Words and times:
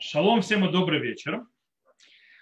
Шалом 0.00 0.42
всем 0.42 0.64
и 0.64 0.70
добрый 0.70 1.00
вечер. 1.00 1.44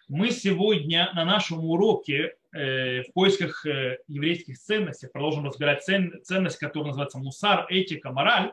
Мы 0.08 0.30
сегодня 0.30 1.10
на 1.14 1.24
нашем 1.24 1.64
уроке 1.64 2.34
э, 2.52 3.00
в 3.00 3.12
поисках 3.14 3.64
э, 3.64 3.96
еврейских 4.08 4.58
ценностей 4.58 5.06
продолжим 5.10 5.46
разбирать 5.46 5.82
цен, 5.82 6.20
ценность, 6.22 6.58
которая 6.58 6.88
называется 6.88 7.18
мусар, 7.18 7.64
этика, 7.70 8.12
мораль. 8.12 8.52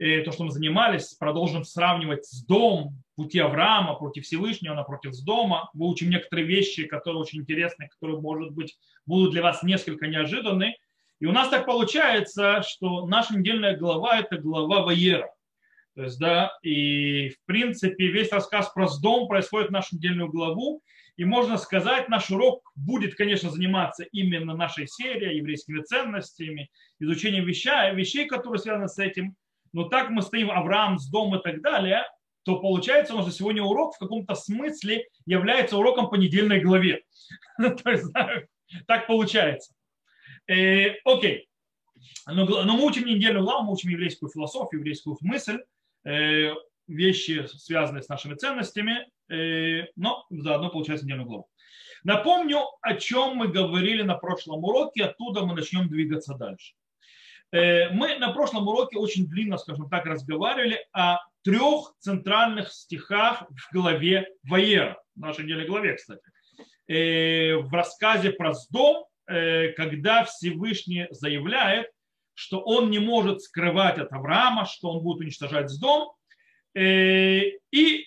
Э, 0.00 0.22
то, 0.22 0.32
что 0.32 0.42
мы 0.42 0.50
занимались, 0.50 1.14
продолжим 1.14 1.62
сравнивать 1.62 2.26
с 2.26 2.44
домом, 2.44 3.00
пути 3.14 3.38
Авраама 3.38 3.94
против 3.94 4.24
Всевышнего, 4.24 4.74
напротив 4.74 5.14
с 5.14 5.22
дома. 5.22 5.70
Выучим 5.72 6.10
некоторые 6.10 6.48
вещи, 6.48 6.84
которые 6.84 7.20
очень 7.20 7.42
интересны, 7.42 7.88
которые, 7.88 8.20
может 8.20 8.50
быть, 8.50 8.76
будут 9.06 9.30
для 9.30 9.42
вас 9.42 9.62
несколько 9.62 10.08
неожиданны. 10.08 10.76
И 11.20 11.26
у 11.26 11.32
нас 11.32 11.48
так 11.48 11.64
получается, 11.64 12.64
что 12.66 13.06
наша 13.06 13.38
недельная 13.38 13.76
глава– 13.76 14.18
это 14.18 14.36
глава 14.36 14.82
Ваера. 14.82 15.30
То 15.96 16.02
есть, 16.02 16.18
да, 16.18 16.52
и 16.62 17.30
в 17.30 17.44
принципе 17.46 18.08
весь 18.08 18.30
рассказ 18.30 18.68
про 18.68 18.86
дом 19.00 19.28
происходит 19.28 19.70
в 19.70 19.72
нашу 19.72 19.96
недельную 19.96 20.28
главу. 20.28 20.82
И 21.16 21.24
можно 21.24 21.56
сказать, 21.56 22.10
наш 22.10 22.30
урок 22.30 22.70
будет, 22.74 23.14
конечно, 23.14 23.48
заниматься 23.48 24.04
именно 24.12 24.54
нашей 24.54 24.86
серией, 24.86 25.38
еврейскими 25.38 25.82
ценностями, 25.82 26.70
изучением 27.00 27.46
вещей, 27.46 27.94
вещей, 27.94 28.26
которые 28.26 28.58
связаны 28.58 28.88
с 28.88 28.98
этим. 28.98 29.36
Но 29.72 29.84
так 29.84 30.10
мы 30.10 30.20
стоим 30.20 30.50
Авраам 30.50 30.98
с 30.98 31.08
дом 31.08 31.34
и 31.34 31.42
так 31.42 31.62
далее, 31.62 32.04
то 32.44 32.60
получается, 32.60 33.14
нас 33.14 33.34
сегодня 33.34 33.62
урок 33.62 33.94
в 33.94 33.98
каком-то 33.98 34.34
смысле 34.34 35.08
является 35.24 35.78
уроком 35.78 36.10
по 36.10 36.16
недельной 36.16 36.60
главе. 36.60 37.04
То 37.56 37.90
есть, 37.90 38.12
так 38.86 39.06
получается. 39.06 39.72
Э, 40.46 40.90
окей. 41.06 41.48
Но, 42.26 42.44
но 42.44 42.76
мы 42.76 42.84
учим 42.84 43.06
не 43.06 43.14
недельную 43.14 43.44
главу, 43.44 43.64
мы 43.64 43.72
учим 43.72 43.88
еврейскую 43.88 44.30
философию, 44.30 44.80
еврейскую 44.80 45.16
мысль. 45.22 45.58
Э, 46.06 46.54
вещи, 46.86 47.46
связанные 47.48 48.00
с 48.00 48.08
нашими 48.08 48.34
ценностями, 48.34 49.08
э, 49.28 49.88
но 49.96 50.24
заодно 50.30 50.70
получается 50.70 51.04
недельную 51.04 51.26
главу. 51.26 51.48
Напомню, 52.04 52.60
о 52.80 52.94
чем 52.94 53.34
мы 53.34 53.48
говорили 53.48 54.02
на 54.02 54.14
прошлом 54.14 54.62
уроке, 54.62 55.06
оттуда 55.06 55.44
мы 55.44 55.56
начнем 55.56 55.88
двигаться 55.88 56.34
дальше. 56.34 56.74
Э, 57.50 57.88
мы 57.88 58.18
на 58.18 58.32
прошлом 58.32 58.68
уроке 58.68 58.98
очень 58.98 59.26
длинно, 59.26 59.58
скажем 59.58 59.88
так, 59.88 60.06
разговаривали 60.06 60.86
о 60.92 61.18
трех 61.42 61.92
центральных 61.98 62.72
стихах 62.72 63.42
в 63.50 63.72
главе 63.74 64.28
Ваера, 64.44 65.02
в 65.16 65.20
нашей 65.20 65.44
недельной 65.44 65.66
главе, 65.66 65.94
кстати. 65.94 66.22
В 66.88 67.68
рассказе 67.72 68.30
про 68.30 68.54
Сдом, 68.54 69.06
когда 69.26 70.24
Всевышний 70.24 71.08
заявляет, 71.10 71.88
что 72.36 72.60
он 72.60 72.90
не 72.90 72.98
может 72.98 73.40
скрывать 73.40 73.98
от 73.98 74.12
Авраама, 74.12 74.66
что 74.66 74.90
он 74.90 75.02
будет 75.02 75.20
уничтожать 75.20 75.70
дом. 75.80 76.12
Э, 76.74 77.40
и 77.72 78.06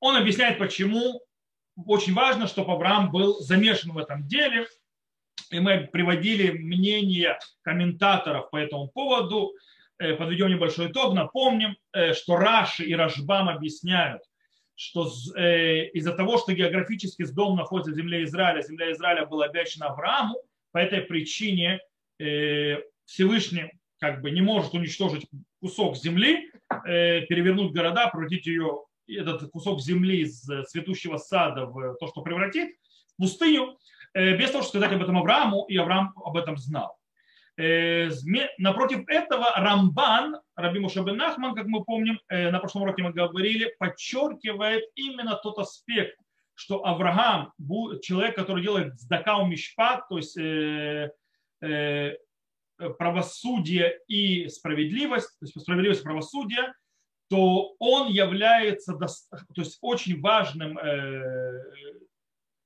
он 0.00 0.16
объясняет, 0.16 0.58
почему 0.58 1.22
очень 1.86 2.12
важно, 2.12 2.48
чтобы 2.48 2.72
Авраам 2.72 3.12
был 3.12 3.38
замешан 3.38 3.92
в 3.92 3.98
этом 3.98 4.26
деле. 4.26 4.66
И 5.52 5.60
мы 5.60 5.88
приводили 5.92 6.50
мнение 6.50 7.38
комментаторов 7.62 8.50
по 8.50 8.56
этому 8.56 8.88
поводу. 8.88 9.54
Э, 9.98 10.14
подведем 10.14 10.48
небольшой 10.48 10.90
итог. 10.90 11.14
Напомним, 11.14 11.76
э, 11.92 12.12
что 12.12 12.38
Раши 12.38 12.82
и 12.82 12.94
Рашбам 12.94 13.48
объясняют, 13.48 14.22
что 14.74 15.06
из-за 15.06 16.12
того, 16.14 16.38
что 16.38 16.54
географически 16.54 17.24
дом 17.32 17.54
находится 17.54 17.92
в 17.92 17.96
земле 17.96 18.24
Израиля, 18.24 18.62
земля 18.62 18.90
Израиля 18.92 19.26
была 19.26 19.44
обещана 19.44 19.90
Аврааму, 19.90 20.42
по 20.72 20.78
этой 20.78 21.02
причине 21.02 21.80
Всевышний 23.10 23.72
как 23.98 24.22
бы 24.22 24.30
не 24.30 24.40
может 24.40 24.72
уничтожить 24.72 25.26
кусок 25.60 25.96
земли, 25.96 26.50
э, 26.86 27.22
перевернуть 27.22 27.72
города, 27.72 28.08
превратить 28.08 28.46
ее, 28.46 28.84
этот 29.08 29.50
кусок 29.50 29.80
земли 29.80 30.20
из 30.20 30.44
цветущего 30.68 31.16
сада 31.16 31.66
в 31.66 31.96
то, 31.96 32.06
что 32.06 32.22
превратит, 32.22 32.70
в 33.12 33.16
пустыню, 33.16 33.76
э, 34.14 34.36
без 34.36 34.52
того, 34.52 34.62
чтобы 34.62 34.84
сказать 34.84 34.92
об 34.92 35.02
этом 35.02 35.18
Аврааму, 35.18 35.64
и 35.68 35.76
Авраам 35.76 36.14
об 36.24 36.36
этом 36.36 36.56
знал. 36.56 36.96
Э, 37.58 38.08
напротив 38.58 39.02
этого 39.08 39.52
Рамбан, 39.56 40.40
Раби 40.54 40.78
Мушабен 40.78 41.16
Нахман, 41.16 41.56
как 41.56 41.66
мы 41.66 41.84
помним, 41.84 42.20
на 42.28 42.58
прошлом 42.60 42.82
уроке 42.82 43.02
мы 43.02 43.12
говорили, 43.12 43.74
подчеркивает 43.80 44.84
именно 44.94 45.34
тот 45.42 45.58
аспект, 45.58 46.16
что 46.54 46.86
Авраам, 46.86 47.52
человек, 48.02 48.36
который 48.36 48.62
делает 48.62 48.98
сдакау 49.00 49.46
мишпат, 49.46 50.08
то 50.08 50.16
есть 50.16 50.38
правосудие 52.98 54.00
и 54.08 54.48
справедливость, 54.48 55.28
то 55.38 55.46
есть 55.46 55.60
справедливость 55.60 56.00
и 56.00 56.04
правосудие, 56.04 56.72
то 57.28 57.76
он 57.78 58.08
является 58.08 58.94
то 58.94 59.06
есть 59.56 59.78
очень 59.80 60.20
важным, 60.20 60.76
э, 60.78 61.62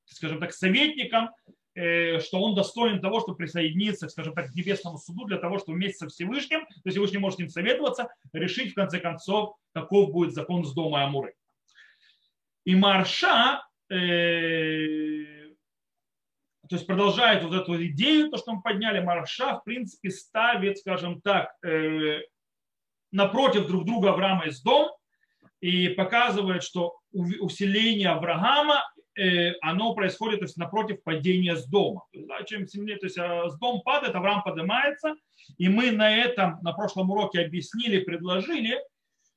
скажем 0.07 0.41
так, 0.41 0.55
советником, 0.55 1.31
э, 1.75 2.19
что 2.21 2.41
он 2.41 2.55
достоин 2.55 3.03
того, 3.03 3.21
чтобы 3.21 3.37
присоединиться, 3.37 4.09
скажем 4.09 4.35
так, 4.35 4.51
к 4.51 4.55
небесному 4.55 4.97
суду 4.97 5.27
для 5.27 5.37
того, 5.37 5.59
чтобы 5.59 5.77
вместе 5.77 5.99
со 5.99 6.09
Всевышним, 6.09 6.61
то 6.61 6.73
есть 6.85 6.97
Всевышний 6.97 7.19
может 7.19 7.37
с 7.37 7.41
ним 7.41 7.49
советоваться, 7.51 8.09
решить 8.33 8.73
в 8.73 8.75
конце 8.75 9.01
концов, 9.01 9.57
каков 9.75 10.11
будет 10.13 10.33
закон 10.33 10.65
с 10.65 10.73
дома 10.73 11.05
Амуры. 11.05 11.35
И 12.65 12.75
Марша 12.75 13.63
э, 13.91 15.34
то 16.69 16.77
есть 16.77 16.87
продолжает 16.87 17.43
вот 17.43 17.55
эту 17.55 17.85
идею, 17.87 18.31
то, 18.31 18.39
что 18.39 18.53
мы 18.53 18.63
подняли, 18.63 19.01
Марша, 19.01 19.59
в 19.59 19.65
принципе, 19.65 20.11
ставит, 20.11 20.79
скажем 20.79 21.21
так, 21.21 21.55
э, 21.65 22.21
напротив 23.13 23.67
друг 23.67 23.85
друга 23.85 24.11
Авраама 24.11 24.47
и 24.47 24.51
дом 24.65 24.91
и 25.61 25.89
показывает, 25.89 26.63
что 26.63 26.99
усиление 27.13 28.09
Авраама, 28.09 28.83
э, 29.17 29.53
оно 29.61 29.95
происходит 29.95 30.41
то 30.41 30.45
есть, 30.47 30.57
напротив 30.57 31.03
падения 31.03 31.57
с 31.57 31.67
дома. 31.67 32.05
То 32.13 32.19
есть, 32.19 32.29
да, 32.29 32.43
чем 32.45 32.67
сильнее, 32.67 32.97
то 32.97 33.07
есть 33.07 33.19
э, 33.19 33.51
с 33.51 33.59
дом 33.59 33.83
падает, 33.83 34.15
Авраам 34.15 34.43
поднимается, 34.43 35.15
и 35.59 35.69
мы 35.69 35.91
на 35.91 36.17
этом, 36.17 36.59
на 36.63 36.73
прошлом 36.73 37.11
уроке 37.11 37.41
объяснили, 37.41 38.01
предложили, 38.01 38.79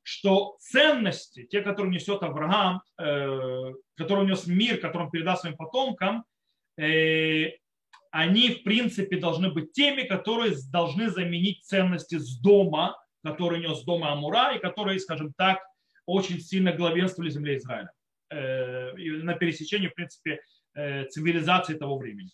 что 0.02 0.56
ценности, 0.60 1.44
те, 1.44 1.62
которые 1.62 1.94
несет 1.94 2.24
Авраам, 2.24 2.82
который 2.96 4.24
унес 4.24 4.48
мир, 4.48 4.78
который 4.78 5.04
он 5.04 5.12
передаст 5.12 5.42
своим 5.42 5.58
потомкам, 5.58 6.24
Э, 6.24 6.37
они, 6.78 8.50
в 8.50 8.64
принципе, 8.64 9.18
должны 9.18 9.52
быть 9.52 9.74
теми, 9.74 10.04
которые 10.04 10.56
должны 10.72 11.10
заменить 11.10 11.64
ценности 11.64 12.18
с 12.18 12.40
дома, 12.40 12.96
которые 13.24 13.62
нес 13.62 13.84
дома 13.84 14.12
Амура, 14.12 14.56
и 14.56 14.60
которые, 14.60 15.00
скажем 15.00 15.34
так, 15.38 15.60
очень 16.06 16.40
сильно 16.40 16.72
главенствовали 16.72 17.30
земле 17.30 17.58
Израиля 17.58 17.92
э, 18.30 18.94
на 18.96 19.34
пересечении, 19.34 19.88
в 19.88 19.96
принципе, 19.96 20.40
э, 20.74 21.06
цивилизации 21.06 21.74
того 21.74 21.98
времени. 21.98 22.30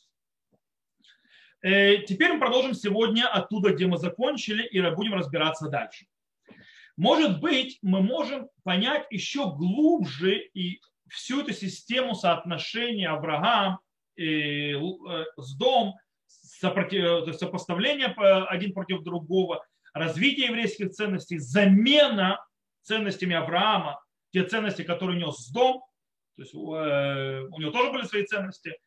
Теперь 1.61 2.33
мы 2.33 2.39
продолжим 2.39 2.73
сегодня 2.73 3.25
оттуда, 3.25 3.71
где 3.73 3.87
мы 3.87 3.97
закончили, 3.97 4.67
и 4.67 4.81
будем 4.81 5.13
разбираться 5.13 5.69
дальше. 5.69 6.05
Может 6.97 7.39
быть, 7.39 7.79
мы 7.81 8.01
можем 8.01 8.49
понять 8.63 9.07
еще 9.09 9.45
глубже 9.45 10.37
и 10.53 10.81
всю 11.07 11.41
эту 11.41 11.53
систему 11.53 12.15
соотношения 12.15 13.09
Авраам 13.09 13.79
Э, 14.15 14.75
с 15.37 15.55
дом, 15.55 15.95
сопоставление 16.27 18.07
один 18.07 18.73
против 18.73 19.01
другого, 19.01 19.65
развитие 19.93 20.47
еврейских 20.47 20.91
ценностей, 20.91 21.37
замена 21.39 22.43
ценностями 22.81 23.35
Авраама, 23.35 24.03
те 24.31 24.43
ценности, 24.43 24.83
которые 24.83 25.19
нес 25.19 25.49
дом, 25.49 25.83
то 26.35 26.41
есть 26.41 26.53
э, 26.53 26.57
у 26.57 27.59
него 27.59 27.71
тоже 27.71 27.91
были 27.91 28.03
свои 28.03 28.25
ценности, 28.25 28.77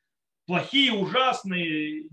плохие, 0.46 0.92
ужасные, 0.92 2.04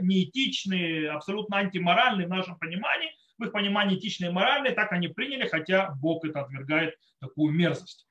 неэтичные, 0.00 1.10
абсолютно 1.10 1.58
антиморальные 1.58 2.26
в 2.26 2.30
нашем 2.30 2.58
понимании, 2.58 3.14
в 3.38 3.44
их 3.44 3.52
понимании 3.52 3.98
этичные 3.98 4.30
и 4.30 4.34
моральные, 4.34 4.72
так 4.72 4.92
они 4.92 5.08
приняли, 5.08 5.46
хотя 5.48 5.92
Бог 6.00 6.24
это 6.24 6.42
отвергает 6.42 6.94
такую 7.20 7.52
мерзость. 7.52 8.06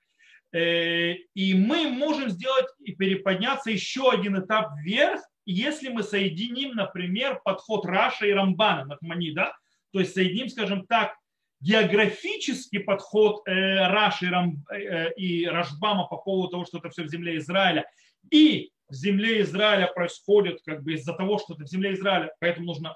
Э, 0.54 1.14
и 1.34 1.56
мы 1.56 1.90
можем 1.90 2.30
сделать 2.30 2.68
и 2.80 2.94
переподняться 2.94 3.72
еще 3.72 4.12
один 4.12 4.40
этап 4.40 4.72
вверх, 4.78 5.20
если 5.46 5.90
мы 5.90 6.04
соединим, 6.04 6.76
например, 6.76 7.42
подход 7.44 7.86
Раша 7.86 8.28
и 8.28 8.32
Рамбана, 8.32 8.86
Нахманида, 8.86 9.52
то 9.92 10.00
есть 10.00 10.14
соединим, 10.14 10.50
скажем 10.50 10.86
так, 10.86 11.16
географический 11.60 12.80
подход 12.82 13.42
э, 13.48 13.88
Раши 13.88 14.32
э, 14.72 15.14
и 15.16 15.48
Рашбама 15.48 16.06
по 16.06 16.18
поводу 16.18 16.50
того, 16.50 16.66
что 16.66 16.78
это 16.78 16.90
все 16.90 17.04
в 17.04 17.10
земле 17.10 17.38
Израиля, 17.38 17.86
и 18.30 18.70
в 18.90 18.94
земле 18.94 19.42
Израиля 19.42 19.88
происходит 19.88 20.60
как 20.64 20.84
бы 20.84 20.94
из-за 20.94 21.14
того, 21.14 21.40
что 21.40 21.56
это 21.56 21.64
в 21.64 21.68
земле 21.68 21.94
Израиля, 21.94 22.32
поэтому 22.40 22.68
нужно 22.68 22.96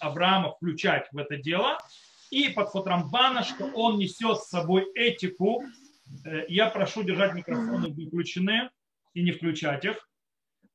Авраама 0.00 0.50
включать 0.50 1.06
в 1.12 1.18
это 1.18 1.36
дело, 1.36 1.78
и 2.30 2.48
подход 2.48 2.88
Рамбана, 2.88 3.44
что 3.44 3.66
он 3.66 3.98
несет 3.98 4.38
с 4.38 4.48
собой 4.48 4.84
этику 4.94 5.62
Э, 5.62 5.87
я 6.48 6.70
прошу 6.70 7.02
держать 7.02 7.34
микрофоны 7.34 7.88
выключены 7.88 8.70
и 9.14 9.22
не 9.22 9.32
включать 9.32 9.84
их. 9.84 10.08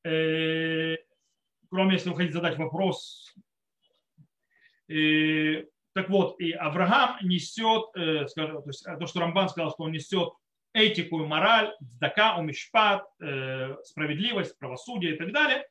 Э, 0.03 0.95
кроме 1.69 1.93
если 1.93 2.09
вы 2.09 2.15
хотите 2.15 2.33
задать 2.33 2.57
вопрос. 2.57 3.33
Э, 4.89 5.65
так 5.93 6.09
вот, 6.09 6.39
и 6.39 6.51
Авраам 6.51 7.17
несет, 7.21 7.85
скажем, 8.29 8.63
то 8.63 8.69
есть 8.69 8.83
то, 8.83 9.05
что 9.05 9.19
Рамбан 9.19 9.49
сказал, 9.49 9.71
что 9.71 9.83
он 9.83 9.91
несет 9.91 10.33
этику 10.73 11.23
и 11.23 11.27
мораль, 11.27 11.73
дздака, 11.79 12.37
умишпат, 12.37 13.05
э, 13.21 13.75
справедливость, 13.83 14.57
правосудие 14.57 15.15
и 15.15 15.17
так 15.17 15.31
далее. 15.31 15.65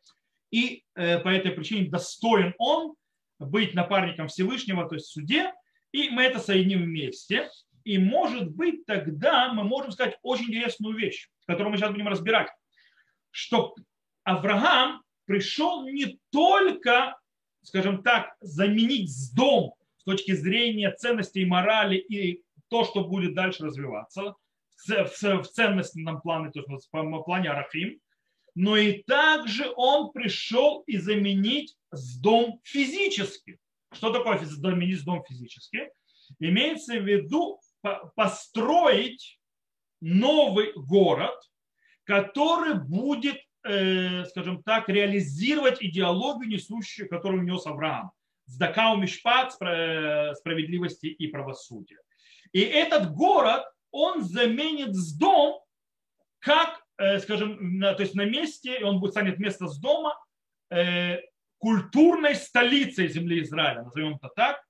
И 0.51 0.85
э, 0.95 1.19
по 1.19 1.29
этой 1.29 1.51
причине 1.51 1.91
достоин 1.91 2.55
он 2.59 2.95
быть 3.39 3.75
напарником 3.75 4.29
Всевышнего, 4.29 4.89
то 4.89 4.95
есть 4.95 5.09
в 5.09 5.13
суде, 5.13 5.53
и 5.91 6.09
мы 6.11 6.23
это 6.23 6.39
соединим 6.39 6.85
вместе. 6.85 7.51
И 7.85 7.99
может 7.99 8.51
быть 8.51 8.87
тогда 8.87 9.53
мы 9.53 9.65
можем 9.65 9.93
сказать 9.93 10.19
очень 10.23 10.47
интересную 10.47 10.97
вещь, 10.97 11.29
которую 11.47 11.73
мы 11.73 11.79
сейчас 11.79 11.91
будем 11.91 12.09
разбирать, 12.09 12.49
что 13.31 13.75
Авраам 14.25 15.03
пришел 15.25 15.89
не 15.89 16.19
только, 16.31 17.19
скажем 17.63 18.03
так, 18.03 18.37
заменить 18.41 19.11
дом 19.35 19.75
с 19.99 20.05
точки 20.05 20.33
зрения 20.33 20.91
ценностей 20.93 21.45
морали 21.45 21.97
и 21.97 22.43
то, 22.69 22.85
что 22.85 23.05
будет 23.05 23.35
дальше 23.35 23.65
развиваться 23.65 24.35
в 24.87 25.45
ценностном 25.53 26.21
плане, 26.21 26.51
то 26.51 26.61
есть 26.61 26.89
в 26.91 27.23
плане 27.23 27.51
Арафим, 27.51 28.01
но 28.55 28.77
и 28.77 29.03
также 29.05 29.73
он 29.77 30.13
пришел 30.13 30.83
и 30.87 30.99
заменить 30.99 31.77
дом 32.21 32.61
физически. 32.65 33.59
Что 33.93 34.13
такое 34.13 34.39
заменить 34.39 35.05
дом 35.05 35.23
физически? 35.29 35.91
Имеется 36.39 36.99
в 36.99 37.05
виду 37.07 37.61
построить 38.15 39.39
новый 40.01 40.73
город, 40.75 41.39
который 42.05 42.75
будет, 42.75 43.39
э, 43.65 44.25
скажем 44.27 44.63
так, 44.63 44.89
реализировать 44.89 45.83
идеологию, 45.83 46.51
несущую, 46.51 47.09
которую 47.09 47.45
нес 47.45 47.67
Авраам. 47.67 48.11
Сдакау 48.47 48.97
Мишпат, 48.97 49.55
э, 49.61 50.35
справедливости 50.35 51.07
и 51.07 51.29
правосудия. 51.29 52.01
И 52.53 52.61
этот 52.61 53.13
город, 53.13 53.65
он 53.93 54.23
заменит 54.23 54.95
с 54.95 55.17
дом, 55.17 55.61
как, 56.41 56.83
э, 56.99 57.21
скажем, 57.21 57.81
то 57.81 58.01
есть 58.01 58.15
на 58.15 58.25
месте, 58.25 58.85
он 58.85 58.99
будет 58.99 59.13
станет 59.13 59.39
место 59.39 59.69
с 59.69 59.79
дома 59.79 60.19
культурной 61.59 62.35
столицей 62.35 63.07
земли 63.09 63.43
Израиля, 63.43 63.83
назовем 63.83 64.17
это 64.17 64.31
так, 64.35 64.65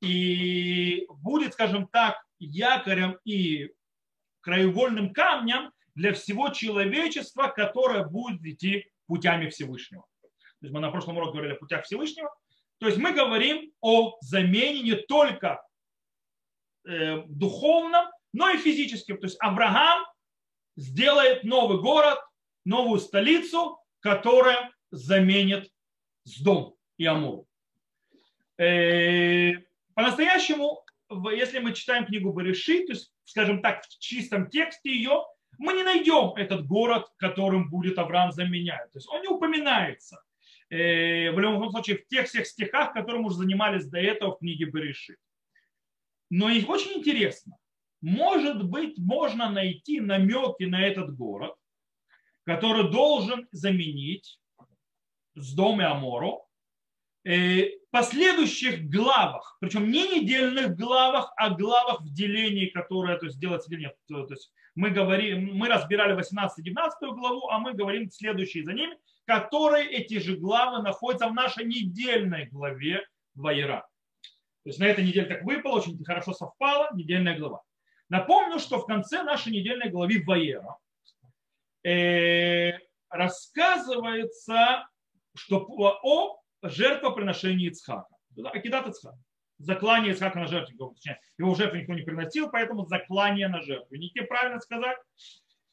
и 0.00 1.06
будет, 1.08 1.52
скажем 1.52 1.86
так, 1.86 2.20
якорем 2.38 3.18
и 3.24 3.70
краеугольным 4.40 5.12
камнем 5.12 5.72
для 5.94 6.12
всего 6.12 6.50
человечества, 6.50 7.48
которое 7.48 8.04
будет 8.04 8.44
идти 8.44 8.90
путями 9.06 9.48
Всевышнего. 9.48 10.04
То 10.22 10.66
есть 10.66 10.74
мы 10.74 10.80
на 10.80 10.90
прошлом 10.90 11.16
уроке 11.16 11.32
говорили 11.32 11.54
о 11.54 11.58
путях 11.58 11.84
Всевышнего. 11.84 12.34
То 12.78 12.86
есть 12.86 12.98
мы 12.98 13.12
говорим 13.12 13.72
о 13.80 14.16
замене 14.20 14.82
не 14.82 14.94
только 14.94 15.62
э, 16.86 17.22
духовном, 17.26 18.06
но 18.32 18.50
и 18.50 18.58
физическом. 18.58 19.18
То 19.18 19.26
есть 19.26 19.36
Авраам 19.40 20.06
сделает 20.76 21.44
новый 21.44 21.80
город, 21.80 22.18
новую 22.64 23.00
столицу, 23.00 23.78
которая 24.00 24.72
заменит 24.90 25.70
Сдом 26.24 26.76
и 26.98 27.06
Амур. 27.06 27.44
Э, 28.58 29.52
по-настоящему 29.94 30.84
если 31.32 31.58
мы 31.58 31.72
читаем 31.72 32.06
книгу 32.06 32.32
Барыши, 32.32 32.84
то 32.86 32.92
есть, 32.92 33.12
скажем 33.24 33.62
так, 33.62 33.84
в 33.84 33.98
чистом 33.98 34.48
тексте 34.50 34.90
ее, 34.90 35.24
мы 35.58 35.72
не 35.72 35.82
найдем 35.82 36.34
этот 36.36 36.66
город, 36.66 37.06
которым 37.16 37.70
будет 37.70 37.98
Авраам 37.98 38.32
заменять. 38.32 38.92
То 38.92 38.98
есть 38.98 39.08
он 39.08 39.22
не 39.22 39.28
упоминается. 39.28 40.22
Э, 40.70 41.30
в 41.30 41.38
любом 41.38 41.70
случае, 41.70 41.98
в 41.98 42.06
тех 42.08 42.26
всех 42.26 42.46
стихах, 42.46 42.92
которым 42.92 43.24
уже 43.24 43.36
занимались 43.36 43.86
до 43.86 43.98
этого 43.98 44.34
в 44.34 44.38
книге 44.38 44.66
Барыши. 44.66 45.16
Но 46.30 46.50
их 46.50 46.68
очень 46.68 46.98
интересно. 46.98 47.56
Может 48.00 48.64
быть, 48.68 48.98
можно 48.98 49.50
найти 49.50 50.00
намеки 50.00 50.64
на 50.64 50.80
этот 50.82 51.16
город, 51.16 51.54
который 52.44 52.90
должен 52.90 53.48
заменить 53.50 54.38
с 55.34 55.54
дома 55.54 55.90
Амору, 55.90 56.47
последующих 57.90 58.88
главах, 58.88 59.56
причем 59.60 59.90
не 59.90 60.20
недельных 60.20 60.76
главах, 60.76 61.32
а 61.36 61.50
главах 61.50 62.00
в 62.00 62.12
делении, 62.12 62.66
которое 62.66 63.18
то 63.18 63.26
есть, 63.26 63.38
делается 63.38 63.74
нет. 63.74 63.96
То, 64.06 64.24
то 64.24 64.34
есть 64.34 64.52
мы, 64.74 64.90
говорим, 64.90 65.54
мы 65.54 65.68
разбирали 65.68 66.16
18-19 66.16 67.14
главу, 67.14 67.48
а 67.48 67.58
мы 67.58 67.74
говорим 67.74 68.10
следующие 68.10 68.64
за 68.64 68.72
ними, 68.72 68.96
которые 69.26 69.90
эти 69.90 70.18
же 70.18 70.36
главы 70.36 70.82
находятся 70.82 71.28
в 71.28 71.34
нашей 71.34 71.66
недельной 71.66 72.46
главе 72.46 73.06
Ваера. 73.34 73.86
То 74.64 74.70
есть 74.70 74.78
на 74.78 74.84
этой 74.84 75.04
неделе 75.04 75.26
так 75.26 75.42
выпало, 75.44 75.78
очень 75.78 76.02
хорошо 76.04 76.32
совпало, 76.32 76.88
недельная 76.94 77.38
глава. 77.38 77.62
Напомню, 78.08 78.58
что 78.58 78.78
в 78.78 78.86
конце 78.86 79.22
нашей 79.22 79.52
недельной 79.52 79.90
главы 79.90 80.22
Ваера 80.26 80.76
э, 81.84 82.78
рассказывается, 83.10 84.88
что 85.34 85.66
о 86.02 86.40
жертвоприношение 86.62 87.68
Ицхака. 87.68 88.14
Акидат 88.52 88.88
Ицхака. 88.88 89.18
Заклание 89.58 90.12
Ицхака 90.12 90.40
на. 90.40 90.94
Точнее, 90.94 91.20
его 91.36 91.54
жертву 91.54 91.78
никто 91.78 91.94
не 91.94 92.02
приносил, 92.02 92.50
поэтому 92.50 92.86
заклание 92.86 93.48
на 93.48 93.60
жертвеннике, 93.62 94.22
правильно 94.22 94.60
сказать. 94.60 94.98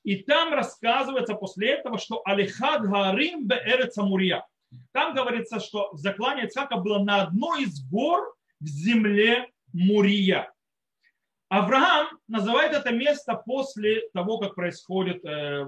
И 0.04 0.18
там 0.18 0.54
рассказывается 0.54 1.36
после 1.36 1.70
этого, 1.72 1.98
что 1.98 2.22
Алихад 2.26 2.84
Гарим 2.84 3.48
Беэрец 3.48 3.98
Амурия. 3.98 4.46
Там 4.92 5.14
говорится, 5.14 5.60
что 5.60 5.92
заклание 5.94 6.46
Ицхака 6.46 6.78
было 6.78 7.00
на 7.00 7.24
одной 7.24 7.64
из 7.64 7.88
гор 7.90 8.36
в 8.60 8.66
земле 8.68 9.50
Мурия. 9.74 10.52
Авраам 11.50 12.08
называет 12.28 12.74
это 12.74 12.92
место 12.92 13.36
после 13.36 14.02
того, 14.14 14.40
как 14.40 14.56
происходит 14.56 15.24
э, 15.24 15.66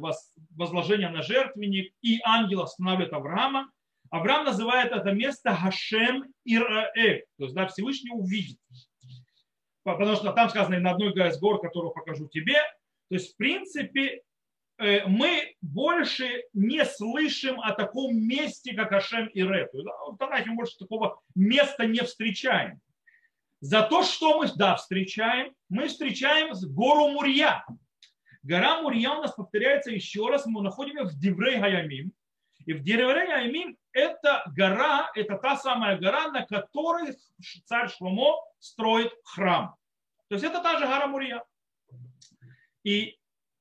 возложение 0.56 1.10
на 1.10 1.22
жертвенник, 1.22 1.94
и 2.02 2.20
ангел 2.24 2.62
останавливает 2.62 3.13
Авраама, 3.13 3.72
Авраам 4.09 4.45
называет 4.45 4.92
это 4.92 5.12
место 5.12 5.54
Хашем 5.56 6.25
Ираэ, 6.45 7.24
то 7.38 7.44
есть 7.44 7.56
да, 7.56 7.68
Всевышний 7.68 8.12
увидит. 8.12 8.59
Потому 9.83 10.15
что 10.15 10.33
там 10.33 10.50
сказано 10.50 10.80
на 10.80 10.92
одной 10.92 11.12
из 11.12 11.39
гор, 11.39 11.62
которую 11.62 11.92
покажу 11.94 12.27
тебе. 12.27 12.56
То 13.09 13.15
есть, 13.15 13.33
в 13.33 13.38
принципе, 13.38 14.21
э, 14.80 15.06
мы 15.07 15.56
больше 15.62 16.44
не 16.54 16.83
слышим 16.83 17.59
о 17.62 17.71
таком 17.71 18.18
месте, 18.18 18.74
как 18.74 18.92
Ашем 18.92 19.27
и 19.27 19.44
Ре. 19.44 19.69
В 19.71 20.18
Танахе 20.18 20.50
мы 20.50 20.57
больше 20.57 20.77
такого 20.77 21.21
места 21.36 21.86
не 21.86 22.01
встречаем. 22.01 22.81
За 23.60 23.81
то, 23.81 24.03
что 24.03 24.38
мы, 24.38 24.48
да, 24.56 24.75
встречаем, 24.75 25.53
мы 25.69 25.88
встречаем 25.88 26.53
гору 26.74 27.07
Мурья. 27.07 27.65
Гора 28.44 28.81
Мурья 28.81 29.18
у 29.18 29.21
нас 29.21 29.33
повторяется 29.33 29.91
еще 29.91 30.27
раз, 30.27 30.46
мы 30.46 30.62
находим 30.62 30.98
ее 30.98 31.03
в 31.05 31.17
Диврей 31.17 31.60
Гаямим. 31.60 32.12
И 32.67 32.74
в 32.74 32.83
Дереве 32.83 33.33
Аймим 33.33 33.77
это 33.93 34.43
гора, 34.53 35.09
это 35.15 35.38
та 35.38 35.55
самая 35.55 35.97
гора, 35.97 36.27
на 36.31 36.45
которой 36.45 37.15
царь 37.63 37.89
Шломо 37.89 38.43
строит 38.59 39.13
храм. 39.24 39.75
То 40.27 40.36
есть 40.36 40.43
это 40.43 40.62
та 40.62 40.77
же 40.77 40.86
гора 40.86 41.07
Мурия. 41.07 41.45
И 42.83 43.17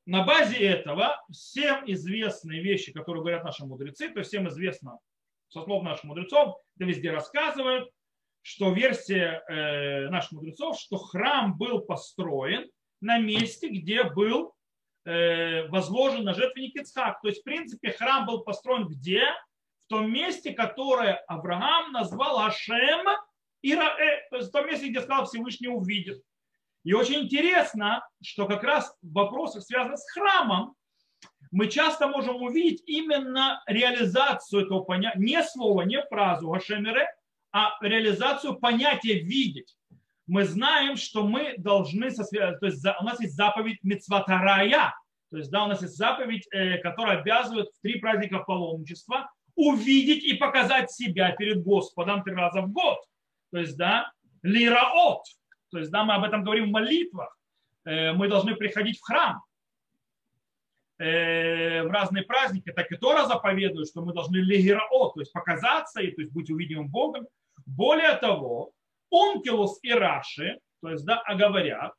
на 0.07 0.25
базе 0.25 0.59
этого 0.59 1.25
всем 1.31 1.85
известные 1.87 2.61
вещи, 2.61 2.93
которые 2.93 3.23
говорят 3.23 3.45
наши 3.45 3.65
мудрецы, 3.65 4.09
то 4.09 4.19
есть 4.19 4.31
всем 4.31 4.49
известно 4.49 4.99
со 5.51 5.63
слов 5.63 5.85
наших 5.85 6.05
мудрецов, 6.05 6.57
да 6.75 6.85
везде 6.85 7.13
рассказывают, 7.13 7.89
что 8.43 8.73
версия 8.73 9.45
э, 9.49 10.09
наших 10.09 10.33
мудрецов, 10.33 10.81
что 10.81 10.97
храм 10.97 11.57
был 11.57 11.79
построен 11.79 12.69
на 13.01 13.19
месте, 13.19 13.69
где 13.69 14.03
был 14.03 14.56
возложен 15.07 16.25
на 16.25 16.35
жертвенник 16.35 16.77
Ицхак. 16.77 17.21
То 17.23 17.29
есть, 17.29 17.41
в 17.41 17.45
принципе, 17.45 17.93
храм 17.93 18.27
был 18.27 18.41
построен 18.41 18.89
где? 18.89 19.23
В 19.85 19.89
том 19.89 20.11
месте, 20.13 20.53
которое 20.53 21.15
Авраам 21.29 21.93
назвал 21.93 22.41
Ашем 22.41 23.07
Ираэ, 23.63 24.29
то 24.31 24.37
есть 24.37 24.49
в 24.49 24.53
том 24.53 24.67
месте, 24.67 24.89
где 24.89 25.01
сказал 25.01 25.27
Всевышний 25.27 25.69
увидит. 25.69 26.23
И 26.83 26.93
очень 26.93 27.23
интересно, 27.23 28.05
что 28.21 28.47
как 28.47 28.65
раз 28.65 28.97
в 29.01 29.13
вопросах, 29.13 29.63
связанных 29.63 29.99
с 29.99 30.11
храмом, 30.11 30.75
мы 31.53 31.69
часто 31.69 32.09
можем 32.09 32.43
увидеть 32.43 32.83
именно 32.87 33.63
реализацию 33.67 34.65
этого 34.65 34.81
понятия, 34.81 35.19
не 35.19 35.43
слова, 35.45 35.83
не 35.83 36.03
фразу 36.03 36.51
Гашемире, 36.51 37.09
а 37.53 37.77
реализацию 37.81 38.59
понятия 38.59 39.21
видеть 39.21 39.76
мы 40.27 40.45
знаем, 40.45 40.97
что 40.97 41.27
мы 41.27 41.55
должны, 41.59 42.11
то 42.11 42.67
есть 42.67 42.85
у 43.01 43.05
нас 43.05 43.21
есть 43.21 43.35
заповедь 43.35 43.79
Мицватарая, 43.83 44.93
то 45.31 45.39
есть 45.39 45.51
да, 45.51 45.65
у 45.65 45.69
нас 45.69 45.83
есть 45.83 45.97
заповедь, 45.97 46.47
э, 46.53 46.79
которая 46.79 47.19
обязывает 47.19 47.69
в 47.69 47.81
три 47.83 47.99
праздника 47.99 48.39
паломничества 48.41 49.31
увидеть 49.55 50.25
и 50.25 50.35
показать 50.35 50.91
себя 50.91 51.33
перед 51.33 51.63
Господом 51.63 52.23
три 52.23 52.35
раза 52.35 52.63
в 52.63 52.71
год. 52.71 52.99
То 53.51 53.59
есть, 53.59 53.77
да, 53.77 54.13
лираот. 54.43 55.23
То 55.71 55.79
есть, 55.79 55.91
да, 55.91 56.05
мы 56.05 56.15
об 56.15 56.25
этом 56.25 56.45
говорим 56.45 56.69
в 56.69 56.73
молитвах. 56.73 57.37
Э, 57.85 58.13
мы 58.13 58.29
должны 58.29 58.55
приходить 58.55 58.99
в 58.99 59.03
храм 59.03 59.43
э, 60.99 61.83
в 61.83 61.91
разные 61.91 62.23
праздники. 62.23 62.71
Так 62.71 62.93
и 62.93 62.97
Тора 62.97 63.27
заповедует, 63.27 63.89
что 63.89 64.03
мы 64.03 64.13
должны 64.13 64.37
лираот, 64.37 65.15
то 65.15 65.21
есть 65.21 65.33
показаться 65.33 66.01
и 66.03 66.13
то 66.13 66.21
есть 66.21 66.33
быть 66.33 66.51
увидимым 66.51 66.89
Богом. 66.89 67.27
Более 67.65 68.15
того, 68.17 68.73
Онкелус 69.11 69.79
и 69.83 69.93
Раши, 69.93 70.61
то 70.83 70.91
есть, 70.91 71.05
да, 71.05 71.23
говорят, 71.35 71.93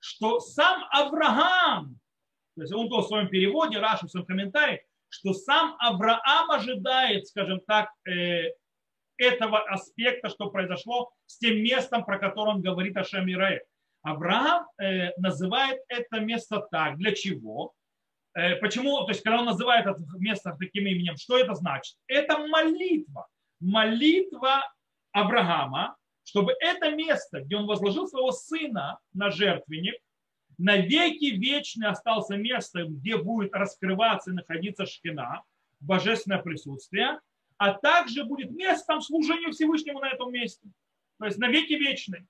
что 0.00 0.40
сам 0.40 0.84
Авраам 0.90 2.00
то 2.54 2.62
есть 2.62 2.72
он 2.72 2.88
то 2.88 3.00
в 3.00 3.06
своем 3.06 3.28
переводе, 3.28 3.78
Раша 3.78 4.06
в 4.06 4.10
своем 4.10 4.26
комментарии, 4.26 4.84
что 5.08 5.32
сам 5.32 5.76
Авраам 5.78 6.50
ожидает, 6.50 7.26
скажем 7.26 7.60
так, 7.66 7.90
э, 8.08 8.52
этого 9.16 9.60
аспекта, 9.68 10.28
что 10.28 10.50
произошло 10.50 11.12
с 11.26 11.38
тем 11.38 11.62
местом, 11.62 12.04
про 12.04 12.18
которое 12.18 12.56
он 12.56 12.62
говорит 12.62 12.96
о 12.96 13.04
Шамирае. 13.04 13.62
Авраам 14.02 14.66
э, 14.78 15.10
называет 15.18 15.80
это 15.88 16.20
место 16.20 16.66
так. 16.70 16.96
Для 16.96 17.14
чего? 17.14 17.72
Э, 18.34 18.56
почему? 18.56 19.04
То 19.04 19.10
есть, 19.10 19.22
когда 19.22 19.38
он 19.38 19.46
называет 19.46 19.86
это 19.86 20.02
место 20.18 20.56
таким 20.58 20.86
именем, 20.86 21.16
что 21.16 21.38
это 21.38 21.54
значит? 21.54 21.96
Это 22.06 22.38
молитва. 22.38 23.28
Молитва 23.60 24.62
Авраама, 25.12 25.96
чтобы 26.24 26.52
это 26.60 26.90
место, 26.90 27.40
где 27.40 27.56
он 27.56 27.66
возложил 27.66 28.06
своего 28.06 28.32
сына 28.32 28.98
на 29.12 29.30
жертвенник, 29.30 29.94
на 30.58 30.76
веки 30.76 31.34
вечные 31.34 31.90
остался 31.90 32.36
место, 32.36 32.84
где 32.84 33.16
будет 33.16 33.54
раскрываться 33.54 34.30
и 34.30 34.34
находиться 34.34 34.86
шкина, 34.86 35.42
божественное 35.80 36.38
присутствие, 36.38 37.18
а 37.56 37.72
также 37.74 38.24
будет 38.24 38.50
местом 38.50 39.00
служения 39.00 39.50
Всевышнему 39.50 40.00
на 40.00 40.10
этом 40.10 40.32
месте. 40.32 40.68
То 41.18 41.26
есть 41.26 41.38
на 41.38 41.48
веки 41.48 41.72
вечные. 41.72 42.26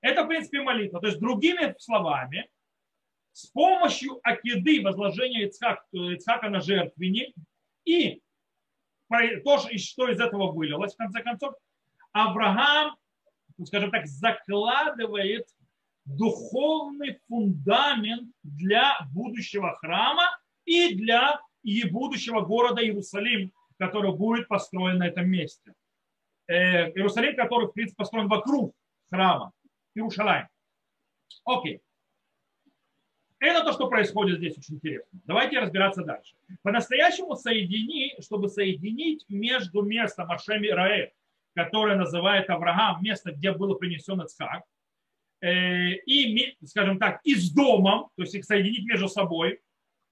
Это, 0.00 0.24
в 0.24 0.28
принципе, 0.28 0.60
молитва. 0.60 1.00
То 1.00 1.06
есть, 1.06 1.18
другими 1.18 1.74
словами, 1.78 2.50
с 3.32 3.46
помощью 3.46 4.20
акиды, 4.22 4.82
возложения 4.82 5.46
Ицхак, 5.46 5.86
Ицхака 5.92 6.50
на 6.50 6.60
жертвенник, 6.60 7.34
и 7.84 8.20
то, 9.44 9.58
что 9.58 10.08
из 10.08 10.20
этого 10.20 10.52
вылилось, 10.52 10.94
в 10.94 10.96
конце 10.98 11.22
концов, 11.22 11.54
Авраам, 12.12 12.96
скажем 13.64 13.90
так, 13.90 14.06
закладывает 14.06 15.46
духовный 16.04 17.18
фундамент 17.28 18.30
для 18.42 18.96
будущего 19.12 19.76
храма 19.76 20.24
и 20.64 20.94
для 20.94 21.40
и 21.62 21.88
будущего 21.88 22.42
города 22.42 22.82
Иерусалим, 22.82 23.52
который 23.78 24.12
будет 24.12 24.48
построен 24.48 24.98
на 24.98 25.06
этом 25.06 25.28
месте. 25.28 25.72
Э, 26.46 26.90
Иерусалим, 26.92 27.36
который, 27.36 27.68
в 27.68 27.72
принципе, 27.72 27.96
построен 27.96 28.28
вокруг 28.28 28.74
храма. 29.10 29.52
Иерушалайм. 29.94 30.48
Окей. 31.44 31.80
Это 33.38 33.62
то, 33.64 33.72
что 33.72 33.88
происходит 33.88 34.38
здесь, 34.38 34.56
очень 34.56 34.76
интересно. 34.76 35.20
Давайте 35.24 35.58
разбираться 35.58 36.02
дальше. 36.02 36.34
По-настоящему 36.62 37.34
соедини, 37.34 38.14
чтобы 38.20 38.48
соединить 38.48 39.24
между 39.28 39.82
местом 39.82 40.30
Ашем 40.30 40.64
и 40.64 40.68
Раэ, 40.68 41.12
которое 41.54 41.96
называет 41.96 42.50
Авраам, 42.50 43.02
место, 43.02 43.32
где 43.32 43.52
было 43.52 43.74
принесен 43.74 44.20
Ицхак, 44.20 44.62
э, 45.40 45.94
и, 46.06 46.56
скажем 46.64 46.98
так, 46.98 47.20
и 47.24 47.34
с 47.34 47.50
домом, 47.52 48.08
то 48.16 48.22
есть 48.22 48.34
их 48.34 48.44
соединить 48.44 48.84
между 48.84 49.08
собой, 49.08 49.60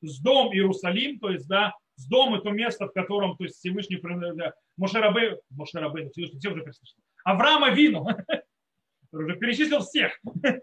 с 0.02 0.20
дом 0.20 0.52
Иерусалим, 0.52 1.18
то 1.18 1.30
есть, 1.30 1.48
да, 1.48 1.74
с 1.96 2.06
домом 2.06 2.34
это 2.40 2.50
место, 2.50 2.86
в 2.86 2.92
котором, 2.92 3.36
то 3.36 3.44
есть 3.44 3.56
Всевышний, 3.56 4.00
да, 4.34 4.52
Мошерабы, 4.76 5.40
Мошерабы, 5.50 6.10
Всевышний, 6.10 6.38
все 6.38 6.50
уже 6.50 6.64
Авраама 7.24 7.70
Вину, 7.70 8.06
уже 9.12 9.36
перечислил 9.36 9.80
всех. 9.80 10.18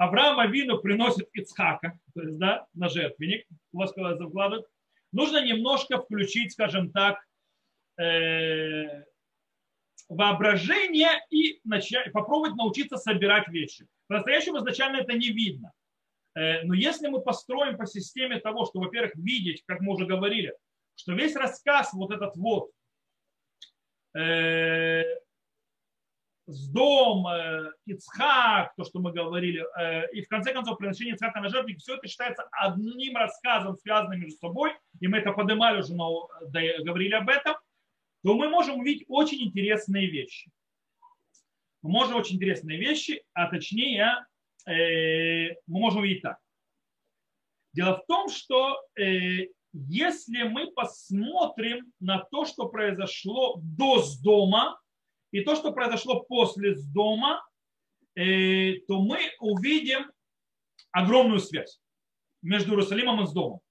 Авраам 0.00 0.40
Авину 0.40 0.78
приносит 0.78 1.28
Ицхака, 1.34 1.98
то 2.14 2.22
есть, 2.22 2.38
да, 2.38 2.66
на 2.72 2.88
жертвенник, 2.88 3.46
закладывает. 3.70 4.64
Нужно 5.12 5.44
немножко 5.44 6.00
включить, 6.00 6.52
скажем 6.52 6.90
так, 6.90 7.18
э, 8.00 9.04
воображение 10.10 11.08
и 11.30 11.60
начать, 11.64 12.12
попробовать 12.12 12.56
научиться 12.56 12.96
собирать 12.96 13.48
вещи. 13.48 13.86
По-настоящему 14.08 14.58
изначально 14.58 14.96
это 14.96 15.12
не 15.14 15.28
видно. 15.28 15.72
Э, 16.34 16.64
но 16.64 16.74
если 16.74 17.08
мы 17.08 17.22
построим 17.22 17.76
по 17.76 17.86
системе 17.86 18.40
того, 18.40 18.66
что, 18.66 18.80
во-первых, 18.80 19.14
видеть, 19.14 19.62
как 19.66 19.80
мы 19.80 19.94
уже 19.94 20.06
говорили, 20.06 20.52
что 20.96 21.12
весь 21.12 21.36
рассказ 21.36 21.92
вот 21.92 22.10
этот 22.10 22.36
вот 22.36 22.72
э, 24.14 25.04
с 26.46 26.68
дом, 26.68 27.28
э, 27.28 27.70
Ицхак, 27.86 28.74
то, 28.76 28.84
что 28.84 28.98
мы 28.98 29.12
говорили, 29.12 29.64
э, 29.78 30.10
и 30.10 30.22
в 30.22 30.28
конце 30.28 30.52
концов 30.52 30.78
приношение 30.78 31.14
Ицхака 31.14 31.40
на 31.40 31.48
жертвенник, 31.48 31.78
все 31.78 31.94
это 31.94 32.08
считается 32.08 32.48
одним 32.50 33.16
рассказом, 33.16 33.76
связанным 33.76 34.18
между 34.18 34.38
собой, 34.38 34.72
и 34.98 35.06
мы 35.06 35.18
это 35.18 35.30
поднимали 35.30 35.78
уже, 35.78 35.94
но 35.94 36.28
говорили 36.50 37.14
об 37.14 37.28
этом, 37.28 37.54
то 38.22 38.34
мы 38.34 38.48
можем 38.48 38.78
увидеть 38.78 39.04
очень 39.08 39.42
интересные 39.42 40.10
вещи. 40.10 40.50
Мы 41.82 41.90
можем 41.90 42.16
очень 42.16 42.36
интересные 42.36 42.78
вещи, 42.78 43.22
а 43.32 43.48
точнее, 43.48 44.26
э, 44.66 45.54
мы 45.66 45.80
можем 45.80 46.00
увидеть 46.00 46.22
так. 46.22 46.38
Дело 47.72 47.98
в 47.98 48.06
том, 48.06 48.28
что 48.28 48.76
если 49.72 50.42
мы 50.42 50.72
посмотрим 50.72 51.92
на 52.00 52.18
то, 52.18 52.44
что 52.44 52.68
произошло 52.68 53.60
до 53.62 54.02
дома, 54.22 54.80
и 55.30 55.42
то, 55.42 55.54
что 55.54 55.72
произошло 55.72 56.20
после 56.20 56.74
с 56.74 56.84
дома, 56.86 57.44
э, 58.16 58.74
то 58.88 59.00
мы 59.00 59.18
увидим 59.38 60.10
огромную 60.90 61.38
связь 61.38 61.80
между 62.42 62.72
Иерусалимом 62.72 63.22
и 63.22 63.26
с 63.26 63.32
домом. 63.32 63.58
Э, 63.58 63.69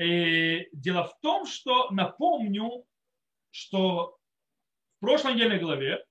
дело 0.00 1.04
в 1.04 1.20
том, 1.20 1.46
что 1.46 1.90
напомню, 1.90 2.84
что 3.50 4.16
в 4.96 5.00
прошлой 5.00 5.34
недельной 5.34 5.58
главе 5.58 6.04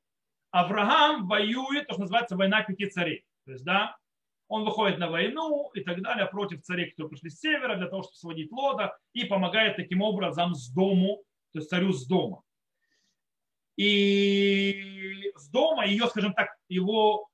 Авраам 0.51 1.27
воюет, 1.27 1.88
то, 1.88 1.93
что 1.93 2.01
называется 2.01 2.36
война 2.36 2.63
пяти 2.63 2.88
царей. 2.88 3.25
То 3.46 3.51
есть, 3.51 3.63
да, 3.63 3.98
он 4.48 4.65
выходит 4.65 4.98
на 4.98 5.10
войну 5.10 5.69
и 5.74 5.81
так 5.81 6.01
далее 6.01 6.25
против 6.25 6.62
царей, 6.63 6.89
которые 6.89 7.12
пришли 7.12 7.29
с 7.29 7.39
севера, 7.39 7.75
для 7.75 7.88
того, 7.88 8.01
чтобы 8.03 8.15
сводить 8.15 8.51
лода, 8.51 8.98
и 9.13 9.25
помогает 9.25 9.75
таким 9.75 10.01
образом 10.01 10.55
с 10.55 10.69
дому, 10.69 11.24
то 11.53 11.60
есть 11.60 11.69
царю 11.69 11.93
с 11.93 12.05
дома. 12.08 12.41
И 13.77 15.31
с 15.36 15.50
дома 15.50 15.86
ее, 15.86 16.08
скажем 16.08 16.34
так, 16.34 16.50
его 16.67 17.29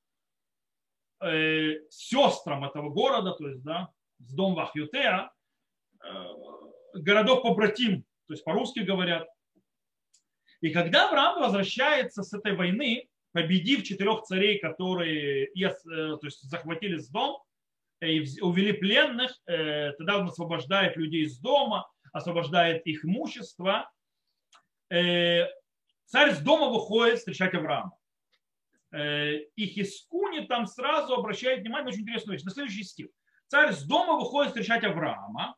э, 1.21 1.79
сестрам 1.89 2.65
этого 2.65 2.89
города, 2.89 3.31
то 3.31 3.47
есть, 3.47 3.63
да, 3.63 3.89
с 4.19 4.33
дом 4.33 4.53
Вахютеа, 4.53 5.23
э, 5.23 5.29
городов 6.93 7.43
побратим, 7.43 8.03
то 8.27 8.33
есть 8.33 8.43
по-русски 8.43 8.79
говорят. 8.79 9.27
И 10.61 10.71
когда 10.71 11.07
Авраам 11.07 11.41
возвращается 11.41 12.23
с 12.23 12.33
этой 12.33 12.55
войны, 12.55 13.07
победив 13.33 13.83
четырех 13.83 14.21
царей, 14.23 14.59
которые 14.59 15.45
э, 15.47 15.69
то 15.83 16.19
есть, 16.23 16.41
захватили 16.43 16.97
с 16.97 17.09
дом, 17.09 17.43
э, 17.99 18.07
и 18.07 18.41
увели 18.41 18.71
пленных, 18.73 19.37
э, 19.45 19.91
тогда 19.93 20.19
он 20.19 20.27
освобождает 20.27 20.95
людей 20.95 21.25
из 21.25 21.37
дома, 21.39 21.89
освобождает 22.13 22.85
их 22.85 23.03
имущество, 23.03 23.91
Царь 24.87 26.35
с 26.35 26.39
дома 26.39 26.69
выходит 26.69 27.17
встречать 27.17 27.53
Авраама. 27.53 27.97
Э, 28.91 29.39
и 29.55 29.65
Хискуни 29.65 30.45
там 30.45 30.67
сразу 30.67 31.15
обращает 31.15 31.61
внимание 31.61 31.85
на 31.85 31.89
очень 31.89 32.01
интересную 32.01 32.37
вещь. 32.37 32.45
На 32.45 32.51
следующий 32.51 32.83
стих. 32.83 33.07
Царь 33.47 33.73
с 33.73 33.83
дома 33.83 34.13
выходит 34.13 34.51
встречать 34.51 34.83
Авраама, 34.83 35.55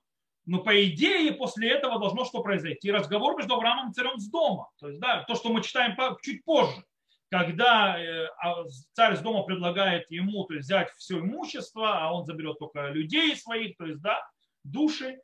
но 0.47 0.63
по 0.63 0.83
идее 0.83 1.31
после 1.33 1.69
этого 1.69 1.99
должно 1.99 2.25
что 2.25 2.41
произойти? 2.41 2.91
Разговор 2.91 3.37
между 3.37 3.53
Авраамом 3.53 3.91
и 3.91 3.93
царем 3.93 4.17
с 4.17 4.27
дома. 4.29 4.69
То 4.79 4.87
есть, 4.87 4.99
да, 4.99 5.23
то, 5.23 5.35
что 5.35 5.49
мы 5.49 5.61
читаем 5.61 5.95
чуть 6.23 6.43
позже. 6.43 6.83
Когда 7.29 7.99
э, 7.99 8.27
а, 8.41 8.65
царь 8.93 9.17
с 9.17 9.19
дома 9.19 9.43
предлагает 9.43 10.09
ему 10.09 10.45
то 10.45 10.53
есть, 10.55 10.65
взять 10.65 10.89
все 10.95 11.19
имущество, 11.19 11.99
а 11.99 12.13
он 12.13 12.25
заберет 12.25 12.57
только 12.57 12.87
людей 12.87 13.35
своих, 13.35 13.77
то 13.77 13.85
есть, 13.85 14.01
да, 14.01 14.19
души. 14.63 15.19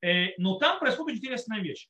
Э, 0.00 0.28
но 0.38 0.58
там 0.58 0.78
происходит 0.78 1.18
интересная 1.18 1.60
вещь 1.60 1.88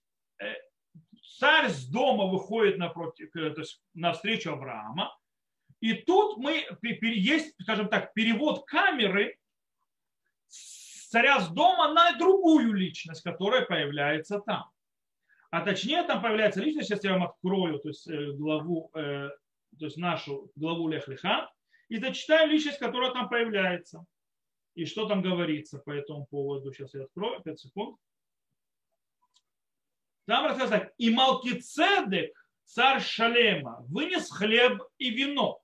царь 1.38 1.68
с 1.68 1.86
дома 1.86 2.26
выходит 2.26 2.78
напротив, 2.78 3.30
то 3.32 3.40
есть 3.40 3.80
навстречу 3.94 4.52
Авраама, 4.52 5.16
и 5.80 5.94
тут 5.94 6.38
мы, 6.38 6.66
есть, 6.82 7.54
скажем 7.62 7.88
так, 7.88 8.12
перевод 8.12 8.64
камеры 8.66 9.38
царя 11.08 11.40
с 11.40 11.48
дома 11.48 11.92
на 11.92 12.16
другую 12.18 12.74
личность, 12.74 13.22
которая 13.22 13.64
появляется 13.64 14.40
там. 14.40 14.70
А 15.50 15.62
точнее, 15.62 16.02
там 16.02 16.20
появляется 16.20 16.60
личность, 16.60 16.88
сейчас 16.88 17.04
я 17.04 17.12
вам 17.12 17.22
открою 17.22 17.78
то 17.78 17.88
есть, 17.88 18.06
э, 18.06 18.32
главу, 18.32 18.90
э, 18.94 19.30
то 19.78 19.84
есть 19.86 19.96
нашу 19.96 20.50
главу 20.56 20.88
Лехлиха, 20.88 21.50
и 21.88 21.98
зачитаю 21.98 22.50
личность, 22.50 22.78
которая 22.78 23.12
там 23.12 23.30
появляется. 23.30 24.04
И 24.74 24.84
что 24.84 25.08
там 25.08 25.22
говорится 25.22 25.78
по 25.78 25.90
этому 25.90 26.26
поводу. 26.26 26.72
Сейчас 26.72 26.94
я 26.94 27.04
открою, 27.04 27.42
5 27.42 27.58
секунд. 27.58 27.96
Там 30.26 30.44
рассказано 30.44 30.80
так. 30.80 30.94
И 30.98 31.10
Малкицедек, 31.10 32.36
царь 32.64 33.00
Шалема, 33.00 33.78
вынес 33.88 34.30
хлеб 34.30 34.82
и 34.98 35.10
вино. 35.10 35.60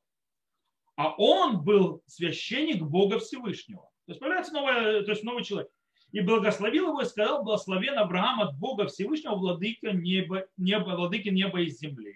А 0.97 1.15
он 1.17 1.63
был 1.63 2.03
священник 2.07 2.83
Бога 2.83 3.19
Всевышнего. 3.19 3.91
То 4.07 4.13
есть 4.13 4.21
появляется 4.21 4.53
новый, 4.53 5.05
то 5.05 5.11
есть 5.11 5.25
новый 5.25 5.45
человек. 5.45 5.71
И 6.13 6.21
благословил 6.21 6.89
его 6.89 7.01
и 7.01 7.07
сказал, 7.07 7.43
благословен 7.43 7.99
Авраам 7.99 8.41
от 8.41 8.57
Бога 8.59 8.87
Всевышнего, 8.87 9.35
владыка 9.35 9.93
неба, 9.93 10.47
неба, 10.57 10.91
владыки 10.91 11.29
неба 11.29 11.61
и 11.61 11.69
земли. 11.69 12.15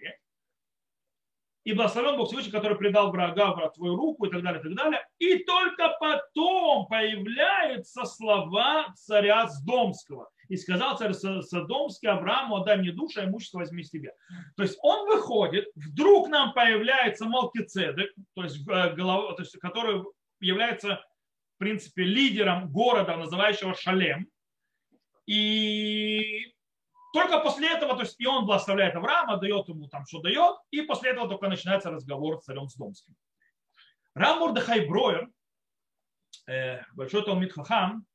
И 1.65 1.73
благословен 1.73 2.17
Бог 2.17 2.27
Всевышний, 2.27 2.51
который 2.51 2.77
предал 2.77 3.11
врага 3.11 3.51
в 3.51 3.73
твою 3.73 3.95
руку 3.95 4.25
и 4.25 4.31
так 4.31 4.41
далее, 4.41 4.61
и 4.61 4.63
так 4.63 4.73
далее. 4.75 5.07
И 5.19 5.43
только 5.43 5.95
потом 5.99 6.87
появляются 6.87 8.05
слова 8.05 8.87
царя 8.95 9.47
Сдомского. 9.47 10.29
И 10.47 10.57
сказал 10.57 10.97
царь 10.97 11.13
Содомский 11.13 12.09
Аврааму, 12.09 12.55
отдай 12.55 12.77
мне 12.77 12.91
душу, 12.91 13.19
а 13.19 13.25
имущество 13.25 13.59
возьми 13.59 13.83
себе. 13.83 14.13
То 14.55 14.63
есть 14.63 14.79
он 14.81 15.07
выходит, 15.07 15.67
вдруг 15.75 16.29
нам 16.29 16.53
появляется 16.53 17.25
Малкицедек, 17.25 18.13
то 18.33 18.43
есть, 18.43 18.67
э, 18.67 18.95
голова, 18.95 19.33
то 19.33 19.43
есть 19.43 19.55
который 19.59 20.03
является, 20.39 21.03
в 21.59 21.61
принципе, 21.61 22.05
лидером 22.05 22.71
города, 22.71 23.17
называющего 23.17 23.75
Шалем. 23.75 24.29
И 25.25 26.55
только 27.13 27.41
после 27.41 27.69
этого, 27.69 27.95
то 27.95 28.03
есть 28.03 28.15
и 28.17 28.25
он 28.25 28.45
благословляет 28.45 28.95
Авраама, 28.95 29.35
дает 29.35 29.67
ему 29.67 29.89
там, 29.89 30.05
что 30.05 30.21
дает, 30.21 30.55
и 30.71 30.83
после 30.83 31.11
этого 31.11 31.27
только 31.27 31.49
начинается 31.49 31.91
разговор 31.91 32.39
с 32.39 32.45
царем 32.45 32.69
Сдомским. 32.69 33.13
Рам 34.13 34.39
Мурдахай 34.39 34.87
Броер, 34.87 35.29
э, 36.47 36.81
большой 36.93 37.25
Талмит 37.25 37.51
Хахам, 37.51 38.05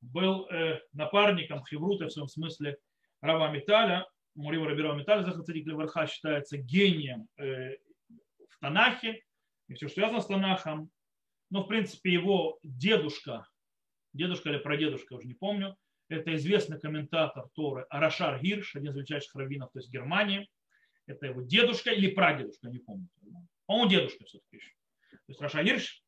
был 0.00 0.46
э, 0.46 0.80
напарником 0.92 1.64
Хеврута 1.64 2.06
в 2.06 2.12
своем 2.12 2.28
смысле 2.28 2.78
Рава 3.20 3.50
Металя. 3.50 4.06
Мурива 4.36 4.68
Рабирова 4.68 4.94
Металя, 4.94 5.24
Захацадик 5.24 5.66
Леварха, 5.66 6.06
считается 6.06 6.56
гением 6.56 7.26
э, 7.36 7.78
в 8.48 8.58
Танахе 8.60 9.24
и 9.66 9.74
все, 9.74 9.88
что 9.88 9.96
связано 9.96 10.20
с 10.20 10.26
Танахом. 10.26 10.88
Но, 11.50 11.64
в 11.64 11.66
принципе, 11.66 12.12
его 12.12 12.58
дедушка, 12.62 13.46
дедушка 14.12 14.50
или 14.50 14.58
прадедушка, 14.58 15.14
уже 15.14 15.26
не 15.26 15.34
помню, 15.34 15.76
это 16.08 16.34
известный 16.36 16.80
комментатор 16.80 17.48
Торы 17.54 17.86
Арашар 17.88 18.40
Гирш, 18.40 18.74
один 18.74 18.90
из 18.90 18.96
величайших 18.96 19.34
раввинов, 19.34 19.70
то 19.72 19.78
есть 19.78 19.90
Германии. 19.90 20.48
Это 21.06 21.26
его 21.26 21.42
дедушка 21.42 21.90
или 21.90 22.10
прадедушка, 22.10 22.68
не 22.68 22.78
помню. 22.78 23.08
По-моему, 23.66 23.90
дедушка 23.90 24.24
все-таки 24.24 24.56
еще. 24.56 24.72
То 25.10 25.18
есть 25.28 25.40
Арашар 25.40 25.64
Гирш. 25.64 26.02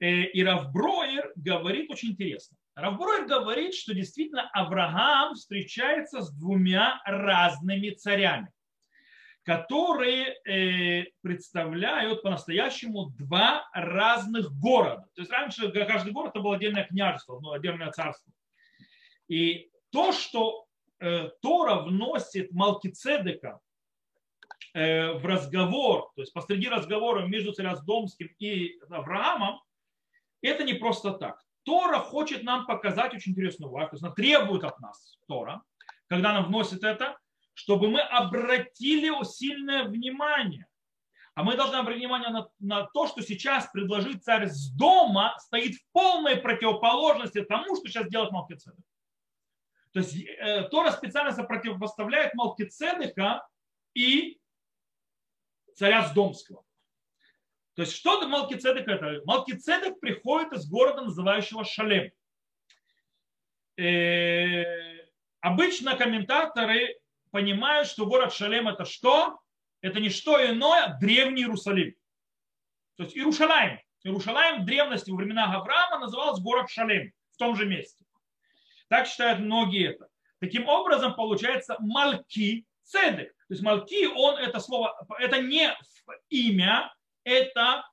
Э, 0.00 0.24
и 0.24 0.42
Равброер 0.42 1.32
говорит 1.36 1.90
очень 1.90 2.10
интересно. 2.10 2.56
Равброер 2.74 3.26
говорит, 3.26 3.74
что 3.74 3.94
действительно 3.94 4.48
Авраам 4.50 5.34
встречается 5.34 6.22
с 6.22 6.32
двумя 6.32 7.02
разными 7.04 7.90
царями, 7.90 8.50
которые 9.44 10.36
э, 10.44 11.06
представляют 11.22 12.22
по-настоящему 12.22 13.10
два 13.18 13.68
разных 13.72 14.52
города. 14.58 15.06
То 15.14 15.22
есть 15.22 15.32
раньше 15.32 15.70
каждый 15.70 16.12
город 16.12 16.32
это 16.34 16.40
было 16.40 16.56
отдельное 16.56 16.84
княжество, 16.84 17.40
ну, 17.40 17.52
отдельное 17.52 17.90
царство. 17.90 18.32
И 19.28 19.70
то, 19.90 20.12
что 20.12 20.66
э, 20.98 21.30
Тора 21.40 21.76
вносит 21.76 22.52
Малкицедека 22.52 23.60
э, 24.74 25.12
в 25.12 25.24
разговор, 25.24 26.10
то 26.14 26.22
есть 26.22 26.32
посреди 26.32 26.68
разговора 26.68 27.26
между 27.26 27.52
Царясдомским 27.52 28.28
и 28.38 28.78
Авраамом, 28.90 29.60
это 30.42 30.64
не 30.64 30.74
просто 30.74 31.12
так. 31.12 31.42
Тора 31.64 31.98
хочет 31.98 32.42
нам 32.42 32.66
показать 32.66 33.14
очень 33.14 33.32
интересную 33.32 33.70
есть 33.94 34.04
она 34.04 34.12
требует 34.12 34.64
от 34.64 34.80
нас, 34.80 35.18
Тора, 35.28 35.62
когда 36.08 36.30
она 36.30 36.42
вносит 36.42 36.82
это, 36.82 37.18
чтобы 37.60 37.90
мы 37.90 38.00
обратили 38.00 39.12
сильное 39.24 39.84
внимание. 39.84 40.66
А 41.34 41.42
мы 41.42 41.56
должны 41.56 41.76
обратить 41.76 42.00
внимание 42.00 42.30
на, 42.30 42.48
на 42.58 42.86
то, 42.86 43.06
что 43.06 43.22
сейчас 43.22 43.68
предложить 43.70 44.24
царь 44.24 44.48
с 44.48 44.70
дома 44.70 45.36
стоит 45.38 45.74
в 45.74 45.92
полной 45.92 46.36
противоположности 46.36 47.42
тому, 47.44 47.76
что 47.76 47.88
сейчас 47.88 48.08
делает 48.08 48.32
Малкицедек. 48.32 48.84
То 49.92 50.00
есть 50.00 50.16
э, 50.16 50.68
Тора 50.70 50.90
специально 50.90 51.32
противопоставляет 51.44 52.34
Малкицедека 52.34 53.46
и 53.94 54.40
царя 55.74 56.06
Сдомского. 56.08 56.64
То 57.74 57.82
есть 57.82 57.94
что 57.94 58.26
Малкицедек 58.26 58.88
это? 58.88 59.20
Малкицедек 59.26 60.00
приходит 60.00 60.54
из 60.54 60.68
города, 60.68 61.02
называющего 61.02 61.64
Шалем. 61.64 62.10
Э, 63.76 64.64
обычно 65.40 65.96
комментаторы 65.96 66.99
понимают, 67.30 67.88
что 67.88 68.06
город 68.06 68.32
Шалем 68.32 68.68
это 68.68 68.84
что? 68.84 69.38
Это 69.80 70.00
не 70.00 70.10
что 70.10 70.44
иное, 70.44 70.96
древний 71.00 71.42
Иерусалим. 71.42 71.94
То 72.96 73.04
есть 73.04 73.16
Иерушалаем. 73.16 73.80
Иерушалаем 74.02 74.62
в 74.62 74.64
древности, 74.64 75.10
во 75.10 75.16
времена 75.16 75.44
Авраама 75.54 75.98
назывался 75.98 76.42
город 76.42 76.70
Шалем 76.70 77.12
в 77.32 77.36
том 77.36 77.56
же 77.56 77.66
месте. 77.66 78.04
Так 78.88 79.06
считают 79.06 79.40
многие 79.40 79.90
это. 79.90 80.08
Таким 80.40 80.68
образом, 80.68 81.14
получается 81.14 81.76
Малки 81.80 82.66
Цедек. 82.82 83.32
То 83.48 83.54
есть 83.54 83.62
Малки, 83.62 84.06
он 84.06 84.36
это 84.36 84.58
слово, 84.58 84.96
это 85.18 85.40
не 85.40 85.70
имя, 86.28 86.92
это, 87.24 87.84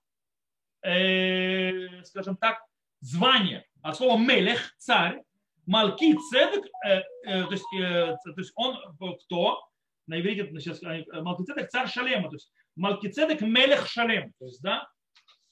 э, 0.81 2.03
скажем 2.03 2.37
так, 2.37 2.61
звание. 3.01 3.65
От 3.81 3.97
слова 3.97 4.17
Мелех, 4.17 4.73
царь, 4.77 5.21
Малки 5.67 6.15
Цедек, 6.29 6.65
э, 6.85 7.03
э, 7.25 7.43
то, 7.43 7.51
есть, 7.51 7.65
э, 7.77 8.15
то 8.23 8.33
есть 8.37 8.53
он 8.55 8.77
кто? 9.25 9.67
На 10.07 10.19
иврите 10.19 10.49
сейчас 10.59 10.81
э, 10.81 11.03
Малки 11.21 11.43
Цедек, 11.43 11.69
царь 11.69 11.89
Шалема. 11.89 12.29
То 12.29 12.35
есть 12.35 12.51
Малки 12.77 13.07
Цедек, 13.09 13.41
Мелех 13.41 13.85
Шалем. 13.85 14.33
То 14.39 14.45
есть, 14.45 14.61
да, 14.61 14.89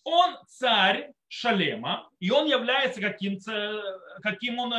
он 0.04 0.38
царь 0.48 1.12
Шалема, 1.28 2.10
и 2.20 2.32
он 2.32 2.48
является 2.48 3.02
каким, 3.02 3.40
каким 4.22 4.60
он 4.60 4.72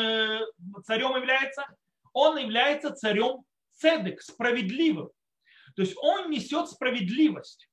царем 0.84 1.16
является? 1.16 1.66
Он 2.14 2.38
является 2.38 2.92
царем 2.92 3.44
цедек, 3.72 4.22
справедливым. 4.22 5.10
То 5.74 5.82
есть 5.82 5.94
он 5.98 6.30
несет 6.30 6.70
справедливость. 6.70 7.68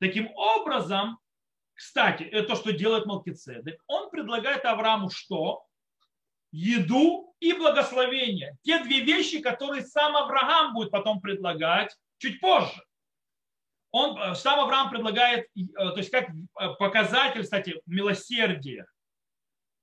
Таким 0.00 0.30
образом, 0.34 1.18
кстати, 1.72 2.24
то, 2.42 2.56
что 2.56 2.72
делает 2.72 3.06
Малкицедек, 3.06 3.80
он 3.86 4.10
предлагает 4.10 4.66
Аврааму 4.66 5.08
что? 5.08 5.64
Еду 6.52 7.34
и 7.40 7.52
благословение. 7.52 8.56
Те 8.62 8.82
две 8.82 9.00
вещи, 9.00 9.40
которые 9.40 9.82
сам 9.82 10.16
Авраам 10.16 10.74
будет 10.74 10.90
потом 10.90 11.20
предлагать 11.20 11.96
чуть 12.18 12.40
позже 12.40 12.82
он, 13.90 14.18
э, 14.18 14.34
сам 14.34 14.60
Авраам 14.60 14.90
предлагает, 14.90 15.46
э, 15.56 15.62
то 15.74 15.96
есть 15.96 16.10
как 16.10 16.28
э, 16.28 16.68
показатель, 16.78 17.42
кстати, 17.42 17.80
милосердия 17.86 18.86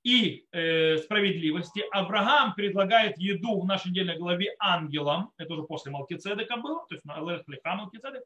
и 0.02 0.46
э, 0.52 0.98
справедливости, 0.98 1.84
Авраам 1.92 2.54
предлагает 2.54 3.18
еду 3.18 3.60
в 3.60 3.66
нашей 3.66 3.90
недельной 3.90 4.16
главе 4.16 4.54
ангелам, 4.58 5.32
это 5.36 5.52
уже 5.52 5.64
после 5.64 5.92
Малкицедека 5.92 6.56
было, 6.56 6.86
то 6.88 6.94
есть 6.94 7.04
на 7.04 7.18
Леха 7.20 7.74
Малкицедек, 7.74 8.22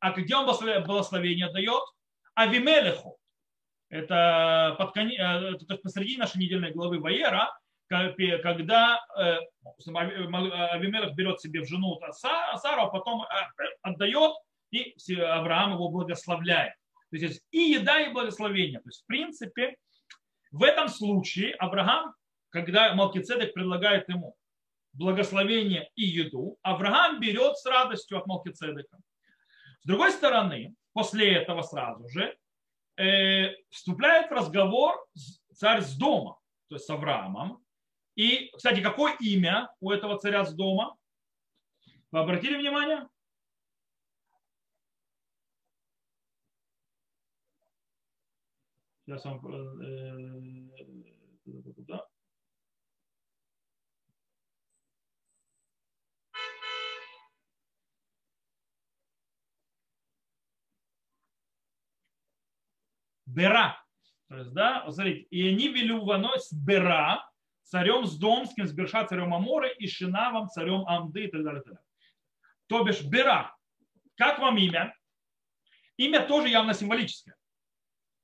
а 0.00 0.12
где 0.12 0.36
он 0.36 0.46
благословение 0.46 1.50
дает? 1.50 1.82
Авимелеху. 2.34 3.16
Это, 3.88 4.74
под, 4.78 4.96
это 4.96 5.76
посреди 5.76 6.16
нашей 6.16 6.38
недельной 6.38 6.72
главы 6.72 6.98
Ваера, 6.98 7.56
когда 8.42 9.00
Авимелех 10.72 11.14
берет 11.14 11.40
себе 11.40 11.60
в 11.60 11.68
жену 11.68 12.00
Сару, 12.12 12.82
а 12.82 12.86
потом 12.86 13.24
отдает 13.82 14.34
и 14.70 14.94
Авраам 15.20 15.74
его 15.74 15.88
благословляет. 15.88 16.74
То 17.10 17.16
есть 17.16 17.42
и 17.52 17.58
еда, 17.58 18.00
и 18.00 18.12
благословение. 18.12 18.80
То 18.80 18.88
есть, 18.88 19.02
в 19.02 19.06
принципе, 19.06 19.76
в 20.50 20.62
этом 20.62 20.88
случае 20.88 21.54
Авраам, 21.54 22.14
когда 22.50 22.94
Малкицедек 22.94 23.54
предлагает 23.54 24.08
ему 24.08 24.36
благословение 24.92 25.90
и 25.94 26.04
еду, 26.04 26.58
Авраам 26.62 27.20
берет 27.20 27.56
с 27.56 27.66
радостью 27.66 28.18
от 28.18 28.26
Малкицедека. 28.26 28.98
С 29.80 29.86
другой 29.86 30.12
стороны, 30.12 30.74
после 30.92 31.34
этого 31.34 31.62
сразу 31.62 32.08
же 32.08 32.36
э, 32.96 33.54
вступляет 33.70 34.30
в 34.30 34.34
разговор 34.34 35.04
царь 35.52 35.82
с 35.82 35.96
дома, 35.96 36.38
то 36.68 36.76
есть 36.76 36.86
с 36.86 36.90
Авраамом. 36.90 37.63
И, 38.16 38.50
кстати, 38.54 38.80
какое 38.80 39.16
имя 39.20 39.74
у 39.80 39.90
этого 39.90 40.18
царя 40.18 40.44
с 40.44 40.54
дома? 40.54 40.96
Вы 42.12 42.20
обратили 42.20 42.56
внимание? 42.56 43.08
Сейчас 49.04 49.24
вам... 49.24 49.40
Да. 51.86 52.06
Бера. 63.26 63.84
То 64.28 64.38
есть, 64.38 64.52
да, 64.52 64.90
смотрите, 64.90 65.22
и 65.30 65.48
они 65.48 65.68
вели 65.68 65.92
с 66.38 66.52
Бера, 66.52 67.28
царем 67.74 68.06
с 68.06 68.16
Домским, 68.16 68.68
с 68.68 68.72
Берша 68.72 69.04
царем 69.04 69.34
Аморы 69.34 69.74
и 69.80 69.88
Шинавом 69.88 70.48
царем 70.48 70.86
Амды 70.86 71.24
и 71.24 71.28
так 71.28 71.42
далее. 71.42 71.60
Так 71.62 71.74
далее. 71.74 71.84
То 72.68 72.84
бишь 72.84 73.02
Бера. 73.02 73.56
Как 74.16 74.38
вам 74.38 74.58
имя? 74.58 74.94
Имя 75.96 76.24
тоже 76.24 76.50
явно 76.50 76.72
символическое 76.72 77.34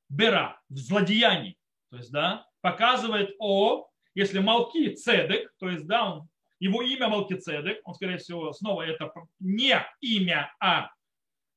бера, 0.08 0.60
в 0.68 0.76
злодеянии. 0.76 1.56
То 1.90 1.96
есть, 1.96 2.12
да, 2.12 2.46
показывает 2.60 3.34
о, 3.40 3.88
если 4.14 4.38
Малки 4.38 4.94
Цедек, 4.94 5.52
то 5.58 5.68
есть, 5.68 5.84
да, 5.86 6.12
он, 6.12 6.28
его 6.60 6.82
имя 6.82 7.08
Малки 7.08 7.34
Цедек, 7.34 7.80
он, 7.84 7.94
скорее 7.94 8.18
всего, 8.18 8.52
снова 8.52 8.82
это 8.82 9.12
не 9.40 9.84
имя, 10.00 10.54
а 10.60 10.90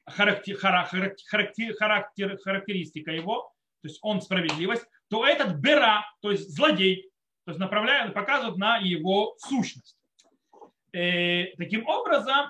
характер, 0.08 0.56
характер, 0.56 1.14
характер, 1.78 2.38
характеристика 2.38 3.12
его, 3.12 3.54
то 3.82 3.88
есть 3.88 4.00
он 4.02 4.20
справедливость, 4.20 4.86
то 5.10 5.28
этот 5.28 5.58
бера, 5.58 6.04
то 6.22 6.32
есть 6.32 6.56
злодей, 6.56 7.13
то 7.46 7.52
есть 7.52 7.60
направляет, 7.60 8.14
показывает 8.14 8.58
на 8.58 8.78
его 8.78 9.36
сущность. 9.38 9.98
И, 10.94 10.98
э, 10.98 11.56
таким 11.58 11.88
образом, 11.88 12.50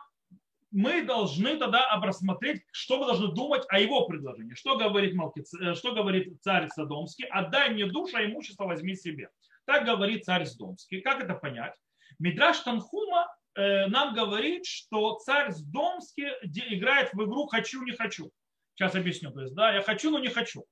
мы 0.72 1.04
должны 1.04 1.58
тогда 1.58 1.88
рассмотреть, 2.02 2.64
что 2.72 3.00
мы 3.00 3.06
должны 3.06 3.34
думать 3.34 3.64
о 3.70 3.80
его 3.80 4.08
предложении. 4.08 4.56
Что 4.56 4.78
говорит, 4.78 5.14
Малкиц... 5.14 5.54
Э, 5.54 5.76
что 5.76 5.94
говорит 5.94 6.42
царь 6.42 6.68
Содомский? 6.70 7.26
Отдай 7.26 7.70
мне 7.70 7.86
душу, 7.86 8.18
а 8.18 8.26
имущество 8.26 8.66
возьми 8.66 8.96
себе. 8.96 9.30
Так 9.66 9.86
говорит 9.86 10.26
царь 10.26 10.46
Содомский. 10.46 11.02
Как 11.02 11.24
это 11.24 11.36
понять? 11.36 11.74
Мидраш 12.20 12.60
Танхума 12.60 13.28
э, 13.56 13.88
нам 13.88 14.14
говорит, 14.14 14.66
что 14.66 15.18
царь 15.20 15.52
Сдомский 15.52 16.28
играет 16.44 17.14
в 17.14 17.24
игру 17.24 17.48
«хочу, 17.48 17.82
не 17.84 17.94
хочу». 17.94 18.32
Сейчас 18.76 18.96
объясню. 18.96 19.32
То 19.32 19.42
есть, 19.42 19.54
да, 19.54 19.74
я 19.74 19.82
хочу, 19.82 20.10
но 20.10 20.20
не 20.20 20.30
хочу. 20.30 20.66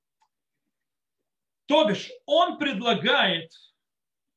То 1.68 1.86
бишь, 1.86 2.10
он 2.26 2.58
предлагает 2.58 3.52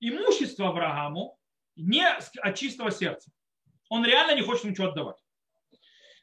имущество 0.09 0.69
Аврааму 0.69 1.39
не 1.77 2.07
от 2.07 2.55
чистого 2.57 2.91
сердца. 2.91 3.31
Он 3.89 4.05
реально 4.05 4.35
не 4.35 4.43
хочет 4.43 4.65
ничего 4.65 4.89
отдавать. 4.89 5.17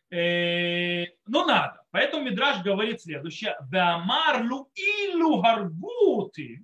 Но 0.10 1.46
надо. 1.46 1.84
Поэтому 1.92 2.26
Мидраш 2.26 2.64
говорит 2.64 3.02
следующее. 3.02 3.56
Вамарлу 3.72 4.70
илу 4.76 5.42
гаргути 5.42 6.64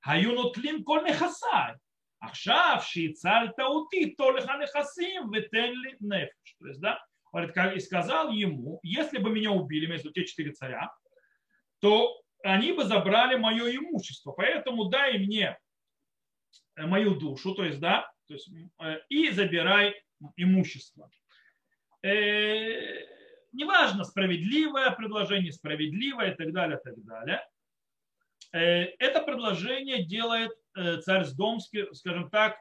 хаюнотлим 0.00 0.84
коль 0.84 1.04
нехасай. 1.04 1.76
Ахшав 2.20 2.84
шицаль 2.84 3.54
таути 3.54 4.14
толиха 4.16 4.58
нехасим 4.58 5.30
ветенли 5.30 5.96
нефиш. 6.00 6.56
То 6.58 6.66
есть, 6.66 6.80
да, 6.80 6.98
говорит, 7.32 7.56
и 7.76 7.80
сказал 7.80 8.32
ему, 8.32 8.80
если 8.82 9.18
бы 9.18 9.30
меня 9.30 9.50
убили 9.52 9.86
между 9.86 10.10
те 10.10 10.24
четыре 10.24 10.52
царя, 10.52 10.90
то 11.80 12.20
они 12.42 12.72
бы 12.72 12.84
забрали 12.84 13.36
мое 13.36 13.76
имущество. 13.76 14.32
Поэтому 14.32 14.86
дай 14.86 15.18
мне 15.18 15.56
мою 16.86 17.16
душу, 17.16 17.54
то 17.54 17.64
есть, 17.64 17.80
да, 17.80 18.10
то 18.26 18.34
есть, 18.34 18.50
и 19.08 19.30
забирай 19.30 19.94
имущество 20.36 21.10
э, 22.02 23.04
неважно, 23.52 24.04
справедливое 24.04 24.90
предложение, 24.90 25.52
справедливое 25.52 26.32
и 26.32 26.36
так 26.36 26.52
далее, 26.52 26.78
и 26.78 26.84
так 26.84 27.04
далее. 27.04 27.46
Э, 28.52 28.84
это 28.98 29.22
предложение 29.22 30.04
делает 30.04 30.52
э, 30.76 30.98
царь 30.98 31.24
Сдомский, 31.24 31.92
скажем 31.94 32.30
так, 32.30 32.56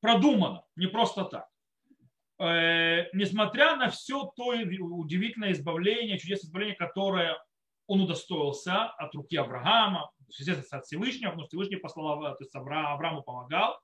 продуманно, 0.00 0.64
не 0.76 0.86
просто 0.86 1.24
так. 1.24 1.48
Э, 2.40 3.08
несмотря 3.12 3.76
на 3.76 3.90
все 3.90 4.30
то 4.36 4.48
удивительное 4.48 5.52
избавление, 5.52 6.18
чудесное 6.18 6.48
избавление, 6.48 6.76
которое 6.76 7.36
он 7.88 8.02
удостоился 8.02 8.84
от 8.84 9.12
руки 9.14 9.36
Авраама, 9.36 10.12
естественно, 10.28 10.78
от 10.78 10.86
Всевышнего, 10.86 11.30
потому 11.30 11.42
что 11.42 11.48
Всевышний 11.48 11.76
послал, 11.76 12.20
то 12.20 12.36
есть 12.38 12.54
Аврааму 12.54 13.22
помогал, 13.22 13.80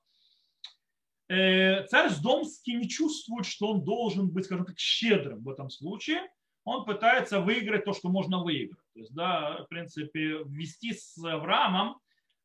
Э, 1.27 1.85
царь 1.87 2.09
Сдомский 2.09 2.75
не 2.75 2.87
чувствует, 2.87 3.45
что 3.45 3.71
он 3.71 3.83
должен 3.83 4.29
быть, 4.29 4.45
скажем 4.45 4.65
так, 4.65 4.77
щедрым 4.77 5.43
в 5.43 5.49
этом 5.49 5.69
случае. 5.69 6.21
Он 6.63 6.85
пытается 6.85 7.39
выиграть 7.39 7.85
то, 7.85 7.93
что 7.93 8.09
можно 8.09 8.43
выиграть. 8.43 8.83
То 8.93 8.99
есть, 8.99 9.13
да, 9.13 9.63
в 9.63 9.67
принципе, 9.67 10.43
ввести 10.45 10.93
с 10.93 11.17
Авраамом, 11.23 11.99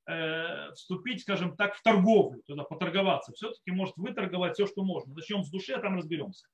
э, 0.07 0.73
вступить, 0.73 1.23
скажем 1.23 1.57
так, 1.57 1.75
в 1.75 1.83
торговлю, 1.83 2.43
туда 2.47 2.65
поторговаться. 2.65 3.33
Все-таки 3.33 3.71
может 3.71 3.97
выторговать 3.97 4.55
все, 4.55 4.67
что 4.67 4.83
можно. 4.83 5.15
Начнем 5.15 5.45
с 5.45 5.51
души, 5.51 5.73
а 5.73 5.81
там 5.81 5.97
разберемся. 5.97 6.47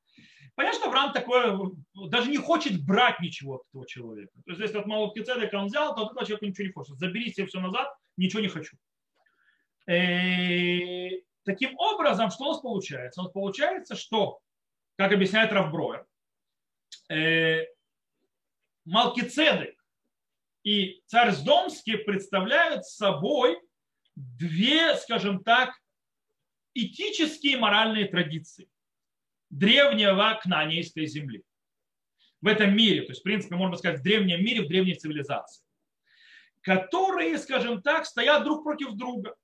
Понятно, 0.56 0.80
что 0.80 0.88
Авраам 0.88 1.12
такое, 1.12 1.56
даже 2.08 2.30
не 2.30 2.38
хочет 2.38 2.84
брать 2.84 3.20
ничего 3.20 3.56
от 3.56 3.68
этого 3.68 3.86
человека. 3.86 4.32
То 4.44 4.50
есть, 4.50 4.60
если 4.60 4.78
от 4.78 4.86
Малкицедека 4.86 5.54
он 5.54 5.66
взял, 5.66 5.94
то 5.94 6.02
от 6.02 6.12
этого 6.12 6.26
человека 6.26 6.46
ничего 6.46 6.66
не 6.66 6.72
хочет. 6.72 6.98
Забери 6.98 7.32
себе 7.32 7.46
все 7.46 7.60
назад, 7.60 7.94
ничего 8.16 8.40
не 8.40 8.48
хочу. 8.48 8.76
Э, 9.86 11.10
Таким 11.46 11.78
образом, 11.78 12.30
что 12.32 12.44
у 12.44 12.48
нас 12.48 12.60
получается? 12.60 13.20
У 13.20 13.24
нас 13.24 13.32
получается, 13.32 13.94
что, 13.94 14.40
как 14.96 15.12
объясняет 15.12 15.52
Равброер, 15.52 16.04
э, 17.08 17.66
Малкицедек 18.84 19.80
и 20.64 21.02
царь 21.06 21.30
Сдомский 21.30 21.98
представляют 21.98 22.84
собой 22.84 23.60
две, 24.16 24.96
скажем 24.96 25.44
так, 25.44 25.72
этические 26.74 27.52
и 27.52 27.60
моральные 27.60 28.06
традиции 28.08 28.68
древнего 29.50 30.38
кнанейской 30.42 31.06
земли. 31.06 31.42
В 32.40 32.48
этом 32.48 32.76
мире, 32.76 33.02
то 33.02 33.08
есть, 33.08 33.20
в 33.20 33.24
принципе, 33.24 33.56
можно 33.56 33.76
сказать, 33.76 34.00
в 34.00 34.02
древнем 34.02 34.44
мире, 34.44 34.62
в 34.62 34.68
древней 34.68 34.94
цивилизации, 34.94 35.64
которые, 36.60 37.38
скажем 37.38 37.82
так, 37.82 38.06
стоят 38.06 38.44
друг 38.44 38.62
против 38.62 38.92
друга. 38.92 39.34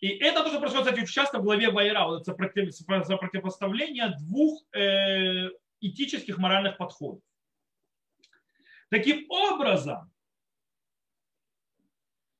И 0.00 0.08
это 0.08 0.42
тоже 0.42 0.58
происходит, 0.58 0.86
кстати, 0.86 1.02
очень 1.04 1.12
часто 1.12 1.38
в 1.38 1.42
главе 1.42 1.70
Вайра, 1.70 2.06
вот 2.06 2.24
за 2.24 2.34
противопоставление 2.34 4.14
двух 4.18 4.64
э, 4.74 5.50
этических 5.80 6.38
моральных 6.38 6.76
подходов. 6.76 7.22
Таким 8.88 9.30
образом, 9.30 10.12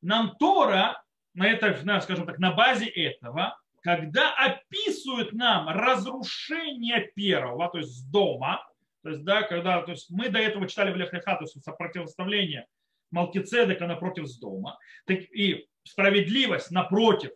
нам 0.01 0.37
Тора, 0.37 1.03
на 1.35 1.49
это, 1.49 1.81
на, 1.85 2.01
скажем 2.01 2.27
так, 2.27 2.39
на 2.39 2.53
базе 2.53 2.87
этого, 2.87 3.62
когда 3.83 4.33
описывают 4.33 5.33
нам 5.33 5.69
разрушение 5.69 7.13
первого, 7.15 7.69
то 7.69 7.79
есть 7.79 8.11
дома, 8.11 8.65
то 9.03 9.11
есть, 9.11 9.25
да, 9.25 9.43
когда, 9.43 9.83
то 9.83 9.91
есть 9.91 10.09
мы 10.11 10.29
до 10.29 10.39
этого 10.39 10.69
читали 10.69 10.93
в 10.93 10.97
Лехлеха, 10.97 11.35
то 11.35 11.43
есть 11.43 11.57
противоставление 11.77 12.67
Малкицедека 13.11 13.87
напротив 13.87 14.29
с 14.29 14.39
дома, 14.39 14.79
и 15.09 15.67
справедливость 15.85 16.71
напротив 16.71 17.33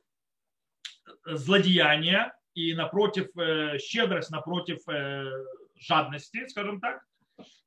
злодеяния 1.27 2.33
и 2.55 2.73
напротив 2.75 3.37
э, 3.37 3.79
щедрость, 3.79 4.31
напротив 4.31 4.79
э, 4.89 5.29
жадности, 5.75 6.47
скажем 6.49 6.81
так, 6.81 7.03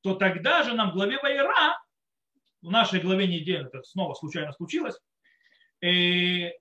то 0.02 0.16
тогда 0.16 0.64
же 0.64 0.74
нам 0.74 0.92
в 0.92 0.94
главе 0.94 1.20
Вайра, 1.22 1.78
в 2.62 2.72
нашей 2.72 3.02
главе 3.02 3.28
недели, 3.28 3.68
это 3.68 3.84
снова 3.84 4.14
случайно 4.14 4.54
случилось, 4.54 4.98
и 5.82 6.46
э, 6.46 6.52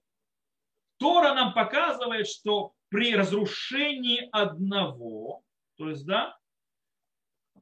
Тора 0.99 1.35
нам 1.35 1.53
показывает, 1.55 2.29
что 2.29 2.73
при 2.89 3.15
разрушении 3.15 4.29
одного, 4.33 5.43
то 5.77 5.91
есть, 5.91 6.07
да, 6.07 6.37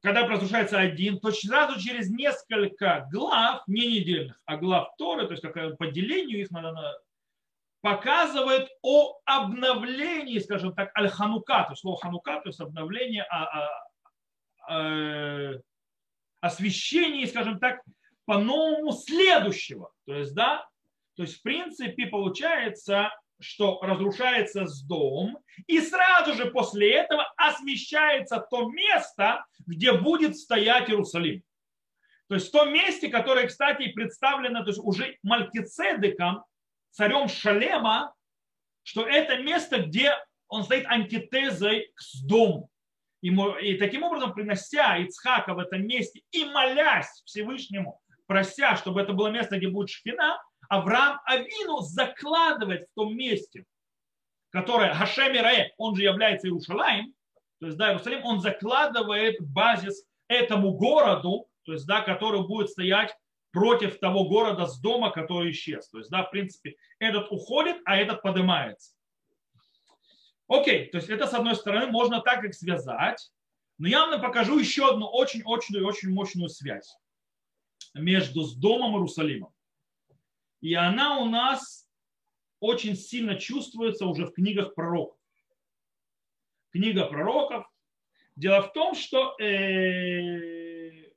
когда 0.01 0.27
разрушается 0.27 0.79
один, 0.79 1.19
то 1.19 1.31
сразу 1.31 1.79
через 1.79 2.09
несколько 2.09 3.07
глав, 3.11 3.63
не 3.67 3.87
недельных, 3.87 4.39
а 4.45 4.57
глав 4.57 4.95
Торы, 4.97 5.25
то 5.25 5.31
есть 5.31 5.43
как 5.43 5.77
по 5.77 5.87
делению 5.87 6.39
их 6.39 6.51
надо 6.51 7.01
показывает 7.81 8.69
о 8.81 9.19
обновлении, 9.25 10.39
скажем 10.39 10.73
так, 10.73 10.91
аль-ханука, 10.97 11.63
то 11.63 11.71
есть 11.71 11.81
слово 11.81 11.97
ханука, 11.97 12.41
то 12.41 12.49
есть 12.49 12.59
обновление, 12.59 13.23
о, 13.23 13.69
о, 14.67 14.73
о, 14.73 15.61
освящении, 16.41 17.25
скажем 17.25 17.59
так, 17.59 17.81
по-новому 18.25 18.91
следующего. 18.91 19.91
То 20.05 20.15
есть, 20.15 20.33
да, 20.33 20.67
то 21.15 21.23
есть, 21.23 21.39
в 21.39 21.41
принципе, 21.41 22.07
получается, 22.07 23.09
что 23.39 23.79
разрушается 23.81 24.65
с 24.65 24.81
дом, 24.83 25.39
и 25.67 25.79
сразу 25.79 26.33
же 26.33 26.45
после 26.51 26.91
этого 26.93 27.31
освещается 27.37 28.39
то 28.39 28.69
место, 28.69 29.45
где 29.65 29.93
будет 29.93 30.37
стоять 30.37 30.89
Иерусалим. 30.89 31.43
То 32.27 32.35
есть 32.35 32.49
в 32.49 32.51
том 32.51 32.73
месте, 32.73 33.09
которое, 33.09 33.47
кстати, 33.47 33.91
представлено 33.91 34.63
то 34.63 34.69
есть 34.69 34.81
уже 34.83 35.17
Малькицедеком, 35.23 36.43
царем 36.91 37.27
Шалема, 37.29 38.13
что 38.83 39.05
это 39.05 39.37
место, 39.37 39.79
где 39.79 40.13
он 40.47 40.63
стоит 40.63 40.85
антитезой 40.87 41.91
к 41.95 42.01
дому. 42.25 42.69
И, 43.21 43.29
и 43.29 43.77
таким 43.77 44.03
образом, 44.03 44.33
принося 44.33 44.97
Ицхака 44.97 45.53
в 45.53 45.59
этом 45.59 45.85
месте 45.85 46.21
и 46.31 46.45
молясь 46.45 47.21
Всевышнему, 47.25 47.99
прося, 48.27 48.75
чтобы 48.75 49.01
это 49.01 49.13
было 49.13 49.29
место, 49.29 49.57
где 49.57 49.67
будет 49.67 49.89
шхина, 49.89 50.41
Авраам 50.69 51.19
Авину 51.25 51.81
закладывает 51.81 52.87
в 52.89 52.95
том 52.95 53.15
месте, 53.15 53.65
которое 54.49 54.93
Хашем 54.93 55.35
Ираэ, 55.35 55.71
он 55.77 55.95
же 55.95 56.03
является 56.03 56.47
Иерушалаем, 56.47 57.13
то 57.59 57.65
есть, 57.67 57.77
да, 57.77 57.89
Иерусалим, 57.89 58.23
он 58.23 58.39
закладывает 58.39 59.37
базис 59.41 60.05
этому 60.27 60.73
городу, 60.73 61.47
то 61.63 61.73
есть, 61.73 61.85
да, 61.87 62.01
который 62.01 62.45
будет 62.47 62.69
стоять 62.69 63.15
против 63.51 63.99
того 63.99 64.25
города 64.25 64.67
с 64.67 64.79
дома, 64.79 65.09
который 65.09 65.51
исчез. 65.51 65.89
То 65.89 65.97
есть, 65.97 66.09
да, 66.09 66.23
в 66.23 66.31
принципе, 66.31 66.75
этот 66.99 67.31
уходит, 67.31 67.77
а 67.85 67.97
этот 67.97 68.21
поднимается. 68.21 68.93
Окей, 70.47 70.89
то 70.89 70.97
есть 70.97 71.09
это 71.09 71.27
с 71.27 71.33
одной 71.33 71.55
стороны 71.55 71.87
можно 71.87 72.21
так 72.21 72.43
их 72.45 72.53
связать, 72.53 73.31
но 73.77 73.87
я 73.87 74.05
вам 74.05 74.21
покажу 74.21 74.57
еще 74.57 74.89
одну 74.89 75.07
очень-очень 75.07 75.83
очень 75.83 76.09
мощную 76.09 76.49
связь 76.49 76.97
между 77.93 78.43
с 78.43 78.55
домом 78.55 78.91
и 78.91 78.95
Иерусалимом. 78.95 79.51
И 80.61 80.73
она 80.73 81.19
у 81.19 81.25
нас 81.25 81.87
очень 82.59 82.95
сильно 82.95 83.35
чувствуется 83.35 84.05
уже 84.05 84.25
в 84.25 84.33
книгах 84.33 84.73
пророков. 84.73 85.17
Книга 86.71 87.05
пророков. 87.05 87.65
Дело 88.35 88.61
в 88.61 88.73
том, 88.73 88.95
что 88.95 89.35
э, 89.39 91.11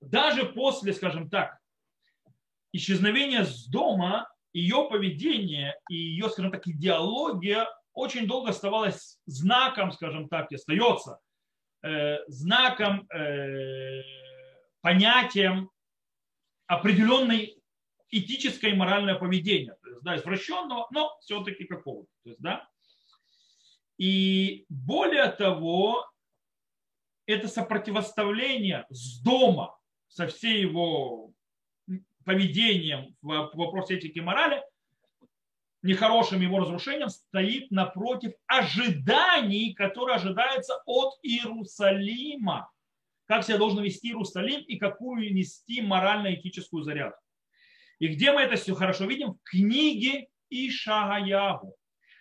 даже 0.00 0.46
после, 0.46 0.92
скажем 0.92 1.28
так, 1.28 1.58
исчезновения 2.72 3.44
с 3.44 3.66
дома, 3.66 4.28
ее 4.52 4.88
поведение 4.88 5.78
и 5.88 5.94
ее, 5.94 6.28
скажем 6.28 6.52
так, 6.52 6.66
идеология 6.66 7.66
очень 7.92 8.26
долго 8.26 8.50
оставалась 8.50 9.18
знаком, 9.26 9.92
скажем 9.92 10.28
так, 10.28 10.50
и 10.52 10.54
остается 10.54 11.18
э, 11.82 12.18
знаком, 12.28 13.08
э, 13.10 14.02
понятием 14.80 15.70
определенной 16.66 17.57
этическое 18.10 18.72
и 18.72 18.76
моральное 18.76 19.14
поведение, 19.14 19.76
то 19.82 19.88
есть, 19.88 20.02
да, 20.02 20.16
извращенного, 20.16 20.88
но 20.90 21.16
все-таки 21.20 21.64
какого-то. 21.64 22.08
То 22.24 22.30
есть, 22.30 22.40
да. 22.40 22.68
И 23.98 24.64
более 24.68 25.28
того, 25.28 26.08
это 27.26 27.48
сопротивоставление 27.48 28.86
с 28.90 29.20
дома 29.20 29.76
со 30.08 30.26
всей 30.26 30.60
его 30.60 31.32
поведением 32.24 33.16
в 33.22 33.50
вопросе 33.54 33.96
этики 33.96 34.18
и 34.18 34.22
морали, 34.22 34.62
нехорошим 35.82 36.40
его 36.40 36.58
разрушением, 36.58 37.08
стоит 37.08 37.70
напротив 37.70 38.32
ожиданий, 38.46 39.74
которые 39.74 40.16
ожидаются 40.16 40.80
от 40.86 41.18
Иерусалима. 41.22 42.70
Как 43.26 43.44
себя 43.44 43.58
должен 43.58 43.82
вести 43.82 44.08
Иерусалим 44.08 44.62
и 44.62 44.76
какую 44.78 45.34
нести 45.34 45.82
морально-этическую 45.82 46.82
зарядку. 46.82 47.22
И 47.98 48.08
где 48.08 48.32
мы 48.32 48.42
это 48.42 48.56
все 48.56 48.74
хорошо 48.74 49.06
видим? 49.06 49.32
В 49.32 49.42
книге 49.44 50.28
Ишагаягу. 50.50 51.74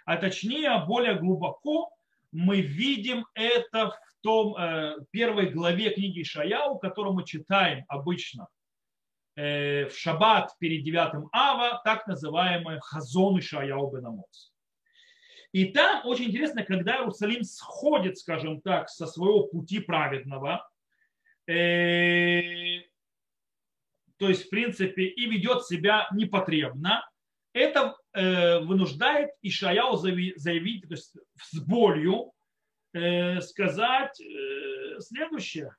А 0.06 0.18
точнее, 0.18 0.84
более 0.86 1.16
глубоко 1.16 1.92
мы 2.32 2.62
видим 2.62 3.26
это 3.34 3.90
в 3.90 4.00
том 4.22 4.56
э, 4.58 4.98
первой 5.12 5.50
главе 5.50 5.92
книги 5.92 6.22
Ишаяу, 6.22 6.80
которую 6.80 7.14
мы 7.14 7.26
читаем 7.26 7.86
обычно 7.88 8.48
э, 9.36 9.88
в 9.88 9.98
шаббат 9.98 10.52
перед 10.60 10.84
9 10.84 11.30
ава, 11.32 11.82
так 11.84 12.08
называемый 12.08 12.80
Хазон 12.82 13.40
Ишаяу 13.40 13.92
Бенамоц. 13.92 14.52
И 15.52 15.66
там 15.66 16.06
очень 16.06 16.26
интересно, 16.26 16.64
когда 16.64 16.98
Иерусалим 16.98 17.44
сходит, 17.44 18.18
скажем 18.18 18.62
так, 18.62 18.90
со 18.90 19.08
своего 19.08 19.48
пути 19.48 19.80
праведного, 19.80 20.68
э, 21.48 22.82
то 24.18 24.30
есть, 24.30 24.48
в 24.48 24.50
принципе, 24.50 25.06
и 25.06 25.26
ведет 25.28 25.66
себя 25.66 26.08
непотребно, 26.12 27.08
это 27.54 27.96
э, 28.14 28.60
вынуждает 28.60 29.32
Ишаяу 29.42 29.96
заявить, 29.96 30.88
то 30.88 30.94
есть 30.94 31.16
с 31.42 31.60
болью 31.60 32.32
э, 32.94 33.42
сказать 33.42 34.20
э, 34.20 35.00
следующее. 35.00 35.76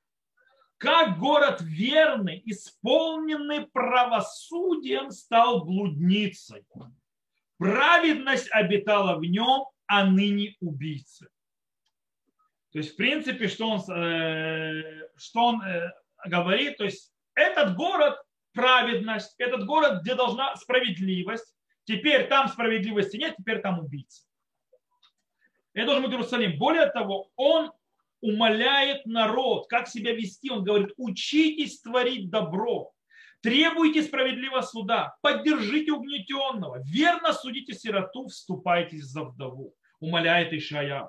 Как 0.76 1.18
город 1.18 1.60
верный, 1.60 2.40
исполненный 2.46 3.66
правосудием, 3.66 5.10
стал 5.10 5.64
блудницей. 5.64 6.64
Праведность 7.58 8.48
обитала 8.52 9.18
в 9.18 9.22
нем, 9.22 9.66
а 9.86 10.04
ныне 10.04 10.54
убийцы. 10.60 11.28
То 12.72 12.78
есть, 12.78 12.92
в 12.92 12.96
принципе, 12.96 13.48
что 13.48 13.70
он, 13.70 13.80
э, 13.90 15.08
что 15.16 15.40
он 15.46 15.62
э, 15.62 15.90
говорит, 16.26 16.76
то 16.76 16.84
есть 16.84 17.12
этот 17.34 17.74
город 17.74 18.16
праведность, 18.58 19.36
этот 19.38 19.66
город, 19.66 20.02
где 20.02 20.16
должна 20.16 20.56
справедливость. 20.56 21.54
Теперь 21.84 22.26
там 22.26 22.48
справедливости 22.48 23.16
нет, 23.16 23.36
теперь 23.38 23.60
там 23.60 23.78
убийца. 23.78 24.24
Это 25.74 25.86
должен 25.86 26.02
быть 26.02 26.12
Иерусалим. 26.12 26.58
Более 26.58 26.86
того, 26.86 27.30
он 27.36 27.70
умоляет 28.20 29.06
народ, 29.06 29.68
как 29.68 29.86
себя 29.86 30.12
вести. 30.12 30.50
Он 30.50 30.64
говорит, 30.64 30.92
учитесь 30.96 31.80
творить 31.80 32.30
добро, 32.30 32.90
требуйте 33.42 34.02
справедливого 34.02 34.62
суда, 34.62 35.16
поддержите 35.22 35.92
угнетенного, 35.92 36.82
верно 36.82 37.32
судите 37.32 37.74
сироту, 37.74 38.26
вступайтесь 38.26 39.04
за 39.04 39.22
вдову. 39.22 39.72
Умоляет 40.00 40.52
Ишая. 40.52 41.08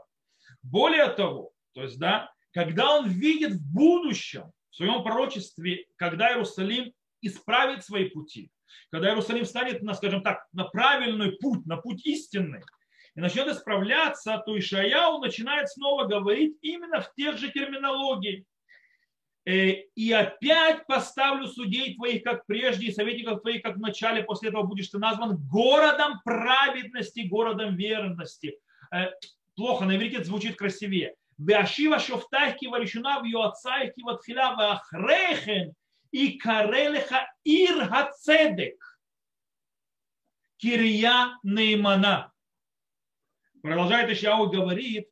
Более 0.62 1.08
того, 1.08 1.52
то 1.74 1.82
есть, 1.82 1.98
да, 1.98 2.32
когда 2.52 2.96
он 2.96 3.08
видит 3.08 3.54
в 3.54 3.74
будущем, 3.74 4.52
в 4.70 4.76
своем 4.76 5.04
пророчестве, 5.04 5.88
когда 5.96 6.30
Иерусалим 6.30 6.94
исправит 7.22 7.84
свои 7.84 8.10
пути, 8.10 8.52
когда 8.92 9.10
Иерусалим 9.10 9.46
станет, 9.46 9.82
на, 9.82 9.94
скажем 9.94 10.22
так, 10.22 10.46
на 10.54 10.66
правильный 10.66 11.34
путь, 11.34 11.66
на 11.66 11.78
путь 11.78 12.06
истинный, 12.06 12.62
и 13.16 13.22
начнет 13.22 13.48
исправляться, 13.48 14.42
то 14.46 14.58
Ишаяу 14.58 15.20
начинает 15.20 15.70
снова 15.70 16.06
говорить 16.06 16.58
именно 16.62 17.02
в 17.02 17.14
тех 17.16 17.38
же 17.38 17.52
терминологии. 17.52 18.46
Э, 19.46 19.72
и 19.96 20.12
опять 20.12 20.86
поставлю 20.86 21.48
судей 21.48 21.96
твоих, 21.96 22.24
как 22.24 22.46
прежде, 22.46 22.88
и 22.88 22.92
советников 22.92 23.42
твоих, 23.42 23.64
как 23.64 23.78
в 23.78 23.80
начале, 23.80 24.24
после 24.24 24.50
этого 24.50 24.64
будешь 24.64 24.90
ты 24.90 25.00
назван 25.00 25.38
городом 25.48 26.22
праведности, 26.24 27.22
городом 27.22 27.76
верности. 27.76 28.60
Э, 28.92 29.08
плохо, 29.56 29.86
на 29.86 29.96
иврите 29.96 30.24
звучит 30.24 30.56
красивее. 30.56 31.16
Веашива 31.38 32.00
шофтайки 32.00 32.68
варишуна 32.68 33.22
в 33.22 33.24
юацайки 33.24 34.02
ватхиля 34.02 34.56
вахрехен 34.56 35.74
и 36.12 36.38
карелеха 36.38 37.28
ир 37.44 37.88
хацедек. 37.88 38.80
Кирия 40.58 41.38
Неймана. 41.44 42.32
Продолжает 43.62 44.10
Ишяу 44.10 44.50
говорит, 44.50 45.08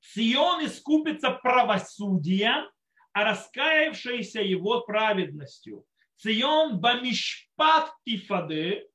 Сион 0.00 0.64
искупится 0.66 1.30
правосудия, 1.30 2.70
а 3.12 3.24
раскаявшийся 3.24 4.42
его 4.42 4.82
праведностью. 4.82 5.84
Цион 6.16 6.80
бамишпат 6.80 7.92
тифаде 8.04 8.86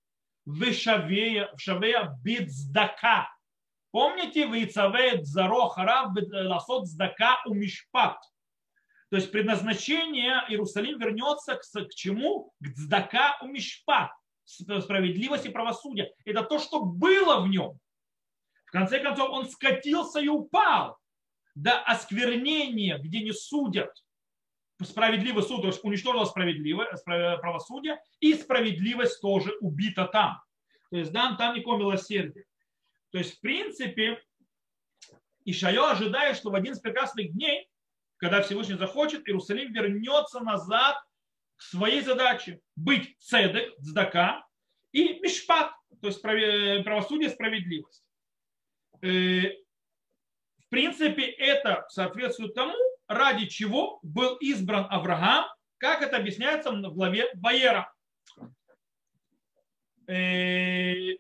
в 0.46 0.74
шавея 0.74 2.18
бидздака. 2.24 3.30
Помните, 3.92 4.46
в 4.46 4.54
Ицаве 4.64 5.18
Дзаро 5.18 5.68
Харав 5.70 6.12
Ласот 6.32 6.88
Здака 6.88 7.42
у 7.46 7.54
Мишпат. 7.54 8.18
То 9.10 9.16
есть 9.16 9.32
предназначение 9.32 10.44
Иерусалим 10.50 11.00
вернется 11.00 11.56
к, 11.56 11.62
к 11.62 11.94
чему? 11.96 12.54
К 12.60 12.68
цдака 12.74 13.40
у 13.42 13.48
мишпат, 13.48 14.12
справедливости 14.46 15.48
и 15.48 15.52
правосудия. 15.52 16.14
Это 16.26 16.44
то, 16.44 16.60
что 16.60 16.82
было 16.82 17.42
в 17.42 17.48
нем. 17.48 17.80
В 18.66 18.72
конце 18.72 19.00
концов, 19.00 19.30
он 19.32 19.50
скатился 19.50 20.20
и 20.20 20.28
упал 20.28 20.98
до 21.56 21.80
осквернения, 21.80 23.00
где 23.00 23.22
не 23.24 23.34
судят. 23.34 23.92
Справедливый 24.82 25.44
суд, 25.44 25.66
уничтожила 25.84 26.26
справедливое, 26.26 26.88
правосудие, 27.38 28.00
и 28.20 28.34
справедливость 28.36 29.20
тоже 29.22 29.58
убита 29.60 30.06
там. 30.06 30.40
То 30.92 30.98
есть 30.98 31.12
да, 31.12 31.36
там 31.36 31.56
никакого 31.56 31.80
милосердия. 31.80 32.46
То 33.12 33.18
есть, 33.18 33.38
в 33.38 33.42
принципе, 33.42 34.24
Ишайо 35.46 35.86
ожидает, 35.88 36.38
что 36.38 36.52
в 36.52 36.56
один 36.56 36.74
из 36.74 36.80
прекрасных 36.80 37.34
дней 37.34 37.68
когда 38.20 38.42
Всевышний 38.42 38.76
захочет, 38.76 39.28
Иерусалим 39.28 39.74
вернется 39.74 40.42
назад 40.42 40.98
к 41.56 41.62
своей 41.62 42.02
задаче 42.02 42.60
быть 42.76 43.18
цедек, 43.20 43.74
цдака 43.80 44.46
и 44.92 45.20
мишпат, 45.20 45.72
то 46.02 46.08
есть 46.08 46.22
правосудие, 46.22 47.30
справедливость. 47.30 48.04
Э, 49.02 49.52
в 50.58 50.70
принципе, 50.70 51.24
это 51.24 51.86
соответствует 51.90 52.54
тому, 52.54 52.76
ради 53.08 53.48
чего 53.48 54.00
был 54.04 54.36
избран 54.36 54.86
Авраам, 54.90 55.46
как 55.78 56.02
это 56.02 56.18
объясняется 56.18 56.72
в 56.72 56.94
главе 56.94 57.30
Баера. 57.36 57.92
Э, 60.08 61.16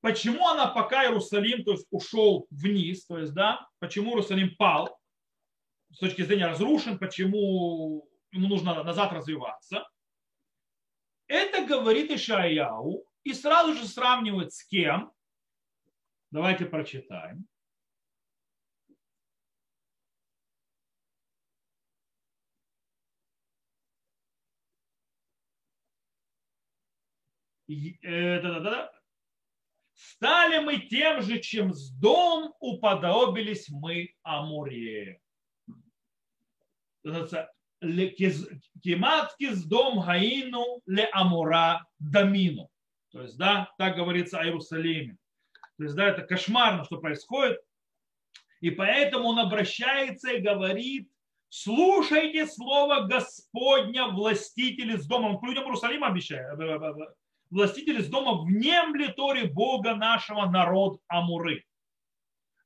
почему 0.00 0.48
она 0.48 0.66
пока 0.66 1.04
Иерусалим 1.04 1.62
то 1.62 1.72
есть, 1.72 1.86
ушел 1.90 2.48
вниз, 2.50 3.06
то 3.06 3.18
есть, 3.18 3.32
да, 3.34 3.68
почему 3.78 4.10
Иерусалим 4.10 4.56
пал, 4.56 4.98
с 5.92 5.98
точки 5.98 6.22
зрения 6.22 6.46
разрушен, 6.46 6.98
почему 6.98 8.08
ему 8.30 8.48
нужно 8.48 8.82
назад 8.82 9.12
развиваться. 9.12 9.86
Это 11.26 11.64
говорит 11.64 12.10
Ишаяу 12.10 13.06
и 13.24 13.32
сразу 13.32 13.74
же 13.74 13.86
сравнивает 13.86 14.52
с 14.52 14.64
кем. 14.64 15.12
Давайте 16.30 16.64
прочитаем. 16.64 17.46
Э, 28.02 28.88
Стали 29.94 30.58
мы 30.58 30.78
тем 30.78 31.22
же, 31.22 31.38
чем 31.40 31.72
с 31.72 31.90
дом 31.90 32.54
уподобились 32.60 33.68
мы 33.70 34.14
Амуре 34.22 35.21
кемат 38.82 39.34
дом 39.66 40.00
гаину 40.00 40.80
ле 40.86 41.08
амура 41.12 41.84
дамину. 41.98 42.68
То 43.10 43.22
есть, 43.22 43.36
да, 43.36 43.70
так 43.78 43.96
говорится 43.96 44.38
о 44.38 44.44
Иерусалиме. 44.44 45.16
То 45.76 45.84
есть, 45.84 45.94
да, 45.96 46.08
это 46.08 46.22
кошмарно, 46.22 46.84
что 46.84 46.98
происходит. 46.98 47.58
И 48.60 48.70
поэтому 48.70 49.28
он 49.28 49.38
обращается 49.38 50.30
и 50.30 50.40
говорит 50.40 51.08
слушайте 51.52 52.46
слово 52.46 53.02
Господня, 53.02 54.06
властители 54.06 54.96
с 54.96 55.06
дома. 55.06 55.28
Он 55.28 55.38
к 55.38 55.42
людям 55.42 55.64
Иерусалима 55.64 56.08
обещает. 56.08 56.58
Властители 57.50 58.00
с 58.00 58.08
дома 58.08 58.42
внемли 58.42 59.08
Торе 59.08 59.44
Бога 59.44 59.94
нашего 59.94 60.46
народ 60.46 61.00
Амуры. 61.08 61.64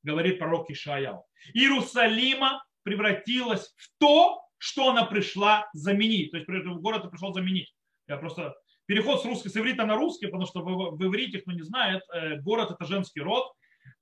Говорит 0.05 0.39
пророк 0.39 0.71
Ишаяу. 0.71 1.27
Иерусалима 1.55 2.65
превратилась 2.87 3.75
в 3.77 3.91
то, 3.99 4.41
что 4.59 4.91
она 4.91 5.05
пришла 5.05 5.69
заменить. 5.75 6.31
То 6.31 6.37
есть 6.39 6.49
город 6.81 7.11
пришел 7.11 7.35
заменить. 7.35 7.75
Я 8.07 8.17
просто 8.17 8.55
переход 8.87 9.21
с 9.21 9.25
русского 9.25 9.51
с 9.51 9.57
иврита 9.57 9.85
на 9.85 9.97
русский, 9.97 10.27
потому 10.27 10.47
что 10.47 10.61
в, 10.61 10.97
в 10.97 11.05
иврите, 11.05 11.41
кто 11.41 11.51
не 11.51 11.63
знает, 11.63 12.03
э, 12.15 12.37
город 12.37 12.71
это 12.71 12.85
женский 12.85 13.21
род, 13.21 13.53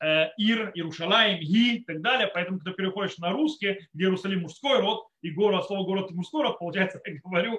э, 0.03 0.29
Ир, 0.37 0.71
Иерушалаем, 0.75 1.41
Ги 1.41 1.77
и 1.77 1.85
так 1.85 2.03
далее. 2.03 2.31
Поэтому, 2.35 2.59
когда 2.59 2.73
переходишь 2.73 3.17
на 3.17 3.33
русский, 3.33 3.79
Иерусалим 3.95 4.43
мужской 4.43 4.79
род, 4.79 5.07
и 5.23 5.31
город, 5.31 5.65
слово 5.65 5.87
город 5.87 6.11
мужской 6.11 6.43
род, 6.43 6.59
получается, 6.59 7.01
я 7.07 7.15
говорю 7.25 7.59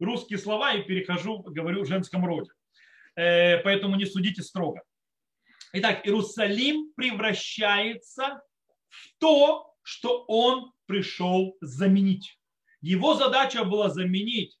русские 0.00 0.38
слова 0.38 0.72
и 0.72 0.82
перехожу, 0.82 1.42
говорю 1.42 1.82
в 1.82 1.86
женском 1.86 2.24
роде. 2.24 2.50
Э, 3.14 3.58
поэтому 3.58 3.96
не 3.96 4.06
судите 4.06 4.40
строго. 4.40 4.80
Итак, 5.74 6.06
Иерусалим 6.06 6.92
превращается 6.96 8.40
в 8.88 9.18
то, 9.18 9.71
что 9.82 10.24
он 10.28 10.72
пришел 10.86 11.56
заменить. 11.60 12.38
Его 12.80 13.14
задача 13.14 13.64
была 13.64 13.90
заменить 13.90 14.58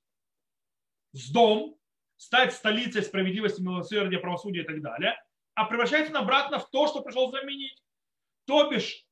с 1.12 1.30
дом, 1.30 1.76
стать 2.16 2.52
столицей 2.52 3.02
справедливости, 3.02 3.60
милосердия, 3.60 4.18
правосудия 4.18 4.62
и 4.62 4.66
так 4.66 4.80
далее, 4.80 5.16
а 5.54 5.64
превращается 5.64 6.16
обратно 6.18 6.58
в 6.58 6.70
то, 6.70 6.86
что 6.86 7.02
пришел 7.02 7.30
заменить. 7.30 7.82
То 8.46 8.70
бишь, 8.70 9.04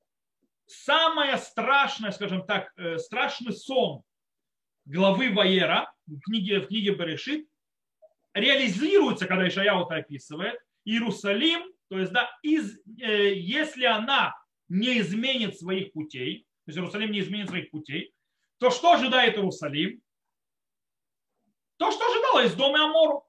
самое 0.67 1.37
страшное, 1.39 2.13
скажем 2.13 2.47
так, 2.47 2.73
э, 2.77 2.99
страшный 2.99 3.53
сон 3.53 4.03
главы 4.85 5.33
Ваера 5.33 5.93
в 6.07 6.21
книге, 6.21 6.61
в 6.61 6.69
книге 6.69 6.95
Берешит 6.95 7.49
реализуется, 8.33 9.27
когда 9.27 9.49
Ишаяу 9.49 9.85
это 9.85 9.97
описывает, 9.97 10.59
Иерусалим, 10.85 11.63
то 11.89 11.99
есть, 11.99 12.13
да, 12.13 12.31
из, 12.43 12.79
э, 13.01 13.35
если 13.35 13.85
она 13.85 14.35
не 14.71 15.01
изменит 15.01 15.59
своих 15.59 15.93
путей, 15.93 16.47
то 16.65 16.69
есть 16.69 16.79
Иерусалим 16.79 17.11
не 17.11 17.21
изменит 17.21 17.49
своих 17.49 17.71
путей, 17.71 18.15
то 18.59 18.71
что 18.71 18.93
ожидает 18.93 19.37
Иерусалим? 19.37 20.01
То, 21.77 21.91
что 21.91 22.07
ожидало 22.07 22.45
из 22.45 22.55
дома 22.55 22.85
Амору. 22.85 23.27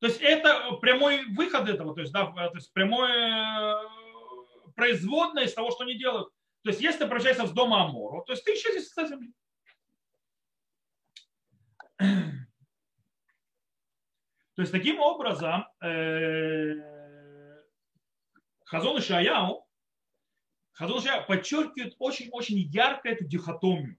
То 0.00 0.06
есть 0.06 0.20
это 0.20 0.72
прямой 0.80 1.24
выход 1.34 1.68
этого, 1.68 1.94
то 1.94 2.00
есть, 2.00 2.12
да, 2.12 2.26
то 2.26 2.54
есть 2.54 2.72
прямое 2.72 3.74
э, 3.74 4.70
производное 4.76 5.44
из 5.44 5.54
того, 5.54 5.72
что 5.72 5.84
они 5.84 5.98
делают. 5.98 6.28
То 6.62 6.70
есть 6.70 6.80
если 6.80 7.00
ты 7.00 7.04
обращаешься 7.06 7.46
с 7.46 7.52
дома 7.52 7.84
Амору, 7.84 8.22
то 8.24 8.32
есть 8.32 8.44
ты 8.44 8.54
исчезнешь 8.54 8.84
с 8.84 9.08
земли. 9.08 9.32
То 14.54 14.62
есть 14.62 14.72
таким 14.72 14.98
образом 15.00 15.66
э, 15.80 16.74
Хазон 18.64 18.98
и 18.98 19.00
Шаяу, 19.00 19.67
Шаяу 20.78 21.26
подчеркивает 21.26 21.94
очень-очень 21.98 22.58
ярко 22.58 23.08
эту 23.08 23.24
дихотомию. 23.24 23.98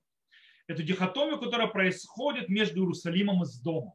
Эту 0.68 0.84
дихотомию, 0.84 1.40
которая 1.40 1.68
происходит 1.68 2.48
между 2.48 2.82
Иерусалимом 2.82 3.44
и 3.44 3.46
с 3.46 3.60
домом. 3.60 3.94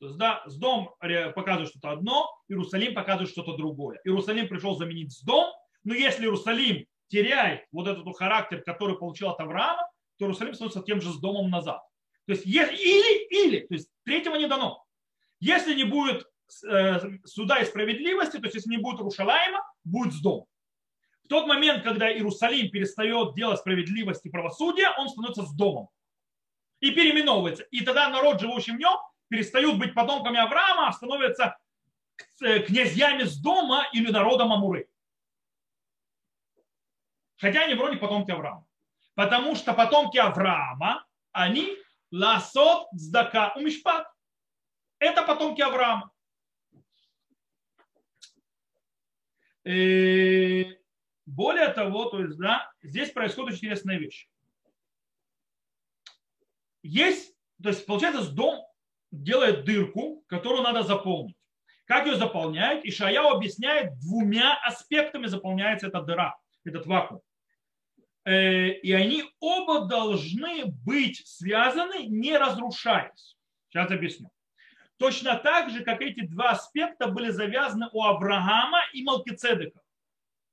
То 0.00 0.06
есть, 0.06 0.18
да, 0.18 0.44
с 0.46 0.56
дом 0.56 0.94
показывает 1.34 1.70
что-то 1.70 1.90
одно, 1.90 2.28
Иерусалим 2.48 2.94
показывает 2.94 3.30
что-то 3.30 3.56
другое. 3.56 4.00
Иерусалим 4.04 4.48
пришел 4.48 4.76
заменить 4.76 5.12
с 5.12 5.22
дом, 5.22 5.52
но 5.82 5.94
если 5.94 6.22
Иерусалим 6.22 6.86
теряет 7.08 7.62
вот 7.72 7.88
этот 7.88 8.04
характер, 8.16 8.62
который 8.64 8.96
получил 8.96 9.30
от 9.30 9.40
Авраама, 9.40 9.82
то 10.18 10.24
Иерусалим 10.24 10.54
становится 10.54 10.82
тем 10.82 11.00
же 11.00 11.12
с 11.12 11.18
домом 11.18 11.50
назад. 11.50 11.82
То 12.26 12.32
есть 12.32 12.46
или, 12.46 13.26
или, 13.28 13.66
то 13.66 13.74
есть 13.74 13.88
третьего 14.04 14.36
не 14.36 14.46
дано. 14.46 14.84
Если 15.40 15.74
не 15.74 15.84
будет 15.84 16.26
э, 16.68 17.00
суда 17.24 17.60
и 17.60 17.64
справедливости, 17.64 18.36
то 18.36 18.44
есть 18.44 18.56
если 18.56 18.70
не 18.70 18.76
будет 18.76 19.00
Рушалаема, 19.00 19.62
будет 19.84 20.12
Сдом. 20.12 20.46
В 21.28 21.30
тот 21.30 21.46
момент, 21.46 21.84
когда 21.84 22.10
Иерусалим 22.10 22.70
перестает 22.70 23.34
делать 23.34 23.58
справедливость 23.60 24.24
и 24.24 24.30
правосудие, 24.30 24.88
он 24.96 25.10
становится 25.10 25.42
с 25.42 25.52
домом 25.52 25.90
и 26.80 26.90
переименовывается. 26.90 27.64
И 27.64 27.82
тогда 27.82 28.08
народ, 28.08 28.40
живущий 28.40 28.72
в 28.72 28.78
нем, 28.78 28.96
перестают 29.28 29.78
быть 29.78 29.92
потомками 29.92 30.38
Авраама, 30.38 30.88
а 30.88 30.92
становятся 30.94 31.58
э, 32.40 32.60
князьями 32.60 33.24
с 33.24 33.36
дома 33.36 33.86
или 33.92 34.10
народом 34.10 34.54
Амуры. 34.54 34.88
Хотя 37.36 37.64
они 37.64 37.74
вроде 37.74 37.98
потомки 37.98 38.30
Авраама. 38.30 38.66
Потому 39.14 39.54
что 39.54 39.74
потомки 39.74 40.16
Авраама, 40.16 41.06
они 41.32 41.76
ласот, 42.10 42.88
здака, 42.92 43.52
умишпат. 43.54 44.10
Это 44.98 45.22
потомки 45.24 45.60
Авраама. 45.60 46.10
Э, 49.64 50.77
более 51.28 51.68
того, 51.68 52.06
то 52.06 52.20
есть, 52.22 52.38
да, 52.38 52.70
здесь 52.82 53.10
происходит 53.10 53.54
очень 53.54 53.66
интересная 53.66 53.98
вещь. 53.98 54.28
Есть, 56.82 57.34
то 57.62 57.68
есть, 57.68 57.84
получается, 57.84 58.30
дом 58.30 58.64
делает 59.10 59.64
дырку, 59.64 60.24
которую 60.26 60.62
надо 60.62 60.82
заполнить. 60.82 61.36
Как 61.84 62.06
ее 62.06 62.16
заполняет? 62.16 62.84
И 62.84 62.90
Шаяу 62.90 63.28
объясняет, 63.28 63.98
двумя 63.98 64.56
аспектами 64.64 65.26
заполняется 65.26 65.88
эта 65.88 66.00
дыра, 66.00 66.36
этот 66.64 66.86
вакуум. 66.86 67.20
Э, 68.24 68.70
и 68.70 68.92
они 68.92 69.24
оба 69.40 69.86
должны 69.86 70.66
быть 70.66 71.26
связаны, 71.26 72.06
не 72.06 72.36
разрушаясь. 72.36 73.36
Сейчас 73.68 73.90
объясню. 73.90 74.30
Точно 74.96 75.36
так 75.36 75.70
же, 75.70 75.84
как 75.84 76.00
эти 76.00 76.26
два 76.26 76.50
аспекта 76.50 77.08
были 77.08 77.30
завязаны 77.30 77.88
у 77.92 78.02
Авраама 78.02 78.80
и 78.92 79.02
Малкицедека. 79.02 79.80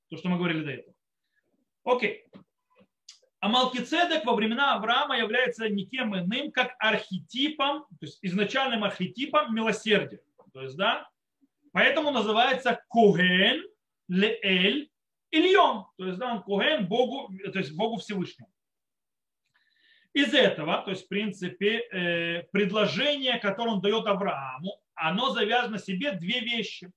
То, 0.10 0.18
что 0.18 0.30
мы 0.30 0.38
говорили 0.38 0.64
до 0.64 0.72
этого. 0.72 0.96
Окей. 1.84 2.26
А 3.40 3.48
Малкицедек 3.48 4.26
во 4.26 4.34
времена 4.34 4.76
Авраама 4.76 5.18
является 5.18 5.70
никем 5.70 6.18
иным, 6.18 6.52
как 6.52 6.76
архетипом, 6.80 7.86
то 8.00 8.06
есть 8.06 8.18
изначальным 8.24 8.84
архетипом 8.84 9.54
милосердия. 9.54 10.22
То 10.52 10.62
есть, 10.62 10.76
да, 10.78 11.08
поэтому 11.72 12.12
называется 12.12 12.82
Коген 12.90 13.64
Леэль 14.08 14.90
Ильон. 15.32 15.86
То 15.98 16.08
есть, 16.08 16.18
да, 16.18 16.34
он 16.34 16.44
Коген 16.44 16.88
Богу, 16.88 17.32
то 17.52 17.60
есть 17.60 17.76
Богу 17.76 17.98
Всевышнему. 17.98 18.50
Из 20.14 20.34
этого, 20.34 20.82
то 20.82 20.92
есть 20.92 21.06
в 21.06 21.08
принципе, 21.10 21.82
э, 21.92 22.44
предложение, 22.52 23.38
которое 23.38 23.72
он 23.72 23.82
дает 23.82 24.08
Аврааму, 24.08 24.82
оно 24.96 25.32
завязано 25.32 25.78
себе 25.78 26.14
две 26.14 26.40
вещи. 26.40 26.90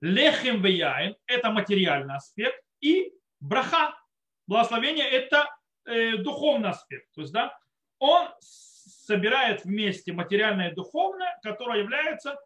Лехем 0.00 0.62
веяин– 0.62 1.16
это 1.26 1.50
материальный 1.50 2.16
аспект, 2.16 2.62
и 2.80 3.12
браха, 3.40 3.94
благословение– 4.46 5.08
это 5.10 5.46
э, 5.84 6.16
духовный 6.18 6.70
аспект. 6.70 7.12
То 7.14 7.22
есть, 7.22 7.32
да, 7.32 7.58
он 7.98 8.28
собирает 8.40 9.64
вместе 9.64 10.12
материальное 10.12 10.70
и 10.70 10.74
духовное, 10.74 11.38
которое 11.42 11.80
является 11.80 12.38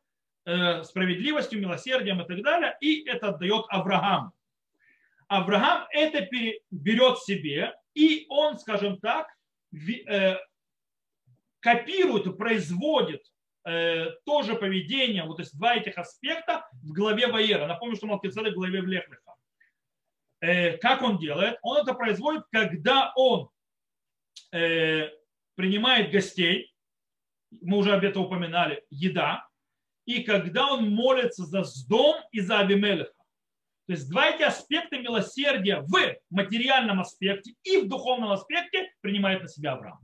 э, 0.44 0.82
справедливостью, 0.84 1.60
милосердием 1.60 2.22
и 2.22 2.26
так 2.26 2.42
далее, 2.42 2.76
и 2.80 3.04
это 3.08 3.32
дает 3.32 3.66
Авраам. 3.68 4.32
Авраам 5.28 5.86
это 5.90 6.26
берет 6.70 7.18
себе, 7.18 7.74
и 7.94 8.26
он, 8.28 8.58
скажем 8.58 8.98
так, 8.98 9.28
Э, 10.06 10.36
копирует 11.60 12.36
производит 12.36 13.24
э, 13.64 14.10
то 14.24 14.42
же 14.42 14.54
поведение, 14.54 15.24
вот 15.24 15.38
есть 15.38 15.56
два 15.56 15.76
этих 15.76 15.98
аспекта 15.98 16.68
в 16.82 16.92
главе 16.92 17.26
Ваера. 17.26 17.66
Напомню, 17.66 17.96
что 17.96 18.06
Малкицедек 18.06 18.52
в 18.52 18.56
главе 18.56 18.82
Влехлиха. 18.82 19.34
Э, 20.40 20.76
как 20.78 21.02
он 21.02 21.18
делает? 21.18 21.58
Он 21.62 21.78
это 21.78 21.94
производит, 21.94 22.44
когда 22.50 23.12
он 23.16 23.48
принимает 25.54 26.10
гостей, 26.10 26.74
мы 27.60 27.78
уже 27.78 27.94
об 27.94 28.04
этом 28.04 28.24
упоминали, 28.24 28.84
еда, 28.90 29.46
и 30.04 30.22
когда 30.22 30.72
он 30.72 30.90
молится 30.90 31.44
за 31.44 31.64
Сдом 31.64 32.16
и 32.32 32.40
за 32.40 32.58
Абимелеха. 32.58 33.12
То 33.86 33.92
есть 33.92 34.08
два 34.10 34.28
эти 34.30 34.42
аспекта 34.42 34.98
милосердия 34.98 35.80
в 35.80 36.16
материальном 36.30 37.00
аспекте 37.00 37.54
и 37.62 37.78
в 37.78 37.88
духовном 37.88 38.30
аспекте 38.30 38.92
принимает 39.00 39.42
на 39.42 39.48
себя 39.48 39.72
Авраам. 39.72 40.00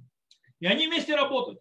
И 0.60 0.66
они 0.66 0.88
вместе 0.88 1.14
работают. 1.14 1.60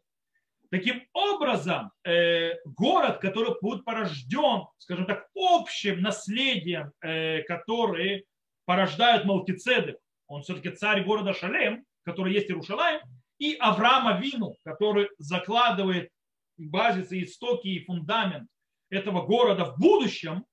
Таким 0.70 1.04
образом, 1.14 1.92
э, 2.04 2.56
город, 2.66 3.20
который 3.20 3.56
будет 3.62 3.86
порожден, 3.86 4.66
скажем 4.78 5.06
так, 5.06 5.28
общим 5.36 6.02
наследием, 6.02 6.92
э, 7.02 7.44
который 7.44 8.26
порождает 8.66 9.26
Малкицедек, 9.26 9.98
он 10.28 10.42
все-таки 10.42 10.72
царь 10.72 11.04
города 11.04 11.34
Шалем, 11.34 11.86
который 12.04 12.34
есть 12.34 12.50
Иерушалаем, 12.50 13.02
и 13.40 13.56
Авраама 13.56 14.20
Вину, 14.20 14.56
который 14.64 15.10
закладывает 15.18 16.10
базисы, 16.58 17.24
истоки 17.24 17.68
и 17.68 17.86
фундамент 17.86 18.50
этого 18.90 19.26
города 19.26 19.66
в 19.66 19.78
будущем, 19.80 20.46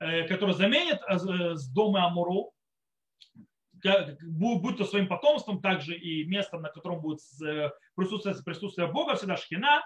Э, 0.00 0.26
который 0.26 0.54
заменит 0.54 0.98
с 1.08 1.68
дома 1.68 2.06
Амуру, 2.06 2.52
будь 4.22 4.76
то 4.78 4.84
своим 4.84 5.08
потомством, 5.08 5.60
также 5.60 5.96
и 5.96 6.24
местом, 6.24 6.62
на 6.62 6.68
котором 6.68 7.00
будет 7.00 7.20
присутствие, 7.94 8.34
присутствие 8.44 8.86
Бога, 8.86 9.14
всегда 9.16 9.36
шхина. 9.36 9.82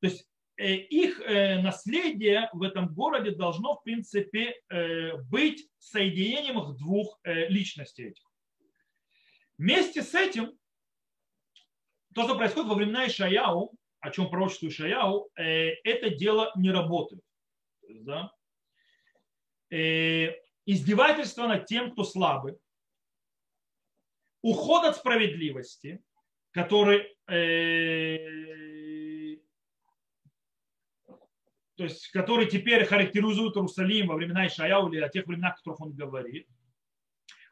То 0.00 0.08
есть 0.08 0.28
их 0.56 1.20
наследие 1.62 2.48
в 2.52 2.62
этом 2.62 2.92
городе 2.92 3.30
должно, 3.30 3.76
в 3.76 3.82
принципе, 3.82 4.60
быть 5.30 5.68
соединением 5.78 6.58
их 6.60 6.76
двух 6.76 7.20
личностей 7.24 8.08
этих. 8.08 8.24
Вместе 9.58 10.02
с 10.02 10.14
этим, 10.14 10.52
то, 12.14 12.24
что 12.24 12.36
происходит 12.36 12.68
во 12.68 12.74
времена 12.74 13.06
Ишаяу, 13.06 13.72
о 14.00 14.10
чем 14.10 14.28
пророчествует 14.28 14.74
Ишаяу, 14.74 15.30
это 15.36 16.10
дело 16.10 16.52
не 16.56 16.70
работает. 16.70 17.22
Да? 17.88 18.32
Издевательство 19.70 21.46
над 21.46 21.66
тем, 21.66 21.92
кто 21.92 22.04
слабый, 22.04 22.58
уход 24.42 24.84
от 24.84 24.96
справедливости, 24.96 26.02
который, 26.50 27.16
э, 27.28 28.16
то 31.76 31.84
есть, 31.84 32.08
который 32.08 32.46
теперь 32.46 32.84
характеризует 32.84 33.56
Иерусалим 33.56 34.08
во 34.08 34.16
времена 34.16 34.46
Ишаяу 34.46 34.92
или 34.92 35.00
о 35.00 35.08
тех 35.08 35.26
временах, 35.26 35.54
о 35.54 35.56
которых 35.56 35.80
он 35.80 35.92
говорит, 35.92 36.46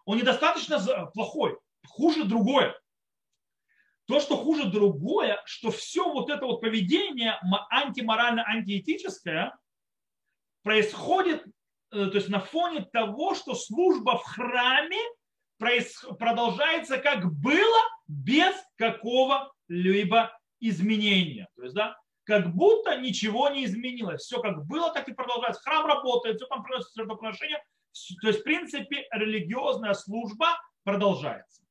он 0.05 0.19
недостаточно 0.19 0.79
плохой, 1.15 1.59
хуже 1.87 2.25
другое. 2.25 2.79
То, 4.07 4.19
что 4.19 4.37
хуже 4.37 4.69
другое, 4.69 5.41
что 5.45 5.71
все 5.71 6.13
вот 6.13 6.31
это 6.31 6.45
вот 6.45 6.61
поведение 6.61 7.39
антиморально, 7.71 8.45
антиэтическое 8.45 9.57
происходит 10.63 11.45
э, 11.93 12.07
то 12.07 12.17
есть 12.17 12.29
на 12.29 12.41
фоне 12.41 12.85
того, 12.93 13.35
что 13.35 13.55
служба 13.55 14.19
в 14.19 14.25
храме 14.25 14.99
продолжается 16.19 16.99
как 16.99 17.33
было, 17.33 17.79
без 18.09 18.55
какого-либо 18.77 20.37
изменения. 20.59 21.49
То 21.57 21.63
есть, 21.63 21.75
да, 21.75 21.97
как 22.25 22.55
будто 22.55 22.97
ничего 22.97 23.49
не 23.51 23.65
изменилось. 23.65 24.23
Все 24.23 24.41
как 24.41 24.67
было, 24.67 24.93
так 24.93 25.09
и 25.09 25.13
продолжается. 25.13 25.63
Храм 25.63 25.87
работает, 25.87 26.37
все 26.37 26.47
там 26.47 26.63
приносит 26.63 26.95
жертвоприношения. 26.97 27.63
То 28.23 28.29
есть, 28.29 28.41
в 28.41 28.43
принципе, 28.45 29.07
религиозная 29.13 29.95
служба 29.95 30.59
продолжается. 30.85 31.63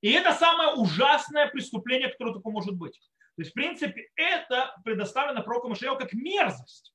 И 0.00 0.10
это 0.12 0.32
самое 0.34 0.74
ужасное 0.74 1.48
преступление, 1.48 2.10
которое 2.10 2.34
только 2.34 2.50
может 2.50 2.74
быть. 2.74 2.98
То 3.36 3.42
есть, 3.42 3.50
в 3.50 3.54
принципе, 3.54 4.10
это 4.14 4.74
предоставлено 4.84 5.42
пророку 5.42 5.68
Машаяу 5.68 5.98
как 5.98 6.12
мерзость 6.12 6.93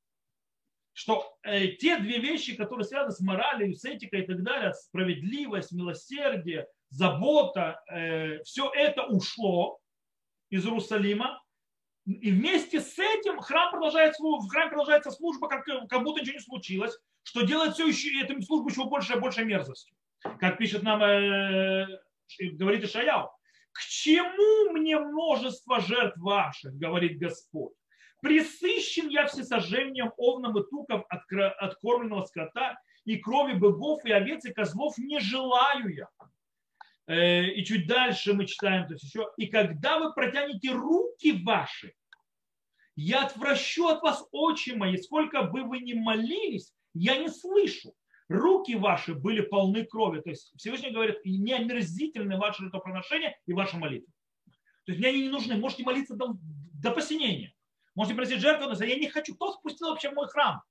что 0.99 1.33
э, 1.43 1.67
те 1.77 1.97
две 1.97 2.19
вещи, 2.19 2.57
которые 2.57 2.83
связаны 2.83 3.13
с 3.13 3.21
моралью, 3.21 3.73
с 3.73 3.85
этикой 3.85 4.23
и 4.23 4.27
так 4.27 4.43
далее, 4.43 4.73
справедливость, 4.73 5.71
милосердие, 5.71 6.67
забота, 6.89 7.81
э, 7.89 8.43
все 8.43 8.69
это 8.75 9.05
ушло 9.05 9.79
из 10.49 10.65
Иерусалима, 10.65 11.41
и 12.05 12.31
вместе 12.31 12.81
с 12.81 12.99
этим 12.99 13.39
храм 13.39 13.71
продолжает, 13.71 14.15
в 14.19 14.49
храме 14.49 14.71
продолжается 14.71 15.11
служба, 15.11 15.47
как, 15.47 15.63
как 15.63 16.03
будто 16.03 16.19
ничего 16.19 16.33
не 16.33 16.41
случилось, 16.41 16.99
что 17.23 17.43
делает 17.43 17.75
все 17.75 17.87
еще, 17.87 18.21
эту 18.21 18.41
службу 18.41 18.67
еще 18.67 18.83
больше 18.83 19.13
и 19.13 19.19
больше 19.19 19.45
мерзостью. 19.45 19.95
Как 20.37 20.57
пишет 20.57 20.83
нам, 20.83 21.01
э, 21.01 21.87
говорит 22.41 22.83
Ишаяу, 22.83 23.29
к 23.71 23.79
чему 23.83 24.73
мне 24.73 24.99
множество 24.99 25.79
жертв 25.79 26.17
ваших, 26.17 26.73
говорит 26.73 27.19
Господь? 27.19 27.71
Присыщен 28.21 29.07
я 29.09 29.27
всесожжением 29.27 30.11
овном 30.17 30.57
и 30.57 30.69
туков 30.69 31.05
от 31.09 31.21
откормленного 31.59 32.25
скота, 32.25 32.79
и 33.05 33.17
крови 33.17 33.53
быков 33.53 34.03
и 34.05 34.11
овец 34.11 34.45
и 34.45 34.53
козлов 34.53 34.97
не 34.97 35.19
желаю 35.19 35.93
я. 35.95 36.09
Э, 37.07 37.45
и 37.45 37.63
чуть 37.63 37.87
дальше 37.87 38.33
мы 38.33 38.45
читаем, 38.45 38.87
то 38.87 38.93
есть 38.93 39.03
еще, 39.03 39.29
и 39.37 39.47
когда 39.47 39.99
вы 39.99 40.13
протянете 40.13 40.71
руки 40.71 41.43
ваши, 41.43 41.93
я 42.95 43.25
отвращу 43.25 43.87
от 43.87 44.01
вас 44.01 44.27
очи 44.31 44.71
мои, 44.71 44.97
сколько 44.97 45.43
бы 45.43 45.63
вы 45.63 45.79
ни 45.79 45.93
молились, 45.93 46.73
я 46.93 47.17
не 47.17 47.29
слышу. 47.29 47.93
Руки 48.27 48.75
ваши 48.75 49.15
были 49.15 49.41
полны 49.41 49.85
крови. 49.85 50.21
То 50.21 50.29
есть 50.29 50.53
Всевышний 50.57 50.91
говорит, 50.91 51.17
не 51.25 51.53
омерзительны 51.53 52.37
ваше 52.37 52.63
жертвоприношение 52.63 53.39
и 53.47 53.53
ваша 53.53 53.77
молитва. 53.77 54.13
То 54.85 54.91
есть 54.91 54.99
мне 54.99 55.09
они 55.09 55.21
не 55.23 55.29
нужны. 55.29 55.55
Можете 55.55 55.83
молиться 55.83 56.13
до, 56.13 56.35
до 56.73 56.91
посинения. 56.91 57.55
Можете 57.99 58.15
просить 58.15 58.39
жертву, 58.39 58.69
но 58.69 58.85
я 58.85 58.95
не 58.95 59.09
хочу. 59.09 59.35
Кто 59.35 59.51
спустил 59.51 59.89
вообще 59.89 60.09
мой 60.11 60.29
храм? 60.29 60.63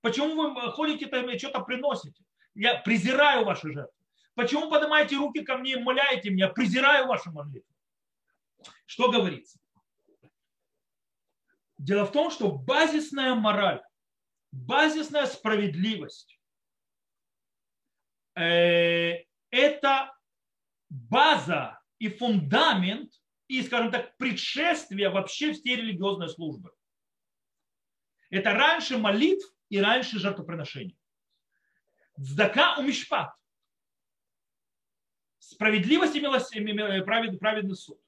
Почему 0.00 0.54
вы 0.54 0.70
ходите 0.70 1.06
там 1.06 1.28
и 1.28 1.36
что-то 1.36 1.58
приносите? 1.62 2.22
Я 2.54 2.76
презираю 2.78 3.44
ваши 3.44 3.72
жертвы. 3.72 3.98
Почему 4.36 4.70
поднимаете 4.70 5.16
руки 5.16 5.42
ко 5.42 5.56
мне 5.56 5.72
и 5.72 5.82
моляете 5.82 6.30
меня? 6.30 6.46
Презираю 6.46 7.08
ваши 7.08 7.32
молитвы. 7.32 7.74
Что 8.86 9.10
говорится? 9.10 9.58
Дело 11.78 12.04
в 12.04 12.12
том, 12.12 12.30
что 12.30 12.52
базисная 12.52 13.34
мораль, 13.34 13.82
базисная 14.52 15.26
справедливость 15.26 16.38
э, 18.36 19.24
это 19.50 20.16
база 20.88 21.80
и 21.98 22.08
фундамент 22.08 23.10
и, 23.48 23.62
скажем 23.62 23.90
так, 23.90 24.16
предшествие 24.18 25.08
вообще 25.08 25.52
всей 25.52 25.76
религиозной 25.76 26.28
службы. 26.28 26.72
Это 28.30 28.52
раньше 28.52 28.98
молитв 28.98 29.46
и 29.70 29.80
раньше 29.80 30.18
жертвоприношений. 30.18 30.98
Дздака 32.16 32.76
у 32.78 32.82
мишпат. 32.82 33.32
Справедливость 35.38 36.14
и 36.14 36.20
милосердие, 36.20 37.04
праведный, 37.04 37.38
праведный 37.38 37.76
суд. 37.76 37.98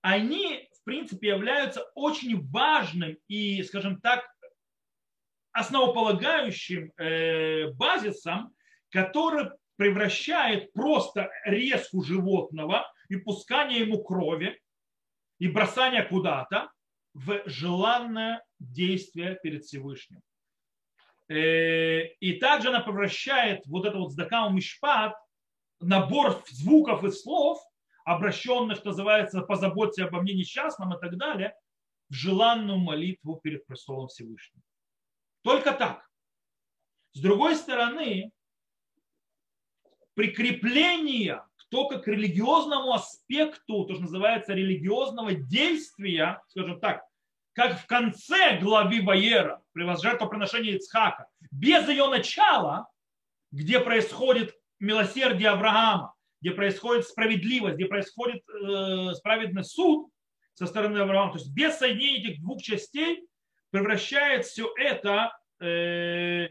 Они, 0.00 0.68
в 0.72 0.84
принципе, 0.84 1.28
являются 1.28 1.82
очень 1.94 2.48
важным 2.48 3.18
и, 3.28 3.62
скажем 3.62 4.00
так, 4.00 4.24
основополагающим 5.52 6.92
э, 6.96 7.68
базисом, 7.72 8.56
который 8.88 9.50
превращает 9.76 10.72
просто 10.72 11.30
резку 11.44 12.02
животного 12.02 12.90
и 13.08 13.16
пускание 13.16 13.80
ему 13.80 14.02
крови 14.02 14.61
и 15.42 15.48
бросание 15.48 16.04
куда-то 16.04 16.70
в 17.14 17.42
желанное 17.46 18.44
действие 18.60 19.40
перед 19.42 19.64
Всевышним. 19.64 20.22
Э, 21.28 22.06
и 22.20 22.38
также 22.38 22.68
она 22.68 22.78
превращает 22.78 23.66
вот 23.66 23.84
это 23.84 23.98
вот 23.98 24.12
сдакау 24.12 24.50
мишпат, 24.50 25.16
набор 25.80 26.40
звуков 26.48 27.02
и 27.02 27.10
слов, 27.10 27.60
обращенных, 28.04 28.84
называется, 28.84 29.42
позаботься 29.42 30.04
обо 30.04 30.22
мне 30.22 30.32
несчастном 30.34 30.94
и 30.94 31.00
так 31.00 31.16
далее, 31.16 31.56
в 32.08 32.14
желанную 32.14 32.78
молитву 32.78 33.40
перед 33.42 33.66
престолом 33.66 34.06
Всевышним. 34.06 34.62
Только 35.42 35.72
так. 35.72 36.08
С 37.14 37.20
другой 37.20 37.56
стороны, 37.56 38.30
прикрепление 40.14 41.44
только 41.72 42.00
к 42.00 42.06
религиозному 42.06 42.92
аспекту, 42.92 43.86
то, 43.86 43.94
что 43.94 44.02
называется 44.02 44.52
религиозного 44.52 45.32
действия, 45.32 46.42
скажем 46.48 46.78
так, 46.80 47.02
как 47.54 47.80
в 47.80 47.86
конце 47.86 48.58
главы 48.60 49.00
Ваера, 49.00 49.62
при 49.72 49.84
жертвоприношении 49.96 50.76
Ицхака, 50.76 51.28
без 51.50 51.88
ее 51.88 52.08
начала, 52.08 52.88
где 53.52 53.80
происходит 53.80 54.54
милосердие 54.80 55.48
Авраама, 55.48 56.12
где 56.42 56.50
происходит 56.50 57.06
справедливость, 57.06 57.76
где 57.76 57.86
происходит 57.86 58.42
э, 58.50 59.14
справедный 59.14 59.64
суд 59.64 60.10
со 60.52 60.66
стороны 60.66 60.98
Авраама, 60.98 61.32
то 61.32 61.38
есть 61.38 61.54
без 61.54 61.78
соединения 61.78 62.28
этих 62.28 62.42
двух 62.42 62.60
частей 62.60 63.26
превращает 63.70 64.44
все 64.44 64.70
это 64.76 65.34
э, 65.58 66.48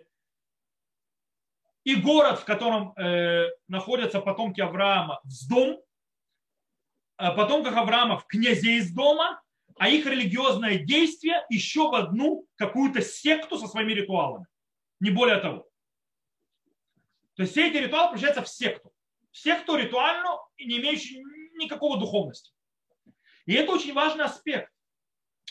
и 1.84 1.95
город, 1.95 2.39
в 2.39 2.45
котором 2.45 2.93
э, 2.97 3.47
находятся 3.67 4.21
потомки 4.21 4.61
Авраама, 4.61 5.19
в 5.23 5.49
дом, 5.49 5.82
а 7.17 7.32
потомках 7.32 7.75
в 7.75 8.25
князей 8.27 8.77
из 8.77 8.93
дома, 8.93 9.41
а 9.77 9.89
их 9.89 10.05
религиозное 10.05 10.79
действие 10.79 11.45
еще 11.49 11.89
в 11.89 11.95
одну 11.95 12.45
какую-то 12.55 13.01
секту 13.01 13.57
со 13.57 13.67
своими 13.67 13.93
ритуалами. 13.93 14.45
Не 14.99 15.09
более 15.09 15.38
того. 15.38 15.67
То 17.36 17.43
есть 17.43 17.53
все 17.53 17.69
эти 17.69 17.77
ритуалы 17.77 18.11
превращаются 18.11 18.43
в 18.43 18.49
секту. 18.49 18.91
В 19.32 19.38
секту 19.38 19.75
ритуальную, 19.75 20.39
не 20.59 20.77
имеющую 20.77 21.23
никакого 21.55 21.97
духовности. 21.97 22.51
И 23.45 23.53
это 23.53 23.71
очень 23.71 23.93
важный 23.93 24.25
аспект. 24.25 24.71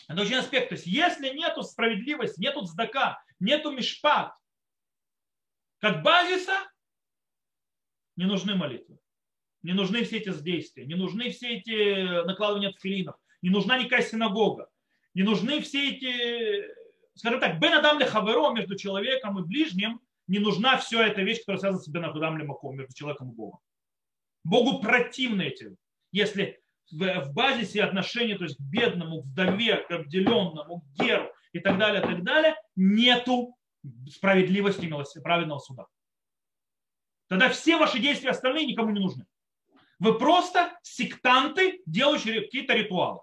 Это 0.09 0.23
очень 0.23 0.37
аспект. 0.37 0.69
То 0.69 0.75
есть 0.75 0.87
если 0.87 1.31
нету 1.31 1.63
справедливости, 1.63 2.41
нету 2.41 2.65
цдака, 2.65 3.23
нету 3.39 3.71
мишпат, 3.73 4.33
как 5.81 6.03
базиса 6.03 6.53
не 8.17 8.27
нужны 8.27 8.55
молитвы. 8.55 8.99
Не 9.63 9.73
нужны 9.73 10.05
все 10.05 10.19
эти 10.19 10.33
действия, 10.43 10.87
не 10.87 10.95
нужны 10.95 11.31
все 11.31 11.59
эти 11.59 12.25
накладывания 12.25 12.73
тфилинов, 12.73 13.17
не 13.43 13.51
нужна 13.51 13.79
никакая 13.79 14.03
синагога, 14.03 14.71
не 15.13 15.23
нужны 15.23 15.61
все 15.61 15.91
эти, 15.91 16.65
скажем 17.15 17.41
так, 17.41 17.59
бен 17.61 17.75
адам 17.75 18.01
хаверо 18.01 18.53
между 18.53 18.77
человеком 18.77 19.39
и 19.39 19.47
ближним, 19.47 20.01
не 20.29 20.39
нужна 20.39 20.79
вся 20.79 21.07
эта 21.07 21.23
вещь, 21.23 21.41
которая 21.41 21.61
связана 21.61 21.83
с 21.83 21.89
бен 21.89 22.05
адам 22.07 22.47
маком, 22.47 22.77
между 22.77 22.95
человеком 22.95 23.33
и 23.33 23.35
Богом. 23.35 23.61
Богу 24.45 24.81
противны 24.81 25.43
эти. 25.43 25.77
Если 26.13 26.61
в, 26.91 27.33
базисе 27.33 27.83
отношения, 27.83 28.37
то 28.37 28.45
есть 28.45 28.57
к 28.57 28.61
бедному, 28.61 29.23
к 29.23 29.27
вдове, 29.27 29.77
к 29.77 29.91
обделенному, 29.91 30.81
к 30.81 31.03
геру 31.03 31.31
и 31.53 31.61
так 31.61 31.79
далее, 31.79 32.01
так 32.01 32.23
далее, 32.25 32.57
нету 32.77 33.57
справедливости 34.09 34.87
и 34.87 35.21
праведного 35.21 35.59
суда. 35.59 35.87
Тогда 37.29 37.49
все 37.49 37.77
ваши 37.77 37.99
действия 37.99 38.31
остальные 38.31 38.67
никому 38.67 38.91
не 38.91 39.01
нужны. 39.01 39.27
Вы 39.99 40.19
просто 40.19 40.77
сектанты, 40.83 41.83
делающие 41.87 42.41
какие-то 42.41 42.75
ритуалы. 42.75 43.21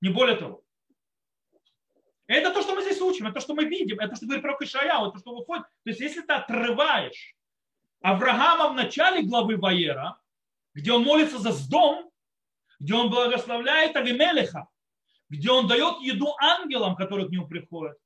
Не 0.00 0.08
более 0.10 0.36
того. 0.36 0.62
Это 2.26 2.52
то, 2.52 2.62
что 2.62 2.74
мы 2.74 2.82
здесь 2.82 3.00
учим, 3.00 3.26
это 3.26 3.36
то, 3.36 3.40
что 3.40 3.54
мы 3.54 3.64
видим, 3.64 3.98
это 4.00 4.10
то, 4.10 4.16
что 4.16 4.26
говорит 4.26 4.42
про 4.42 4.56
Ишаяу, 4.60 5.06
это 5.06 5.12
то, 5.12 5.18
что 5.18 5.34
выходит. 5.34 5.64
То 5.84 5.90
есть, 5.90 6.00
если 6.00 6.20
ты 6.20 6.32
отрываешь 6.32 7.34
Авраама 8.02 8.70
в 8.70 8.74
начале 8.74 9.22
главы 9.22 9.56
Ваера, 9.56 10.20
где 10.74 10.92
он 10.92 11.04
молится 11.04 11.38
за 11.38 11.52
сдом, 11.52 12.10
где 12.78 12.94
он 12.94 13.10
благословляет 13.10 13.96
Авимелеха, 13.96 14.68
где 15.30 15.50
он 15.50 15.66
дает 15.66 16.00
еду 16.00 16.34
ангелам, 16.38 16.96
которые 16.96 17.28
к 17.28 17.30
нему 17.30 17.48
приходят, 17.48 17.96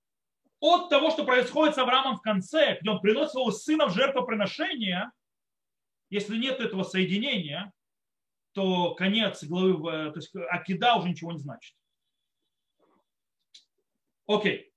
от 0.62 0.88
того, 0.90 1.10
что 1.10 1.24
происходит 1.24 1.74
с 1.74 1.78
Авраамом 1.78 2.16
в 2.16 2.22
конце, 2.22 2.78
где 2.80 2.88
он 2.88 3.00
приносит 3.00 3.32
своего 3.32 3.50
сына 3.50 3.88
в 3.88 3.94
жертвоприношение, 3.94 5.10
если 6.08 6.36
нет 6.36 6.60
этого 6.60 6.84
соединения, 6.84 7.72
то 8.52 8.94
конец 8.94 9.42
главы, 9.42 10.12
то 10.12 10.16
есть 10.16 10.32
Акида 10.50 10.94
уже 10.94 11.08
ничего 11.08 11.32
не 11.32 11.38
значит. 11.38 11.74
Окей. 14.26 14.72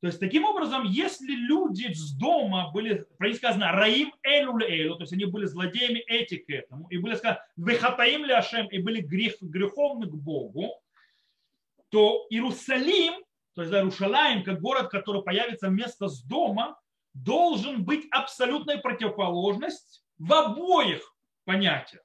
То 0.00 0.08
есть, 0.08 0.18
таким 0.18 0.44
образом, 0.44 0.84
если 0.84 1.32
люди 1.32 1.92
с 1.92 2.12
дома 2.12 2.70
были, 2.72 3.06
про 3.18 3.28
них 3.28 3.36
сказано, 3.36 3.72
раим 3.72 4.12
элю 4.24 4.58
элю, 4.58 4.96
то 4.96 5.02
есть 5.02 5.12
они 5.12 5.24
были 5.24 5.46
злодеями 5.46 6.00
эти 6.00 6.36
к 6.36 6.50
этому, 6.50 6.88
и 6.88 6.98
были 6.98 7.14
сказаны, 7.14 7.40
вехатаим 7.56 8.24
ли 8.24 8.32
ашем, 8.32 8.66
и 8.68 8.78
были 8.78 9.00
грех, 9.00 9.40
греховны 9.40 10.06
к 10.06 10.14
Богу, 10.14 10.82
то 11.90 12.26
Иерусалим, 12.30 13.24
то 13.56 13.62
есть 13.62 13.72
Иерушалаем, 13.72 14.44
как 14.44 14.60
город, 14.60 14.90
который 14.90 15.22
появится 15.22 15.68
вместо 15.68 16.08
с 16.08 16.22
дома, 16.22 16.78
должен 17.14 17.84
быть 17.84 18.06
абсолютной 18.10 18.78
противоположность 18.78 20.04
в 20.18 20.30
обоих 20.34 21.00
понятиях. 21.44 22.02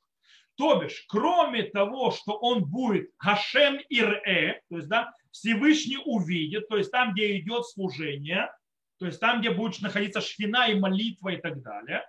То 0.55 0.79
бишь, 0.79 1.05
кроме 1.09 1.63
того, 1.63 2.11
что 2.11 2.37
он 2.37 2.63
будет 2.63 3.11
Хашем 3.17 3.79
Ир-Э, 3.89 4.61
то 4.69 4.77
есть, 4.77 4.87
да, 4.87 5.13
Всевышний 5.31 5.99
увидит, 6.05 6.69
то 6.69 6.77
есть 6.77 6.89
там, 6.89 7.11
где 7.11 7.37
идет 7.37 7.65
служение, 7.65 8.49
то 8.97 9.05
есть 9.05 9.19
там, 9.19 9.41
где 9.41 9.51
будет 9.51 9.81
находиться 9.81 10.21
шхина 10.21 10.69
и 10.69 10.79
молитва 10.79 11.29
и 11.29 11.37
так 11.37 11.61
далее, 11.61 12.05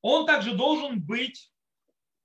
он 0.00 0.24
также 0.24 0.54
должен 0.54 1.02
быть 1.02 1.52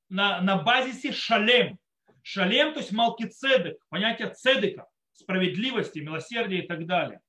на, 0.07 0.39
на 0.39 0.55
базисе 0.55 1.11
шалем. 1.11 1.77
Шалем, 2.21 2.73
то 2.73 2.79
есть 2.79 2.93
малкицедек, 2.93 3.77
понятие 3.89 4.29
цедека, 4.33 4.87
справедливости, 5.15 5.99
милосердия 5.99 6.59
и 6.59 6.67
так 6.67 6.85
далее. 6.85 7.21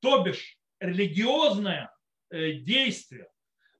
То 0.00 0.22
бишь 0.22 0.58
религиозное 0.80 1.94
э, 2.30 2.52
действие, 2.52 3.28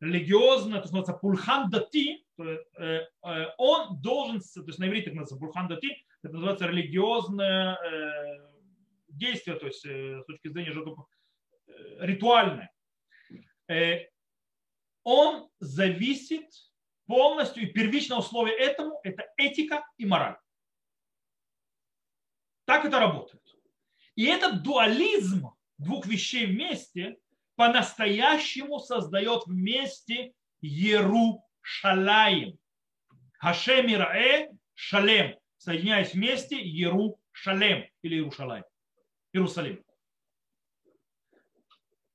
религиозное, 0.00 0.78
то 0.78 0.84
есть 0.84 0.92
называется 0.92 1.14
пульхан 1.14 1.70
дати, 1.70 2.24
э, 2.38 2.58
э, 2.78 3.46
он 3.58 4.00
должен, 4.00 4.40
то 4.40 4.66
есть 4.66 4.78
на 4.78 4.88
иврите 4.88 5.10
называется 5.10 5.36
пульхан 5.36 5.68
дати, 5.68 6.04
это 6.22 6.34
называется 6.34 6.66
религиозное 6.66 7.78
действие, 9.08 9.56
то 9.56 9.66
есть 9.66 9.80
с 9.80 10.24
точки 10.26 10.48
зрения 10.48 10.74
ритуальное. 11.98 12.70
Он 15.02 15.48
зависит 15.60 16.44
полностью, 17.06 17.62
и 17.62 17.72
первичное 17.72 18.18
условие 18.18 18.54
этому– 18.58 19.00
это 19.02 19.24
этика 19.38 19.82
и 19.96 20.04
мораль. 20.04 20.36
Так 22.70 22.84
это 22.84 23.00
работает. 23.00 23.42
И 24.14 24.26
этот 24.26 24.62
дуализм 24.62 25.50
двух 25.78 26.06
вещей 26.06 26.46
вместе 26.46 27.16
по-настоящему 27.56 28.78
создает 28.78 29.44
вместе 29.46 30.34
Ерушалаим. 30.60 32.56
Хашем 33.40 33.92
Ираэ 33.92 34.50
Шалем. 34.74 35.36
Соединяясь 35.56 36.14
вместе 36.14 36.60
Ерушалем 36.60 37.90
или 38.02 38.18
Иерушалаем. 38.18 38.62
Иерусалим. 39.32 39.84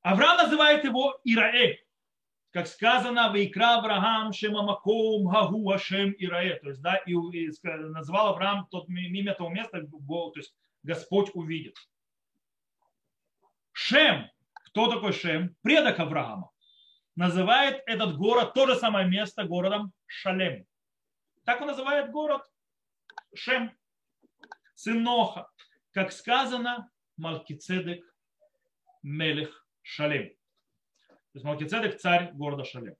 Авраам 0.03 0.37
называет 0.37 0.85
его 0.85 1.19
Ираэ. 1.25 1.79
Как 2.55 2.67
сказано, 2.67 3.31
Вайкра 3.31 3.79
Авраам 3.79 4.31
Шемамаком 4.31 5.25
Гагу 5.25 5.69
Ашем 5.71 6.15
Ираэ. 6.17 6.57
То 6.61 6.69
есть, 6.69 6.81
да, 6.81 6.95
и, 6.95 7.11
и 7.11 7.51
назвал 7.89 8.29
Авраам 8.29 8.65
тот 8.71 8.87
имя 8.87 9.33
того 9.33 9.49
места, 9.49 9.85
то 9.85 10.31
есть 10.37 10.55
Господь 10.81 11.31
увидит. 11.33 11.75
Шем, 13.73 14.31
кто 14.67 14.89
такой 14.89 15.11
Шем? 15.11 15.53
Предок 15.63 15.99
Авраама. 15.99 16.49
Называет 17.17 17.83
этот 17.87 18.15
город, 18.15 18.53
то 18.53 18.67
же 18.67 18.75
самое 18.75 19.05
место, 19.05 19.43
городом 19.43 19.91
Шалем. 20.05 20.65
Так 21.43 21.59
он 21.59 21.67
называет 21.67 22.09
город 22.11 22.41
Шем, 23.33 23.77
сын 24.75 25.03
Ноха. 25.03 25.51
Как 25.91 26.13
сказано, 26.13 26.89
Малкицедек 27.17 28.01
Мелех 29.03 29.67
Шалем. 29.81 30.34
То 31.35 31.39
есть 31.39 31.45
Малкицедек 31.45 31.99
царь 31.99 32.31
города 32.31 32.63
Шалем. 32.63 32.95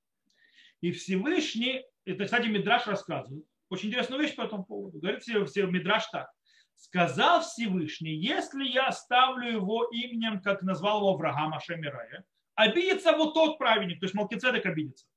И 0.81 0.91
Всевышний, 0.91 1.85
это, 2.03 2.25
кстати, 2.25 2.47
Мидраш 2.47 2.85
рассказывает, 2.85 3.45
очень 3.69 3.87
интересную 3.87 4.21
вещь 4.21 4.35
по 4.35 4.41
этому 4.41 4.65
поводу. 4.65 4.99
Говорит 4.99 5.23
все 5.23 5.65
Мидраш 5.67 6.07
так. 6.07 6.29
Сказал 6.73 7.39
Всевышний, 7.39 8.13
если 8.13 8.65
я 8.65 8.87
оставлю 8.87 9.49
его 9.49 9.85
именем, 9.85 10.41
как 10.41 10.63
назвал 10.63 10.97
его 10.97 11.11
Авраам 11.11 11.53
Ашемирая, 11.53 12.25
обидится 12.55 13.13
вот 13.13 13.35
тот 13.35 13.57
праведник, 13.57 14.01
то 14.01 14.05
есть 14.05 14.15
Малкицедек 14.15 14.65
обидится. 14.65 15.07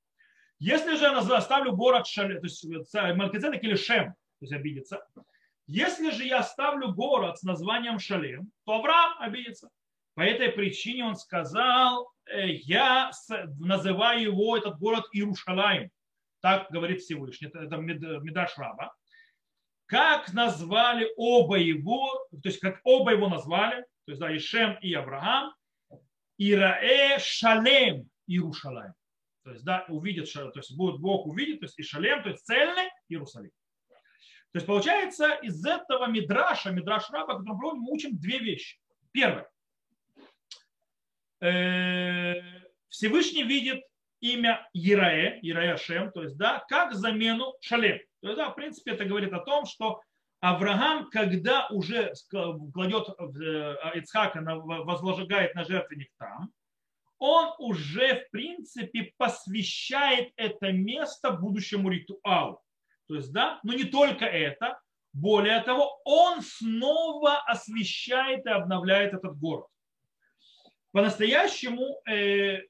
Если 0.61 0.95
же 0.95 1.03
я 1.03 1.19
оставлю 1.19 1.73
город 1.73 2.07
Шале, 2.07 2.39
то 2.39 2.47
есть 2.47 2.65
Малкицедек 2.95 3.65
или 3.65 3.75
Шем, 3.75 4.13
то 4.13 4.43
есть 4.43 4.53
обидится. 4.53 5.05
Если 5.67 6.11
же 6.11 6.23
я 6.23 6.39
оставлю 6.39 6.95
город 6.95 7.37
с 7.41 7.43
названием 7.43 7.99
Шалем, 7.99 8.53
то 8.65 8.75
Авраам 8.75 9.19
обидится. 9.19 9.71
По 10.19 10.23
этой 10.23 10.49
причине 10.49 11.05
он 11.05 11.15
сказал, 11.15 12.11
«Э, 12.27 12.49
я 12.49 13.13
называю 13.61 14.21
его, 14.21 14.57
этот 14.57 14.77
город 14.81 15.05
Иерушалаем. 15.13 15.93
Так 16.41 16.73
говорит 16.73 17.03
Всевышний, 17.03 17.47
это 17.47 17.77
Медаш 17.77 18.59
Раба 18.59 18.93
как 19.87 20.33
назвали 20.33 21.09
оба 21.17 21.57
его, 21.57 22.27
то 22.31 22.49
есть 22.49 22.59
как 22.59 22.81
оба 22.83 23.13
его 23.13 23.29
назвали, 23.29 23.83
то 24.07 24.09
есть 24.09 24.21
да, 24.21 24.37
Ишем 24.37 24.77
и 24.83 24.93
Авраам, 24.93 25.55
Ираэ 26.37 27.21
Шалем 27.21 28.11
Иерушалаем. 28.27 28.95
То 29.45 29.53
есть, 29.53 29.65
да, 29.65 29.87
увидит, 29.89 30.31
то 30.33 30.51
есть 30.53 30.77
будет 30.77 31.01
Бог 31.01 31.27
увидит, 31.29 31.61
то 31.61 31.67
есть 31.67 31.79
и 31.79 31.85
Шалем, 31.85 32.25
то 32.25 32.31
есть 32.31 32.45
цельный 32.45 32.91
Иерусалим. 33.09 33.53
То 34.51 34.57
есть 34.57 34.67
получается 34.67 35.35
из 35.43 35.65
этого 35.65 36.07
мидраша, 36.09 36.73
мидраш 36.73 37.09
раба, 37.11 37.39
который 37.39 37.79
мы 37.79 37.93
учим 37.93 38.19
две 38.19 38.41
вещи. 38.41 38.81
Первое. 39.13 39.49
Э, 41.41 42.35
Всевышний 42.89 43.45
видит 43.45 43.83
имя 44.21 44.69
Ираэ, 44.73 45.39
Ираэ 45.43 45.77
Шем, 45.77 46.11
то 46.11 46.23
есть, 46.23 46.37
да, 46.37 46.65
как 46.69 46.95
замену 46.95 47.55
Шалем. 47.61 47.99
То 48.21 48.29
есть, 48.29 48.39
да, 48.39 48.51
в 48.51 48.55
принципе, 48.55 48.93
это 48.93 49.05
говорит 49.05 49.33
о 49.33 49.41
том, 49.41 49.67
что 49.67 50.01
Авраам, 50.41 51.11
когда 51.11 51.67
уже 51.69 52.13
кладет 52.31 53.09
э, 53.09 53.99
Ицхака, 53.99 54.41
возложигает 54.41 55.55
на 55.55 55.65
жертвенник 55.65 56.11
там, 56.19 56.51
он 57.19 57.53
уже, 57.59 58.25
в 58.25 58.31
принципе, 58.31 59.13
посвящает 59.17 60.33
это 60.37 60.71
место 60.71 61.33
будущему 61.33 61.91
ритуалу. 61.91 62.61
То 63.09 63.17
есть, 63.17 63.33
да, 63.33 63.59
но 63.65 63.73
не 63.73 63.85
только 63.85 64.25
это, 64.25 64.79
более 65.13 65.61
того, 65.63 66.01
он 66.05 66.43
снова 66.43 67.39
освещает 67.39 68.47
и 68.47 68.51
обновляет 68.51 69.15
этот 69.15 69.37
город. 69.37 69.67
По-настоящему 70.99 72.01
э, 72.11 72.63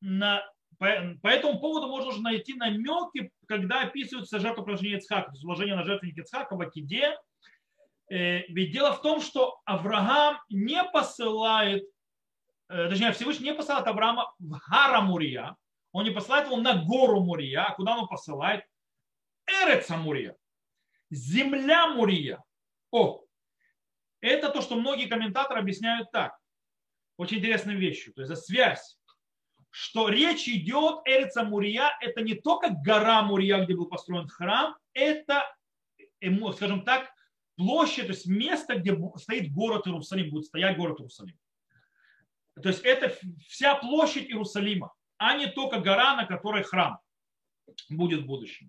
на 0.00 0.42
по, 0.78 0.86
по 1.20 1.28
этому 1.28 1.60
поводу 1.60 1.88
можно 1.88 2.08
уже 2.08 2.22
найти 2.22 2.54
намеки, 2.54 3.30
когда 3.46 3.82
описываются 3.82 4.40
жертвоприношение 4.40 4.96
Ицхака, 4.96 5.26
то 5.26 5.32
есть 5.32 5.44
вложение 5.44 5.76
на 5.76 5.84
жертвенник 5.84 6.16
Ицхака 6.16 6.56
в 6.56 6.62
Акиде. 6.62 7.14
Э, 8.10 8.46
ведь 8.48 8.72
дело 8.72 8.94
в 8.94 9.02
том, 9.02 9.20
что 9.20 9.60
Авраам 9.66 10.38
не 10.48 10.82
посылает, 10.84 11.84
э, 12.70 12.88
точнее 12.88 13.12
Всевышний 13.12 13.50
не 13.50 13.54
посылает 13.54 13.86
Авраама 13.86 14.32
в 14.38 14.58
Гара 14.70 15.02
Мурия, 15.02 15.54
он 15.92 16.04
не 16.04 16.12
посылает 16.12 16.46
его 16.46 16.56
на 16.56 16.82
гору 16.82 17.20
Мурия, 17.20 17.64
а 17.64 17.74
куда 17.74 17.94
он 17.94 18.08
посылает? 18.08 18.64
Эреца 19.46 19.98
Мурия, 19.98 20.34
земля 21.10 21.88
Мурия. 21.88 22.42
О, 22.90 23.20
это 24.22 24.48
то, 24.48 24.62
что 24.62 24.76
многие 24.76 25.08
комментаторы 25.08 25.60
объясняют 25.60 26.10
так. 26.10 26.38
Очень 27.16 27.38
интересной 27.38 27.74
вещью. 27.74 28.12
То 28.14 28.22
есть 28.22 28.28
за 28.28 28.36
связь 28.36 28.98
что 29.72 30.10
речь 30.10 30.46
идет, 30.48 31.00
Эрица 31.06 31.44
Мурия, 31.44 31.96
это 32.02 32.20
не 32.20 32.34
только 32.34 32.68
гора 32.84 33.22
Мурия, 33.22 33.64
где 33.64 33.74
был 33.74 33.86
построен 33.86 34.28
храм, 34.28 34.76
это, 34.92 35.44
скажем 36.54 36.84
так, 36.84 37.10
площадь, 37.56 38.06
то 38.06 38.12
есть 38.12 38.26
место, 38.26 38.76
где 38.76 38.94
стоит 39.16 39.50
город 39.50 39.86
Иерусалим, 39.86 40.30
будет 40.30 40.44
стоять 40.44 40.76
город 40.76 41.00
Иерусалим. 41.00 41.38
То 42.62 42.68
есть 42.68 42.82
это 42.82 43.16
вся 43.48 43.74
площадь 43.76 44.28
Иерусалима, 44.28 44.92
а 45.16 45.38
не 45.38 45.46
только 45.46 45.80
гора, 45.80 46.16
на 46.16 46.26
которой 46.26 46.64
храм 46.64 46.98
будет 47.88 48.20
в 48.20 48.26
будущем. 48.26 48.68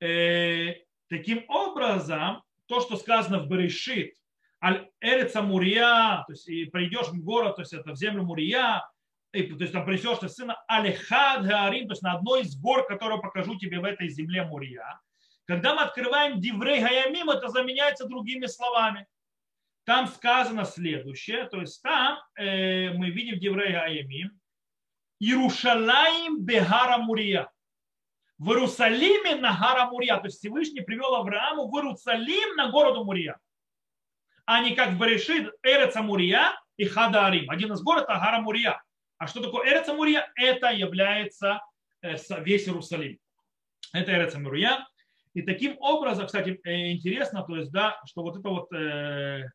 Э, 0.00 0.74
таким 1.08 1.46
образом, 1.48 2.42
то, 2.66 2.80
что 2.80 2.98
сказано 2.98 3.38
в 3.38 3.48
Берешит, 3.48 4.16
Аль 4.64 4.88
Эрица 5.02 5.42
Мурия, 5.42 6.24
то 6.26 6.32
есть 6.32 6.48
и 6.48 6.64
придешь 6.64 7.08
в 7.08 7.22
город, 7.22 7.56
то 7.56 7.62
есть 7.62 7.74
это 7.74 7.92
в 7.92 7.96
землю 7.96 8.22
Мурия, 8.22 8.88
и, 9.32 9.42
то 9.42 9.62
есть 9.62 9.74
там 9.74 9.84
принесешь 9.84 10.18
ты 10.18 10.28
сына 10.30 10.56
Алихад 10.68 11.44
Гаарим, 11.44 11.86
то 11.86 11.92
есть 11.92 12.02
на 12.02 12.14
одной 12.14 12.42
из 12.42 12.56
гор, 12.58 12.86
которую 12.86 13.20
покажу 13.20 13.58
тебе 13.58 13.78
в 13.78 13.84
этой 13.84 14.08
земле 14.08 14.44
Мурия. 14.44 15.00
Когда 15.44 15.74
мы 15.74 15.82
открываем 15.82 16.40
Диврей 16.40 16.80
Гаямим, 16.80 17.28
это 17.28 17.48
заменяется 17.48 18.08
другими 18.08 18.46
словами. 18.46 19.06
Там 19.84 20.06
сказано 20.06 20.64
следующее, 20.64 21.44
то 21.44 21.60
есть 21.60 21.82
там 21.82 22.18
э, 22.38 22.90
мы 22.94 23.10
видим 23.10 23.38
Диврей 23.38 23.72
Гаямим, 23.72 24.40
Иерушалаим 25.20 26.40
Бехара 26.40 26.96
Мурия. 26.96 27.50
В 28.38 28.50
Иерусалиме 28.50 29.36
на 29.36 29.56
Гара 29.56 29.90
Мурия. 29.90 30.16
То 30.16 30.26
есть 30.26 30.38
Всевышний 30.38 30.80
привел 30.80 31.14
Аврааму 31.14 31.70
в 31.70 31.76
Иерусалим 31.76 32.56
на 32.56 32.70
городу 32.70 33.04
Мурия. 33.04 33.38
А 34.46 34.60
не 34.60 34.74
как 34.74 34.90
в 34.90 34.98
Берешит 34.98 35.52
Эреца 35.62 36.02
Мурия 36.02 36.52
и 36.76 36.84
Хадарим. 36.84 37.50
Один 37.50 37.72
из 37.72 37.82
городов 37.82 38.08
это 38.10 38.18
Гара 38.18 38.40
Мурия. 38.40 38.82
А 39.18 39.26
что 39.26 39.40
такое 39.42 39.70
Эреца 39.70 39.94
Мурия? 39.94 40.30
Это 40.36 40.70
является 40.70 41.60
э, 42.02 42.16
весь 42.40 42.68
Иерусалим. 42.68 43.18
Это 43.92 44.12
Эреца 44.12 44.38
Мурия. 44.38 44.86
И 45.32 45.42
таким 45.42 45.76
образом, 45.78 46.26
кстати, 46.26 46.60
э, 46.64 46.92
интересно, 46.92 47.42
то 47.42 47.56
есть, 47.56 47.72
да, 47.72 48.00
что 48.06 48.22
вот 48.22 48.36
это 48.38 48.48
вот 48.48 48.72
э, 48.72 49.48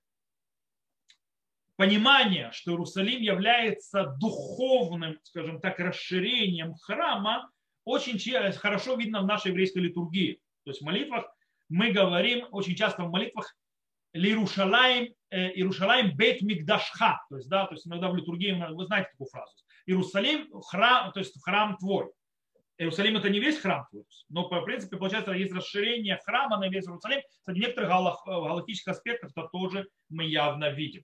понимание, 1.76 2.52
что 2.52 2.72
Иерусалим 2.72 3.22
является 3.22 4.06
духовным, 4.20 5.20
скажем 5.24 5.62
так, 5.62 5.80
расширением 5.80 6.74
храма, 6.76 7.50
очень 7.86 8.20
хорошо 8.54 8.96
видно 8.96 9.22
в 9.22 9.26
нашей 9.26 9.50
еврейской 9.50 9.80
литургии. 9.80 10.40
То 10.64 10.72
есть 10.72 10.82
в 10.82 10.86
молитвах 10.86 11.26
мы 11.70 11.92
говорим 11.92 12.48
очень 12.52 12.76
часто 12.76 13.04
в 13.04 13.12
молитвах 13.12 13.56
Иерушалаем, 14.14 15.14
Иерушалаем 15.32 16.16
бейт 16.16 16.42
мигдашха. 16.42 17.22
То 17.30 17.38
есть, 17.38 17.50
да, 17.50 17.66
то 17.66 17.76
есть 17.76 17.88
иногда 17.88 18.10
в 18.10 18.16
литургии, 18.16 18.52
вы 18.74 18.86
знаете 18.86 19.10
такую 19.12 19.30
фразу. 19.30 19.54
Иерусалим, 19.86 20.62
храм, 20.62 21.12
то 21.12 21.20
есть 21.20 21.42
храм 21.44 21.78
твой. 21.78 22.10
Иерусалим 22.78 23.18
это 23.18 23.30
не 23.30 23.40
весь 23.40 23.60
храм 23.60 23.86
твой, 23.92 24.06
но 24.30 24.48
по 24.48 24.62
принципе 24.62 24.96
получается 24.96 25.34
есть 25.34 25.54
расширение 25.54 26.18
храма 26.24 26.58
на 26.58 26.70
весь 26.70 26.86
Иерусалим. 26.86 27.22
Кстати, 27.40 27.58
некоторых 27.58 27.90
галактических 28.26 28.94
аспектов 28.94 29.32
это 29.36 29.50
тоже 29.50 29.90
мы 30.08 30.24
явно 30.24 30.70
видим. 30.70 31.04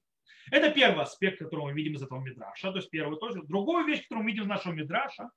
Это 0.52 0.72
первый 0.72 1.04
аспект, 1.04 1.40
который 1.40 1.66
мы 1.66 1.74
видим 1.74 1.96
из 1.96 2.04
этого 2.04 2.22
мидраша. 2.22 2.72
То 2.72 2.78
есть 2.78 2.90
первый 2.90 3.20
тоже. 3.20 3.42
Другую 3.44 3.86
вещь, 3.86 4.04
которую 4.04 4.24
мы 4.24 4.32
видим 4.32 4.44
из 4.44 4.48
нашего 4.48 4.74
мидраша, 4.74 5.30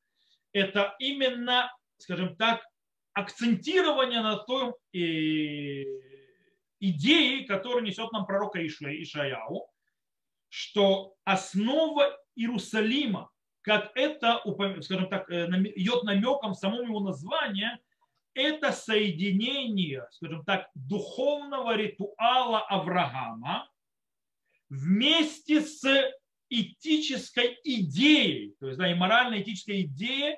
это 0.53 0.95
именно, 1.01 1.73
скажем 1.97 2.37
так, 2.37 2.63
акцентирование 3.15 4.21
на 4.21 4.37
той 4.37 4.75
идее, 6.81 7.47
которую 7.47 7.85
несет 7.85 8.13
нам 8.13 8.27
пророк 8.27 8.57
Ишаяу, 8.57 9.69
что 10.49 11.15
основа 11.25 12.17
Иерусалима, 12.35 13.31
как 13.63 13.93
это, 13.95 14.43
скажем 14.81 15.09
так, 15.09 15.31
э, 15.31 15.47
идет 15.77 16.05
намеком 16.05 16.53
в 16.53 16.59
самом 16.59 16.87
его 16.87 17.01
названии, 17.01 17.69
это 18.35 18.73
соединение, 18.73 20.07
скажем 20.13 20.45
так, 20.45 20.69
духовного 20.75 21.77
ритуала 21.77 22.61
Авраама 22.61 23.69
вместе 24.71 25.61
с 25.61 25.85
этической 26.49 27.59
идеей, 27.65 28.55
то 28.61 28.69
есть 28.69 28.79
да, 28.79 28.91
и 28.91 28.95
морально-этической 28.95 29.83
идеей, 29.83 30.37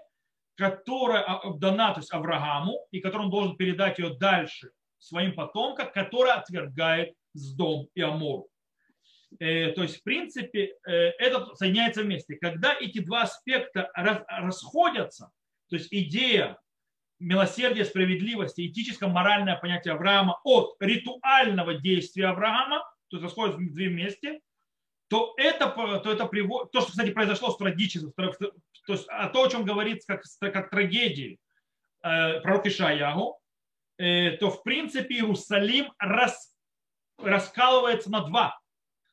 которая 0.57 1.23
а, 1.23 1.53
дана 1.55 1.93
то 1.93 2.01
есть 2.01 2.13
Аврааму, 2.13 2.87
и 2.91 3.01
которую 3.01 3.27
он 3.27 3.31
должен 3.31 3.57
передать 3.57 3.99
ее 3.99 4.17
дальше 4.17 4.73
своим 5.01 5.35
потомкам, 5.35 5.91
которая 5.93 6.35
отвергает 6.35 7.15
Сдом 7.33 7.89
и 7.95 8.01
Амору. 8.01 8.49
Э, 9.39 9.73
то 9.73 9.83
есть, 9.83 10.01
в 10.01 10.03
принципе, 10.03 10.77
э, 10.87 10.93
это 10.93 11.55
соединяется 11.55 12.03
вместе. 12.03 12.37
Когда 12.37 12.75
эти 12.79 13.01
два 13.01 13.23
аспекта 13.23 13.91
расходятся, 13.95 15.31
то 15.69 15.77
есть 15.77 15.89
идея 15.91 16.59
милосердия, 17.21 17.85
справедливости, 17.85 18.67
этическое, 18.67 19.09
моральное 19.09 19.57
понятие 19.57 19.95
Авраама 19.95 20.41
от 20.43 20.75
ритуального 20.81 21.75
действия 21.75 22.29
Авраама, 22.29 22.81
то 23.09 23.17
есть 23.17 23.25
расходятся 23.25 23.59
вместе, 23.59 24.41
то 25.09 25.35
это, 25.37 25.69
то 26.03 26.13
это 26.13 26.27
приводит, 26.27 26.71
то, 26.73 26.81
что, 26.81 26.91
кстати, 26.91 27.11
произошло 27.11 27.51
с 27.51 27.57
трагическим, 27.57 28.13
то 28.13 28.93
есть 28.93 29.07
а 29.09 29.29
то, 29.29 29.45
о 29.45 29.51
чем 29.51 29.65
говорится 29.65 30.07
как, 30.07 30.53
как 30.53 30.71
трагедии 30.71 31.39
э, 32.03 32.41
пророк 32.41 32.67
Ишаягу, 32.67 33.37
э, 33.37 33.40
то 34.01 34.51
в 34.51 34.63
принципе 34.63 35.17
Иерусалим 35.17 35.93
рас, 35.99 36.57
раскалывается 37.19 38.11
на 38.11 38.21
два. 38.21 38.59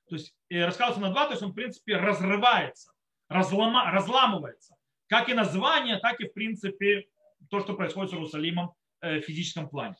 То 0.10 0.16
есть 0.16 0.34
э, 0.50 0.66
раскалывается 0.66 1.02
на 1.02 1.12
два, 1.12 1.26
то 1.26 1.32
есть 1.32 1.44
он 1.44 1.52
в 1.52 1.56
принципе 1.56 1.98
разрывается, 1.98 2.94
разлома, 3.28 3.92
разламывается. 3.92 4.76
Как 5.08 5.30
и 5.30 5.34
название, 5.34 6.00
так 6.00 6.20
и 6.22 6.28
в 6.28 6.34
принципе 6.34 7.08
то, 7.50 7.60
что 7.60 7.74
происходит 7.74 8.12
с 8.12 8.14
Иерусалимом 8.14 8.74
э, 9.02 9.20
в 9.20 9.24
физическом 9.24 9.70
плане. 9.70 9.96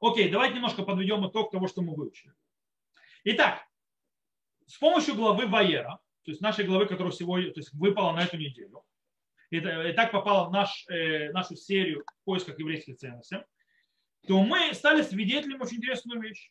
Окей, 0.00 0.30
давайте 0.30 0.54
немножко 0.54 0.82
подведем 0.82 1.28
итог 1.28 1.50
того, 1.50 1.68
что 1.68 1.82
мы 1.82 1.94
выучили. 1.94 2.32
Итак, 3.24 3.62
с 4.66 4.78
помощью 4.78 5.14
главы 5.14 5.46
Ваера, 5.46 6.00
то 6.22 6.30
есть 6.30 6.40
нашей 6.40 6.64
главы, 6.64 6.86
которая 6.86 7.12
сегодня 7.12 7.52
то 7.52 7.60
есть 7.60 7.72
выпала 7.72 8.12
на 8.12 8.22
эту 8.22 8.38
неделю, 8.38 8.84
и, 9.50 9.56
и 9.58 9.92
так 9.92 10.12
попала 10.12 10.48
в 10.48 10.52
наш, 10.52 10.86
э, 10.88 11.30
нашу 11.32 11.56
серию 11.56 12.04
в 12.06 12.24
поисках 12.24 12.58
еврейских 12.58 12.96
ценностей, 12.96 13.38
то 14.26 14.42
мы 14.42 14.72
стали 14.74 15.02
свидетелями 15.02 15.62
очень 15.62 15.78
интересную 15.78 16.20
вещь. 16.20 16.50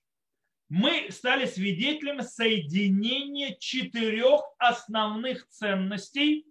Мы 0.68 1.10
стали 1.12 1.46
свидетелями 1.46 2.22
соединения 2.22 3.56
четырех 3.60 4.42
основных 4.60 5.48
ценностей 5.48 6.46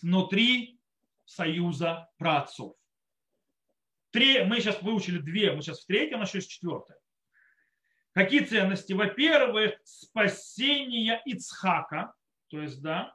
внутри 0.00 0.80
союза 1.24 2.08
праотцов. 2.18 2.74
Три, 4.10 4.42
мы 4.44 4.60
сейчас 4.60 4.82
выучили 4.82 5.18
две, 5.18 5.52
мы 5.52 5.62
сейчас 5.62 5.82
в 5.82 5.86
третьем, 5.86 6.20
а 6.22 6.26
сейчас 6.26 6.46
четвертая. 6.46 6.98
Какие 8.12 8.40
ценности? 8.40 8.94
Во-первых, 8.94 9.74
спасение 9.84 11.20
Ицхака, 11.26 12.14
то 12.48 12.60
есть, 12.60 12.82
да, 12.82 13.14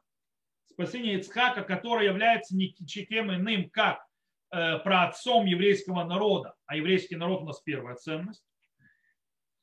спасение 0.74 1.20
Ицхака, 1.20 1.64
которое 1.64 2.08
является 2.08 2.56
никем 2.56 3.34
иным, 3.34 3.70
как 3.70 4.06
э, 4.52 4.80
праотцом 4.80 5.46
еврейского 5.46 6.04
народа, 6.04 6.56
а 6.66 6.76
еврейский 6.76 7.16
народ 7.16 7.42
у 7.42 7.46
нас 7.46 7.62
первая 7.62 7.96
ценность. 7.96 8.44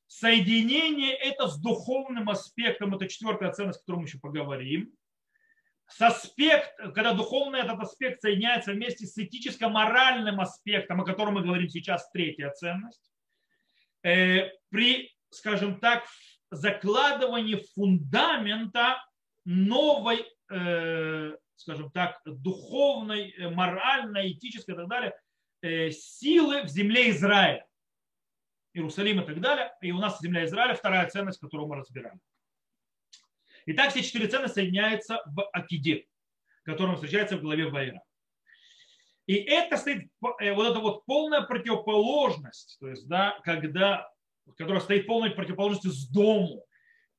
Соединение 0.07 1.15
это 1.15 1.47
с 1.47 1.61
духовным 1.61 2.31
аспектом, 2.31 2.95
это 2.95 3.09
четвертая 3.09 3.53
ценность, 3.53 3.79
о 3.79 3.83
которой 3.83 4.01
мы 4.01 4.07
еще 4.07 4.19
поговорим. 4.19 4.93
С 5.87 6.01
аспект, 6.01 6.77
когда 6.95 7.15
духовный 7.15 7.61
этот 7.61 7.81
аспект 7.81 8.21
соединяется 8.21 8.73
вместе 8.73 9.07
с 9.07 9.19
этическо-моральным 9.19 10.41
аспектом, 10.41 11.01
о 11.01 11.05
котором 11.05 11.35
мы 11.35 11.43
говорим 11.43 11.69
сейчас, 11.69 12.11
третья 12.11 12.51
ценность. 12.51 13.11
Э, 14.03 14.51
при 14.71 15.11
скажем 15.31 15.81
так, 15.81 16.05
закладывание 16.51 17.63
фундамента 17.75 19.03
новой, 19.45 20.27
скажем 21.61 21.91
так, 21.91 22.21
духовной, 22.25 23.31
э, 23.31 23.51
моральной, 23.51 24.33
этической 24.33 24.75
и 24.75 24.77
так 24.77 24.89
далее 24.89 25.15
э, 25.63 25.91
силы 25.91 26.63
в 26.63 26.69
земле 26.69 27.11
Израиля. 27.11 27.67
Иерусалим 28.73 29.21
и 29.21 29.27
так 29.27 29.41
далее. 29.41 29.73
И 29.83 29.93
у 29.93 29.99
нас 29.99 30.21
земля 30.21 30.45
Израиля 30.45 30.75
вторая 30.75 31.09
ценность, 31.09 31.41
которую 31.41 31.69
мы 31.69 31.77
разбираем. 31.77 32.21
Итак, 33.67 33.91
все 33.91 34.03
четыре 34.03 34.29
ценности 34.29 34.57
соединяются 34.57 35.23
в 35.27 35.49
Акиде, 35.53 36.07
которым 36.63 36.95
встречается 36.95 37.37
в 37.37 37.43
главе 37.43 37.69
Вайра. 37.69 38.03
И 39.27 39.35
это 39.35 39.77
стоит, 39.77 40.09
вот 40.21 40.41
эта 40.41 40.81
вот 40.81 41.05
полная 41.05 41.43
противоположность, 41.43 42.79
то 42.81 42.89
есть, 42.89 43.07
да, 43.07 43.39
когда 43.45 44.11
которая 44.57 44.81
стоит 44.81 45.07
полной 45.07 45.31
противоположностью 45.31 45.93
с 45.93 46.09
дому, 46.09 46.65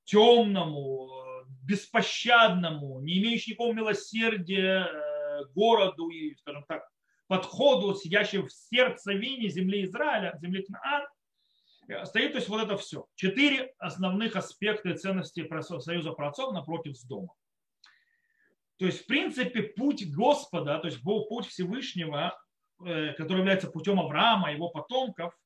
темному, 0.03 1.20
беспощадному, 1.61 2.99
не 3.01 3.19
имеющему 3.19 3.53
никакого 3.53 3.73
милосердия 3.73 4.87
э, 4.87 5.45
городу 5.53 6.09
и, 6.09 6.35
скажем 6.35 6.65
так, 6.67 6.87
подходу, 7.27 7.95
сидящему 7.95 8.47
в 8.47 8.51
сердце 8.51 9.13
вине 9.13 9.49
земли 9.49 9.85
Израиля, 9.85 10.37
земли 10.41 10.63
Кнаан, 10.63 11.07
э, 11.87 12.05
стоит 12.05 12.31
то 12.31 12.37
есть 12.39 12.49
вот 12.49 12.63
это 12.63 12.77
все. 12.77 13.05
Четыре 13.15 13.73
основных 13.77 14.35
аспекта 14.35 14.89
и 14.89 14.97
ценности 14.97 15.47
Союза 15.79 16.11
праотцов 16.11 16.53
напротив 16.53 16.97
с 16.97 17.03
дома. 17.03 17.33
То 18.77 18.85
есть, 18.87 19.03
в 19.03 19.05
принципе, 19.05 19.61
путь 19.61 20.11
Господа, 20.11 20.79
то 20.79 20.87
есть 20.87 21.01
путь 21.03 21.45
Всевышнего, 21.45 22.35
э, 22.83 23.13
который 23.13 23.39
является 23.39 23.69
путем 23.69 23.99
Авраама, 23.99 24.51
его 24.51 24.69
потомков, 24.69 25.37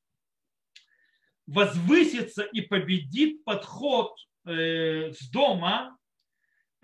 возвысится 1.46 2.42
и 2.42 2.62
победит 2.62 3.44
подход 3.44 4.18
с 4.44 5.30
дома, 5.30 5.96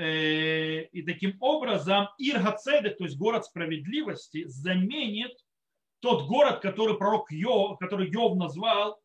и 0.02 1.02
таким 1.02 1.36
образом 1.40 2.08
Иргацедек, 2.18 2.98
то 2.98 3.04
есть 3.04 3.16
город 3.16 3.44
справедливости, 3.44 4.44
заменит 4.46 5.32
тот 6.00 6.26
город, 6.26 6.60
который 6.60 6.96
пророк 6.96 7.30
Йов, 7.30 7.78
который 7.78 8.10
Йов 8.10 8.36
назвал, 8.36 9.00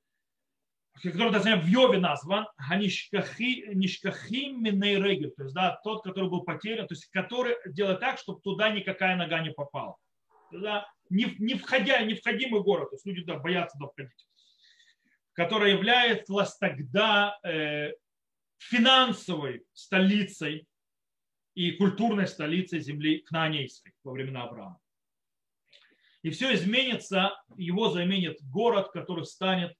который 1.03 1.31
точнее, 1.31 1.57
в 1.57 1.67
Йове 1.67 1.99
назван, 1.99 2.47
Нишкахим 2.69 4.63
Минейрегель, 4.63 5.31
то 5.31 5.43
есть 5.43 5.53
да, 5.53 5.79
тот, 5.83 6.03
который 6.03 6.29
был 6.29 6.41
потерян, 6.41 6.87
то 6.87 6.93
есть 6.93 7.07
который 7.07 7.55
делает 7.67 7.99
так, 7.99 8.17
чтобы 8.17 8.41
туда 8.41 8.69
никакая 8.69 9.15
нога 9.15 9.39
не 9.41 9.51
попала. 9.51 9.95
Туда 10.49 10.87
не, 11.09 11.35
не, 11.39 11.55
входя, 11.55 12.01
не 12.03 12.15
входимый 12.15 12.61
город, 12.63 12.89
то 12.89 12.95
есть 12.95 13.05
люди 13.05 13.23
да, 13.23 13.37
боятся 13.37 13.77
туда 13.77 13.91
входить, 13.91 14.27
который 15.33 15.71
является 15.71 16.33
тогда 16.59 17.37
э, 17.43 17.91
финансовой 18.57 19.65
столицей 19.73 20.66
и 21.58 21.72
культурной 21.72 22.28
столицей 22.28 22.80
земли 22.82 23.18
Кнаанейской 23.18 23.91
во 24.03 24.12
времена 24.12 24.43
Авраама. 24.43 24.80
И 26.22 26.30
все 26.30 26.53
изменится, 26.53 27.32
его 27.55 27.89
заменит 27.89 28.38
город, 28.43 28.91
который 28.91 29.26
станет 29.26 29.74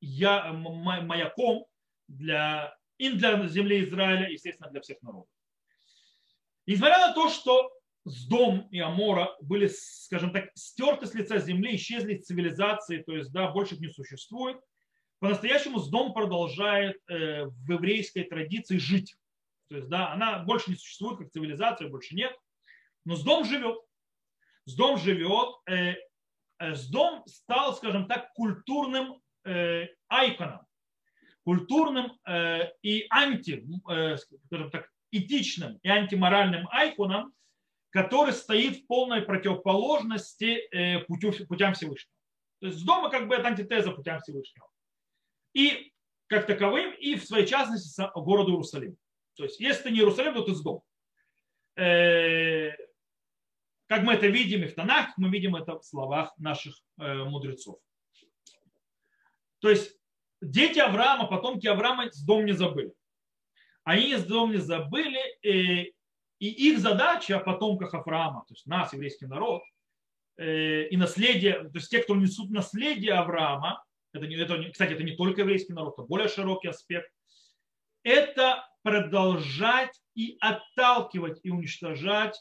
я, 0.00 0.52
маяком 0.52 1.66
для, 2.08 2.76
и 2.98 3.10
для 3.10 3.46
земли 3.46 3.84
Израиля, 3.84 4.28
естественно, 4.28 4.70
для 4.70 4.80
всех 4.80 5.00
народов. 5.02 5.30
Несмотря 6.66 6.98
на 6.98 7.14
то, 7.14 7.28
что 7.28 7.70
Сдом 8.04 8.66
и 8.72 8.80
Амора 8.80 9.36
были, 9.40 9.68
скажем 9.68 10.32
так, 10.32 10.50
стерты 10.54 11.06
с 11.06 11.14
лица 11.14 11.38
земли, 11.38 11.76
исчезли 11.76 12.16
цивилизации, 12.16 13.02
то 13.02 13.14
есть, 13.14 13.30
да, 13.30 13.52
больше 13.52 13.76
их 13.76 13.82
не 13.82 13.88
существует, 13.88 14.58
по-настоящему 15.20 15.78
Сдом 15.78 16.12
продолжает 16.12 16.96
э, 17.08 17.44
в 17.44 17.70
еврейской 17.70 18.24
традиции 18.24 18.78
жить. 18.78 19.14
То 19.70 19.76
есть, 19.76 19.88
да, 19.88 20.12
она 20.12 20.40
больше 20.40 20.70
не 20.70 20.76
существует 20.76 21.18
как 21.18 21.30
цивилизация, 21.30 21.88
больше 21.88 22.16
нет, 22.16 22.36
но 23.04 23.14
Сдом 23.14 23.44
живет. 23.44 23.78
Сдом 24.66 24.98
живет, 24.98 25.54
э, 25.68 25.94
э, 26.58 26.74
Сдом 26.74 27.24
стал, 27.26 27.74
скажем 27.76 28.08
так, 28.08 28.32
культурным 28.32 29.22
э, 29.44 29.86
айконом, 30.08 30.66
культурным 31.44 32.18
э, 32.26 32.72
и 32.82 33.06
анти, 33.10 33.64
э, 33.88 34.16
скажем 34.16 34.70
так, 34.72 34.90
этичным 35.12 35.78
и 35.84 35.88
антиморальным 35.88 36.66
айконом, 36.72 37.32
который 37.90 38.32
стоит 38.32 38.78
в 38.78 38.86
полной 38.88 39.22
противоположности 39.22 40.66
э, 40.72 40.98
путю, 41.04 41.32
путям 41.46 41.74
Всевышнего. 41.74 42.12
То 42.60 42.66
есть 42.66 42.84
дома 42.84 43.08
как 43.08 43.28
бы 43.28 43.36
это 43.36 43.46
антитеза 43.46 43.92
путям 43.92 44.18
Всевышнего. 44.18 44.68
И 45.54 45.92
как 46.26 46.46
таковым, 46.46 46.92
и 46.94 47.14
в 47.14 47.24
своей 47.24 47.46
частности 47.46 48.02
городу 48.16 48.50
Иерусалим. 48.50 48.96
То 49.40 49.44
есть 49.44 49.58
если 49.58 49.84
ты 49.84 49.90
не 49.90 50.00
Иерусалим, 50.00 50.34
то 50.34 50.42
ты 50.42 50.54
с 50.54 50.60
дом. 50.60 50.82
Э, 51.74 52.72
как 53.86 54.02
мы 54.02 54.12
это 54.12 54.26
видим 54.26 54.62
и 54.62 54.66
в 54.66 54.74
Танах, 54.74 55.16
мы 55.16 55.30
видим 55.30 55.56
это 55.56 55.78
в 55.78 55.82
словах 55.82 56.34
наших 56.36 56.78
э, 56.98 57.24
мудрецов. 57.24 57.78
То 59.60 59.70
есть 59.70 59.98
дети 60.42 60.78
Авраама, 60.78 61.26
потомки 61.26 61.66
Авраама 61.66 62.12
с 62.12 62.22
дом 62.22 62.44
не 62.44 62.52
забыли. 62.52 62.92
Они 63.82 64.14
с 64.14 64.26
дом 64.26 64.52
не 64.52 64.58
забыли, 64.58 65.22
и, 65.40 65.94
и 66.38 66.70
их 66.70 66.78
задача 66.78 67.38
потомках 67.38 67.94
Авраама, 67.94 68.44
то 68.46 68.52
есть 68.52 68.66
нас, 68.66 68.92
еврейский 68.92 69.24
народ, 69.24 69.62
э, 70.36 70.88
и 70.88 70.98
наследие, 70.98 71.62
то 71.62 71.78
есть 71.78 71.90
те, 71.90 72.02
кто 72.02 72.14
несут 72.14 72.50
наследие 72.50 73.14
Авраама, 73.14 73.82
это, 74.12 74.26
это, 74.26 74.70
кстати, 74.70 74.92
это 74.92 75.02
не 75.02 75.16
только 75.16 75.40
еврейский 75.40 75.72
народ, 75.72 75.94
это 75.94 76.02
более 76.02 76.28
широкий 76.28 76.68
аспект, 76.68 77.10
это 78.02 78.69
продолжать 78.82 80.00
и 80.14 80.36
отталкивать 80.40 81.40
и 81.42 81.50
уничтожать 81.50 82.40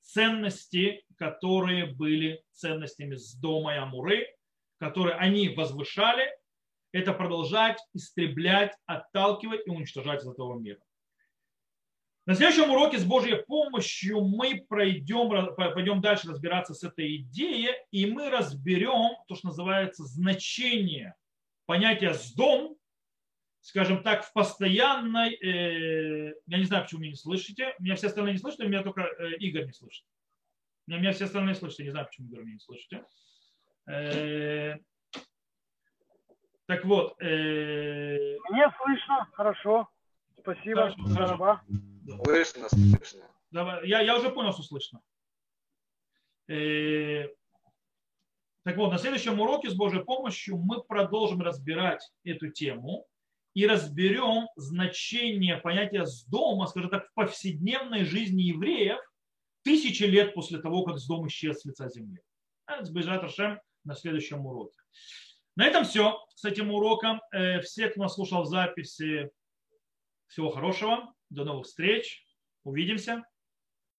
ценности, 0.00 1.04
которые 1.16 1.86
были 1.86 2.42
ценностями 2.52 3.16
с 3.16 3.34
дома 3.34 3.74
и 3.74 3.78
Амуры, 3.78 4.26
которые 4.78 5.16
они 5.16 5.48
возвышали, 5.48 6.28
это 6.92 7.12
продолжать 7.12 7.78
истреблять, 7.94 8.76
отталкивать 8.86 9.66
и 9.66 9.70
уничтожать 9.70 10.22
из 10.22 10.28
этого 10.28 10.58
мира. 10.58 10.80
На 12.24 12.34
следующем 12.34 12.70
уроке 12.70 12.98
с 12.98 13.04
Божьей 13.04 13.42
помощью 13.42 14.20
мы 14.20 14.64
пройдем, 14.68 15.54
пойдем 15.56 16.00
дальше 16.00 16.28
разбираться 16.28 16.72
с 16.72 16.84
этой 16.84 17.16
идеей, 17.16 17.74
и 17.90 18.06
мы 18.06 18.30
разберем 18.30 19.16
то, 19.26 19.34
что 19.34 19.48
называется 19.48 20.04
значение 20.04 21.16
понятия 21.66 22.14
«с 22.14 22.32
дом», 22.32 22.76
скажем 23.62 24.02
так, 24.02 24.24
в 24.24 24.32
постоянной, 24.32 25.34
э, 25.34 26.34
я 26.46 26.58
не 26.58 26.64
знаю, 26.64 26.82
почему 26.82 26.98
вы 26.98 27.04
меня 27.04 27.12
не 27.12 27.16
слышите, 27.16 27.74
меня 27.78 27.94
все 27.94 28.08
остальные 28.08 28.34
не 28.34 28.38
слышат, 28.38 28.60
меня 28.60 28.82
только 28.82 29.02
э, 29.02 29.36
Игорь 29.38 29.66
не 29.66 29.72
слышит. 29.72 30.04
Меня 30.88 31.12
все 31.12 31.24
остальные 31.24 31.54
слышат, 31.54 31.78
я 31.78 31.84
не 31.84 31.90
знаю, 31.92 32.06
почему 32.06 32.28
Игорь 32.28 32.42
меня 32.42 32.54
не 32.54 32.60
слышите. 32.60 33.04
Э, 33.88 34.76
так 36.66 36.84
вот. 36.84 37.20
Э... 37.20 38.36
Мне 38.50 38.72
слышно, 38.82 39.28
хорошо. 39.32 39.88
Спасибо. 40.40 40.94
Хорошо, 41.14 41.60
Слышно, 42.24 42.68
слышно. 42.68 43.28
Давай, 43.50 43.86
я, 43.86 44.00
я 44.00 44.16
уже 44.16 44.30
понял, 44.30 44.52
что 44.52 44.62
слышно. 44.62 45.00
Э... 46.48 47.28
Так 48.64 48.76
вот, 48.76 48.90
на 48.90 48.98
следующем 48.98 49.40
уроке 49.40 49.70
с 49.70 49.74
Божьей 49.74 50.02
помощью 50.02 50.56
мы 50.56 50.82
продолжим 50.82 51.42
разбирать 51.42 52.12
эту 52.24 52.48
тему 52.48 53.06
и 53.54 53.66
разберем 53.66 54.48
значение 54.56 55.58
понятия 55.58 56.06
с 56.06 56.24
дома, 56.24 56.66
скажем 56.66 56.90
так, 56.90 57.08
в 57.08 57.14
повседневной 57.14 58.04
жизни 58.04 58.42
евреев 58.42 59.00
тысячи 59.62 60.04
лет 60.04 60.34
после 60.34 60.60
того, 60.60 60.84
как 60.84 60.98
с 60.98 61.06
дома 61.06 61.28
исчез 61.28 61.60
с 61.60 61.64
лица 61.64 61.88
земли. 61.88 62.20
Это 62.66 62.84
сбежать 62.84 63.22
Рашем 63.22 63.60
на 63.84 63.94
следующем 63.94 64.44
уроке. 64.46 64.78
На 65.56 65.66
этом 65.66 65.84
все 65.84 66.18
с 66.34 66.44
этим 66.44 66.72
уроком. 66.72 67.20
Э, 67.32 67.60
все, 67.60 67.88
кто 67.88 68.00
нас 68.00 68.14
слушал 68.14 68.42
в 68.42 68.46
записи, 68.46 69.30
всего 70.26 70.50
хорошего. 70.50 71.14
До 71.28 71.44
новых 71.44 71.66
встреч. 71.66 72.24
Увидимся. 72.64 73.22